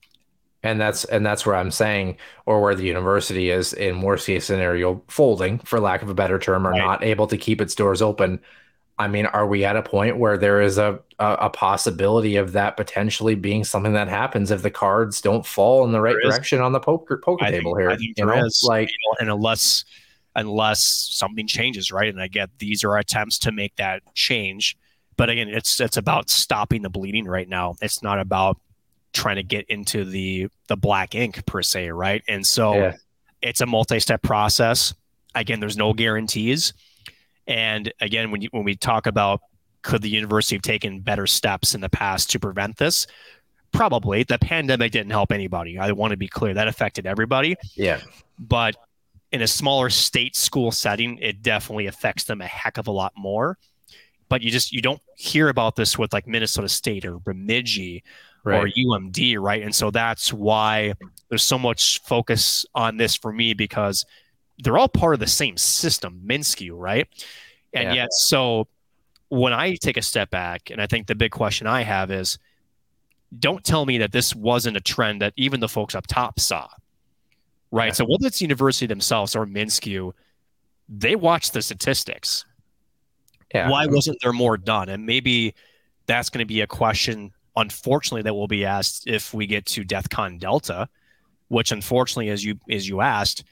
[0.63, 4.45] and that's and that's where I'm saying, or where the university is in worst case
[4.45, 6.79] scenario folding, for lack of a better term, or right.
[6.79, 8.39] not able to keep its doors open.
[8.99, 12.53] I mean, are we at a point where there is a, a, a possibility of
[12.53, 16.61] that potentially being something that happens if the cards don't fall in the right direction
[16.61, 17.95] on the poker poker I table think, here?
[17.95, 19.85] Think there is, like, you know, and unless
[20.37, 22.07] unless something changes, right?
[22.07, 24.77] And I get these are attempts to make that change,
[25.17, 27.75] but again, it's it's about stopping the bleeding right now.
[27.81, 28.61] It's not about
[29.13, 32.23] trying to get into the the black ink per se, right?
[32.27, 32.93] And so yeah.
[33.41, 34.93] it's a multi-step process.
[35.35, 36.73] Again, there's no guarantees.
[37.47, 39.41] And again, when you, when we talk about
[39.81, 43.07] could the university have taken better steps in the past to prevent this?
[43.71, 44.23] Probably.
[44.23, 45.77] The pandemic didn't help anybody.
[45.77, 47.55] I want to be clear that affected everybody.
[47.75, 48.01] Yeah.
[48.39, 48.75] But
[49.31, 53.13] in a smaller state school setting, it definitely affects them a heck of a lot
[53.17, 53.57] more.
[54.29, 58.03] But you just you don't hear about this with like Minnesota State or Bemidji
[58.43, 58.63] right.
[58.63, 59.61] or UMD, right?
[59.61, 60.93] And so that's why
[61.29, 64.05] there's so much focus on this for me because
[64.59, 67.07] they're all part of the same system, MnSCU, right?
[67.73, 67.93] And yeah.
[67.93, 68.67] yet, so
[69.29, 72.39] when I take a step back, and I think the big question I have is
[73.37, 76.67] don't tell me that this wasn't a trend that even the folks up top saw,
[77.71, 77.87] right?
[77.87, 77.93] Yeah.
[77.93, 80.13] So, whether it's the university themselves or MnSCU,
[80.89, 82.45] they watch the statistics.
[83.53, 83.69] Yeah.
[83.69, 84.89] Why wasn't there more done?
[84.89, 85.53] And maybe
[86.05, 89.83] that's going to be a question, unfortunately, that will be asked if we get to
[89.83, 90.89] DEFCON Delta,
[91.47, 93.43] which, unfortunately, as you as you asked,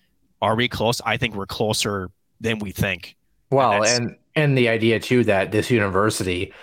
[0.41, 1.01] are we close?
[1.05, 2.09] I think we're closer
[2.41, 3.15] than we think.
[3.51, 6.53] Well, and, and and the idea too that this university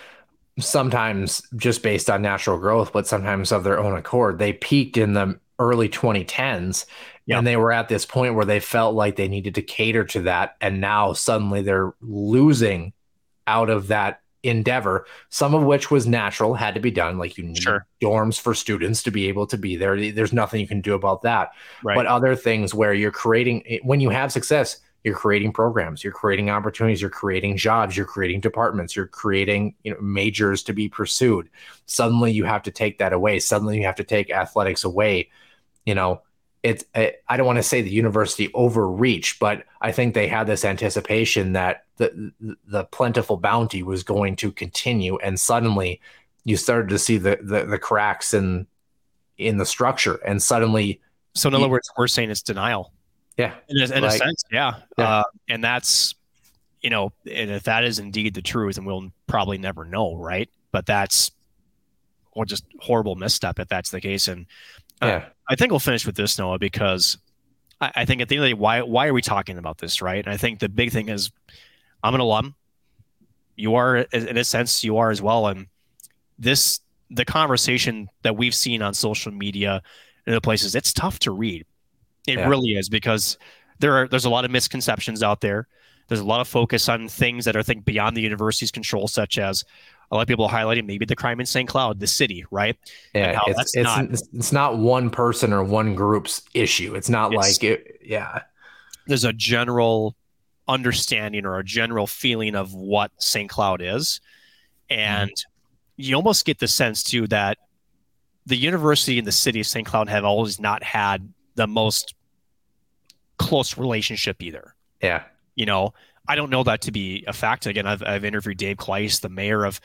[0.59, 5.13] sometimes just based on natural growth, but sometimes of their own accord, they peaked in
[5.13, 6.85] the early 2010s
[7.29, 10.21] and they were at this point where they felt like they needed to cater to
[10.23, 10.55] that.
[10.59, 12.93] And now suddenly they're losing
[13.47, 17.17] out of that endeavor some of which was natural had to be done.
[17.17, 17.87] Like you need sure.
[18.01, 20.11] dorms for students to be able to be there.
[20.11, 21.51] There's nothing you can do about that.
[21.81, 21.95] Right.
[21.95, 26.49] but other things where you're creating when you have success you're creating programs you're creating
[26.49, 31.49] opportunities you're creating jobs you're creating departments you're creating you know majors to be pursued.
[31.85, 33.39] Suddenly you have to take that away.
[33.39, 35.29] Suddenly you have to take athletics away
[35.85, 36.21] you know
[36.63, 40.65] it's i don't want to say the university overreached but i think they had this
[40.65, 42.31] anticipation that the
[42.67, 45.99] the plentiful bounty was going to continue and suddenly
[46.45, 48.65] you started to see the the, the cracks in
[49.37, 50.99] in the structure and suddenly
[51.35, 52.93] so in other you, words we're saying it's denial
[53.37, 53.53] yeah.
[53.67, 54.75] In, a, in like, a sense, yeah.
[54.97, 55.09] yeah.
[55.19, 56.15] Uh, and that's,
[56.81, 60.49] you know, and if that is indeed the truth, and we'll probably never know, right?
[60.71, 61.31] But that's,
[62.31, 64.27] or just horrible misstep if that's the case.
[64.27, 64.45] And
[65.03, 65.25] Uh, yeah.
[65.49, 67.17] I think we'll finish with this, Noah, because
[67.81, 69.77] I, I, think at the end of the day, why, why are we talking about
[69.77, 70.23] this, right?
[70.23, 71.31] And I think the big thing is
[72.03, 72.55] I'm an alum.
[73.55, 75.47] You are, in a sense, you are as well.
[75.47, 75.67] And
[76.39, 79.81] this, the conversation that we've seen on social media
[80.25, 81.65] and other places, it's tough to read
[82.27, 82.47] it yeah.
[82.47, 83.37] really is because
[83.79, 85.67] there are there's a lot of misconceptions out there.
[86.07, 89.37] There's a lot of focus on things that are think beyond the university's control, such
[89.37, 89.63] as
[90.13, 91.67] a lot of people highlighting maybe the crime in St.
[91.67, 92.77] Cloud, the city, right?
[93.15, 96.93] Yeah, it's, it's, not, it's not one person or one group's issue.
[96.93, 97.99] It's not it's, like it.
[98.05, 98.43] Yeah,
[99.07, 100.15] there's a general
[100.67, 103.49] understanding or a general feeling of what St.
[103.49, 104.21] Cloud is,
[104.87, 105.43] and mm.
[105.97, 107.57] you almost get the sense too that
[108.45, 109.87] the university and the city of St.
[109.87, 112.13] Cloud have always not had the most
[113.37, 114.75] close relationship either.
[115.01, 115.23] Yeah.
[115.55, 115.95] You know,
[116.27, 117.65] I don't know that to be a fact.
[117.65, 119.79] Again, I've, I've interviewed Dave Kleis, the mayor of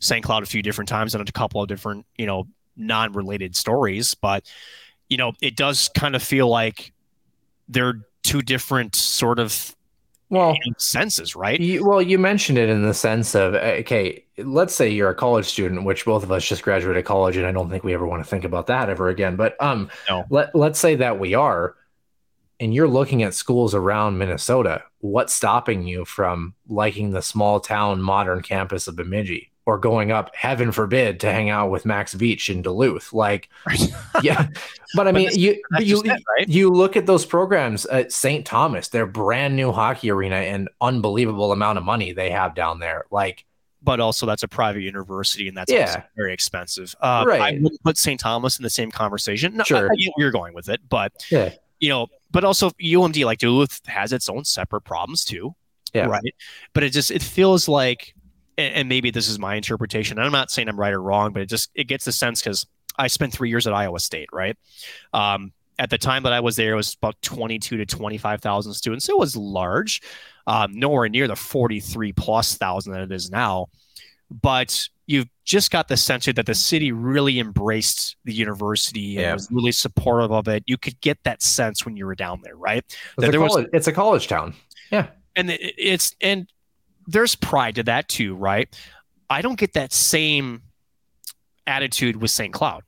[0.00, 0.24] St.
[0.24, 4.14] Cloud, a few different times on a couple of different, you know, non related stories.
[4.14, 4.50] But,
[5.08, 6.92] you know, it does kind of feel like
[7.68, 9.74] they're two different sort of
[10.30, 11.60] well senses, right?
[11.60, 15.46] You, well, you mentioned it in the sense of okay, let's say you're a college
[15.46, 18.22] student, which both of us just graduated college, and I don't think we ever want
[18.22, 19.36] to think about that ever again.
[19.36, 20.24] But um, no.
[20.30, 21.76] let let's say that we are,
[22.58, 24.82] and you're looking at schools around Minnesota.
[25.04, 29.50] What's stopping you from liking the small town modern campus of Bemidji?
[29.66, 33.12] or going up, heaven forbid, to hang out with Max Beach in Duluth.
[33.12, 33.48] Like,
[34.22, 34.48] yeah.
[34.94, 36.48] But I mean, but you you it, right?
[36.48, 38.44] you look at those programs at St.
[38.44, 43.06] Thomas, their brand new hockey arena and unbelievable amount of money they have down there.
[43.10, 43.46] Like,
[43.82, 46.02] but also that's a private university and that's yeah.
[46.16, 46.94] very expensive.
[47.00, 47.40] Uh, right.
[47.40, 48.20] I wouldn't put St.
[48.20, 49.56] Thomas in the same conversation.
[49.56, 49.88] No, sure.
[49.88, 51.54] I, I get where you're going with it, but yeah.
[51.80, 55.54] you know, but also UMD like Duluth has its own separate problems too.
[55.94, 56.06] Yeah.
[56.06, 56.34] Right.
[56.72, 58.14] But it just it feels like
[58.58, 60.18] and maybe this is my interpretation.
[60.18, 62.66] I'm not saying I'm right or wrong, but it just it gets the sense because
[62.98, 64.56] I spent three years at Iowa State, right?
[65.12, 69.08] Um, at the time that I was there, it was about 22 to 25,000 students.
[69.08, 70.02] It was large,
[70.46, 73.66] um, nowhere near the 43 plus thousand that it is now.
[74.42, 79.32] But you've just got the sense that the city really embraced the university and Yeah.
[79.34, 80.62] was really supportive of it.
[80.66, 82.78] You could get that sense when you were down there, right?
[82.86, 84.54] It's, That a there was- college, it's a college town.
[84.90, 85.08] Yeah.
[85.36, 86.48] and it's and
[87.06, 88.74] there's pride to that too, right?
[89.28, 90.62] I don't get that same
[91.66, 92.52] attitude with St.
[92.52, 92.82] Cloud.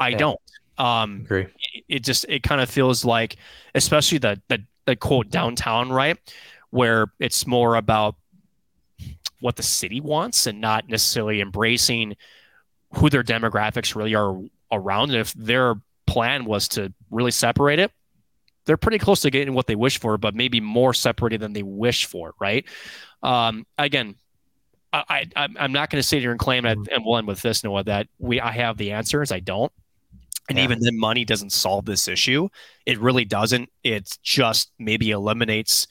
[0.00, 0.18] I Yeah.
[0.18, 0.40] don't.
[0.78, 1.42] Um, Agree.
[1.74, 3.36] it- it just it kind of feels like,
[3.74, 6.16] especially the the the quote downtown, right,
[6.70, 8.14] where it's more about
[9.46, 12.16] what the city wants and not necessarily embracing
[12.96, 14.36] who their demographics really are
[14.70, 15.10] around.
[15.10, 17.92] And if their plan was to really separate it,
[18.64, 21.62] they're pretty close to getting what they wish for, but maybe more separated than they
[21.62, 22.64] wish for, right?
[23.22, 24.16] Um, again,
[24.92, 27.28] I, I I'm- I'm not going to sit here and claim that, and we'll end
[27.28, 29.30] with this, Noah, that we I have the answers.
[29.30, 29.72] I don't.
[30.48, 30.64] And Yeah.
[30.64, 32.48] even then, money doesn't solve this issue.
[32.86, 33.70] It really doesn't.
[33.84, 35.86] It just maybe eliminates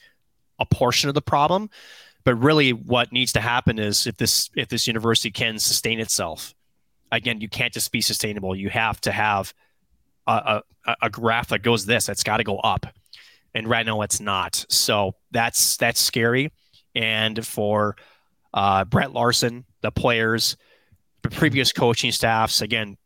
[0.58, 1.68] a portion of the problem.
[2.26, 6.56] But really, what needs to happen is if this if this university can sustain itself,
[7.12, 8.56] again, you can't just be sustainable.
[8.56, 9.54] You have to have
[10.26, 12.08] a, a, a graph that goes this.
[12.08, 12.84] It's got to go up,
[13.54, 14.66] and right now it's not.
[14.68, 16.50] So that's that's scary.
[16.96, 17.94] And for
[18.52, 20.56] uh, Brett Larson, the players,
[21.22, 22.96] the previous coaching staffs, again,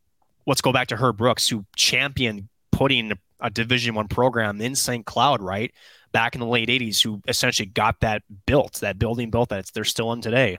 [0.47, 5.05] let's go back to Herb Brooks, who championed putting a Division One program in St.
[5.05, 5.71] Cloud, right
[6.11, 9.83] back in the late '80s, who essentially got that built, that building built that they're
[9.83, 10.57] still in today.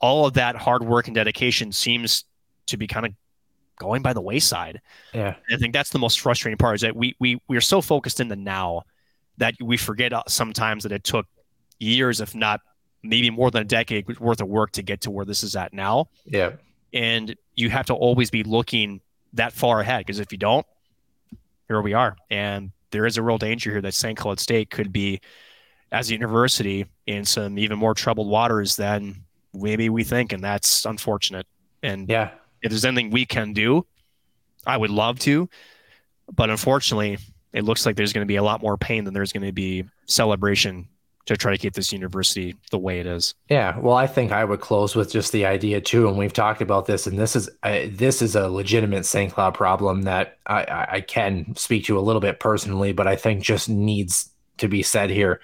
[0.00, 2.24] All of that hard work and dedication seems
[2.66, 3.12] to be kind of
[3.78, 4.80] going by the wayside.
[5.12, 5.34] Yeah.
[5.52, 8.28] I think that's the most frustrating part is that we we we're so focused in
[8.28, 8.82] the now
[9.38, 11.26] that we forget uh, sometimes that it took
[11.78, 12.60] years, if not
[13.02, 15.72] maybe more than a decade worth of work to get to where this is at
[15.72, 16.08] now.
[16.26, 16.52] Yeah.
[16.92, 19.00] And you have to always be looking
[19.32, 20.66] that far ahead because if you don't,
[21.68, 22.16] here we are.
[22.30, 24.16] And there is a real danger here that St.
[24.18, 25.20] Cloud State could be,
[25.92, 30.32] as a university, in some even more troubled waters than maybe we think.
[30.32, 31.46] And that's unfortunate.
[31.82, 32.30] And Yeah.
[32.62, 33.86] if there's anything we can do,
[34.66, 35.48] I would love to.
[36.32, 37.18] But unfortunately,
[37.52, 39.52] it looks like there's going to be a lot more pain than there's going to
[39.52, 40.86] be celebration
[41.30, 43.36] to try to keep this university the way it is.
[43.48, 46.60] Yeah, well, I think I would close with just the idea too, and we've talked
[46.60, 49.32] about this, and this is uh, this is a legitimate St.
[49.32, 53.44] Cloud problem that I, I, can speak to a little bit personally, but I think
[53.44, 55.40] just needs to be said here.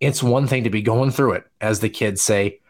[0.00, 2.60] It's one thing to be going through it, as the kids say.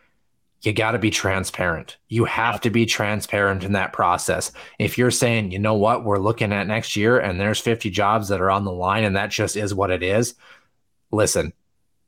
[0.63, 1.99] You got to be transparent.
[2.09, 4.51] You have to be transparent in that process.
[4.81, 8.27] If you're saying, you know what, we're looking at next year, and there's 50 jobs
[8.29, 10.35] that are on the line, and that just is what it is.
[11.13, 11.53] Listen,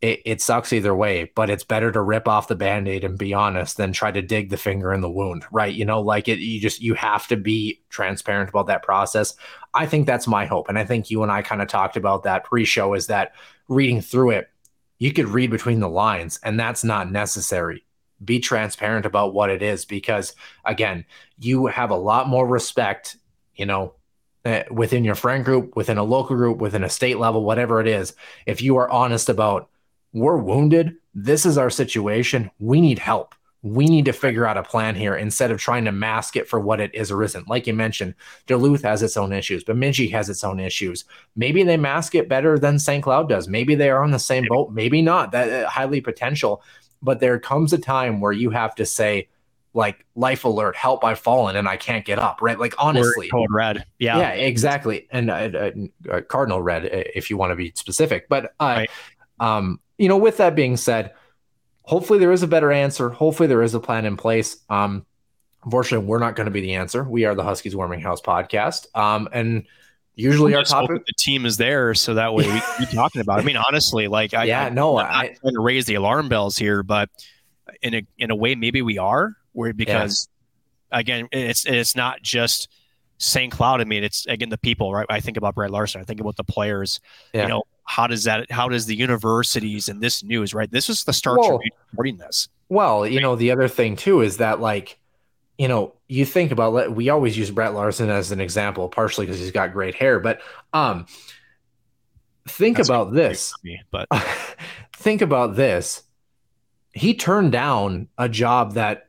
[0.01, 3.35] it, it sucks either way, but it's better to rip off the band-aid and be
[3.35, 5.75] honest than try to dig the finger in the wound, right?
[5.75, 9.35] You know, like it you just you have to be transparent about that process.
[9.75, 10.69] I think that's my hope.
[10.69, 13.33] And I think you and I kind of talked about that pre-show is that
[13.69, 14.51] reading through it,
[14.99, 17.85] you could read between the lines, and that's not necessary.
[18.25, 20.35] Be transparent about what it is because
[20.65, 21.05] again,
[21.39, 23.17] you have a lot more respect,
[23.57, 23.95] you know,
[24.45, 27.89] uh, within your friend group, within a local group, within a state level, whatever it
[27.89, 28.15] is,
[28.47, 29.69] if you are honest about
[30.13, 33.35] we're wounded, this is our situation, we need help.
[33.63, 36.61] We need to figure out a plan here instead of trying to mask it for
[36.61, 37.49] what it is or isn't.
[37.49, 38.15] Like you mentioned,
[38.47, 41.05] Duluth has its own issues, Bemidji has its own issues.
[41.35, 43.03] Maybe they mask it better than St.
[43.03, 43.49] Cloud does.
[43.49, 44.71] Maybe they are on the same boat.
[44.71, 45.33] Maybe not.
[45.33, 46.63] That uh, highly potential.
[47.03, 49.29] But there comes a time where you have to say,
[49.75, 52.59] like, life alert, help, I've fallen and I can't get up, right?
[52.59, 53.29] Like, honestly.
[53.29, 53.85] Code red.
[53.99, 54.19] Yeah.
[54.19, 55.09] Yeah, exactly.
[55.11, 55.71] And uh,
[56.11, 58.29] uh, Cardinal red, uh, if you want to be specific.
[58.29, 58.91] But, uh, Right.
[59.41, 61.13] um, you know, with that being said,
[61.83, 63.11] hopefully there is a better answer.
[63.11, 64.57] Hopefully there is a plan in place.
[64.71, 65.05] Um,
[65.65, 67.05] unfortunately, we're not going to be the answer.
[67.05, 68.87] We are the Huskies Warming House podcast.
[68.97, 69.65] Um, and
[70.15, 71.05] usually our topic.
[71.07, 73.39] the team is there so that way we keep talking about.
[73.39, 73.43] It.
[73.43, 76.29] I mean, honestly, like I, Yeah, I, no, I'm I- trying to raise the alarm
[76.29, 77.09] bells here, but
[77.83, 79.35] in a in a way, maybe we are.
[79.53, 80.29] Where because
[80.93, 82.69] again, it's it's not just
[83.19, 83.53] St.
[83.53, 83.81] Cloud.
[83.81, 85.07] I mean, it's again the people, right?
[85.09, 86.01] I think about Brett Larson.
[86.01, 87.01] I think about the players.
[87.33, 87.43] Yeah.
[87.43, 88.51] You know, how does that?
[88.51, 90.71] How does the universities and this news, right?
[90.71, 91.61] This is the start Well- of
[91.91, 92.49] reporting this.
[92.69, 94.99] Well, you know, the other thing too is that like,
[95.57, 99.25] you know, you think about let- we always use Brett Larson as an example, partially
[99.25, 100.41] because he's got great hair, but
[100.75, 101.07] um
[102.47, 103.55] think That's about this.
[103.65, 104.07] Me, but
[104.97, 106.03] think about this.
[106.93, 109.09] He turned down a job that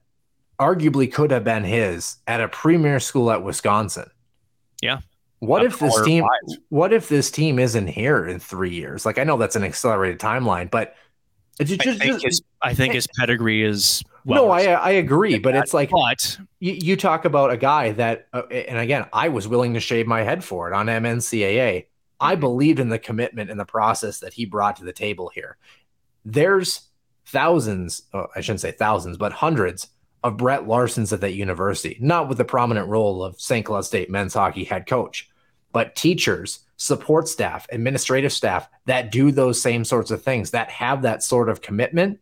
[0.60, 4.10] arguably could have been his at a premier school at Wisconsin.
[4.82, 5.00] Yeah.
[5.40, 6.26] What if this team
[6.70, 9.06] what if this team isn't here in 3 years?
[9.06, 10.96] Like I know that's an accelerated timeline, but
[11.60, 14.46] it's I think just- his I think his pedigree is well.
[14.46, 18.28] no, I I agree, but it's like but you, you talk about a guy that,
[18.34, 21.86] uh, and again, I was willing to shave my head for it on MNCAA.
[22.20, 25.56] I believed in the commitment and the process that he brought to the table here.
[26.26, 26.82] There's
[27.28, 29.88] thousands, oh, I shouldn't say thousands, but hundreds
[30.24, 33.66] of Brett Larson's at that university, not with the prominent role of St.
[33.66, 35.29] Cloud State men's hockey head coach,
[35.72, 41.02] but teachers, support staff, administrative staff that do those same sorts of things, that have
[41.02, 42.20] that sort of commitment.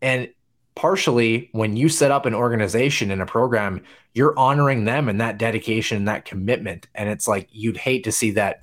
[0.00, 0.28] And
[0.74, 3.82] partially, when you set up an organization and a program,
[4.14, 6.88] you're honoring them and that dedication and that commitment.
[6.94, 8.62] And it's like you'd hate to see that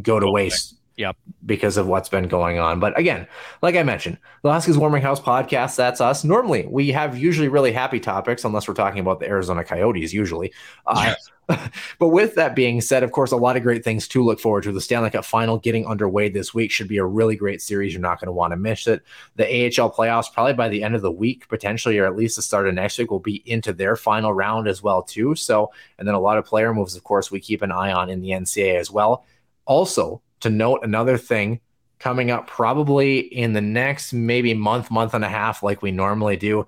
[0.00, 1.16] go to waste Yep.
[1.44, 2.78] Because of what's been going on.
[2.78, 3.26] But again,
[3.62, 6.22] like I mentioned, the Huskies Warming House podcast, that's us.
[6.22, 10.52] Normally, we have usually really happy topics, unless we're talking about the Arizona Coyotes, usually.
[10.86, 11.14] Uh,
[11.98, 14.62] but with that being said, of course, a lot of great things to look forward
[14.64, 14.72] to.
[14.72, 17.92] The Stanley Cup final getting underway this week should be a really great series.
[17.92, 19.02] You're not going to want to miss it.
[19.34, 22.42] The AHL playoffs, probably by the end of the week, potentially, or at least the
[22.42, 25.34] start of next week, will be into their final round as well, too.
[25.34, 28.10] So, and then a lot of player moves, of course, we keep an eye on
[28.10, 29.26] in the NCAA as well.
[29.66, 31.60] Also, to note another thing
[31.98, 36.36] coming up probably in the next maybe month, month and a half, like we normally
[36.36, 36.66] do.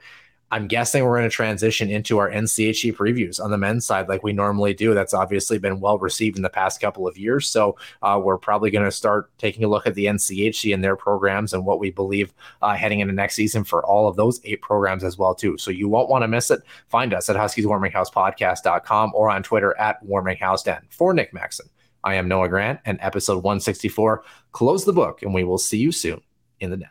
[0.51, 4.23] I'm guessing we're going to transition into our NCHC previews on the men's side, like
[4.23, 4.95] we normally do.
[4.95, 7.49] That's obviously been well received in the past couple of years.
[7.49, 10.97] So uh, we're probably going to start taking a look at the NCHC and their
[10.97, 12.33] programs and what we believe
[12.63, 15.59] uh, heading into next season for all of those eight programs as well too.
[15.59, 16.63] So you won't want to miss it.
[16.89, 20.83] Find us at HuskiesWarmingHousePodcast.com or on Twitter at WarmingHouseDen.
[20.89, 21.69] For Nick Maxon,
[22.07, 24.23] I am Noah Grant, and episode 164.
[24.53, 26.21] Close the book, and we will see you soon
[26.61, 26.91] in the net.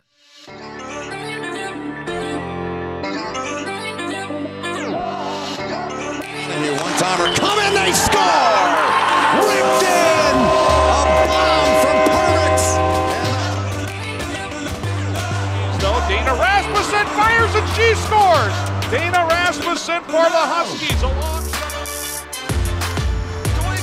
[6.82, 8.60] One timer, come in, they score!
[9.40, 10.36] Ripped in!
[11.08, 12.60] A bomb from Perbix!
[15.80, 18.54] So Dana Rasmussen fires and she scores.
[18.92, 21.35] Dana Rasmussen for the Huskies.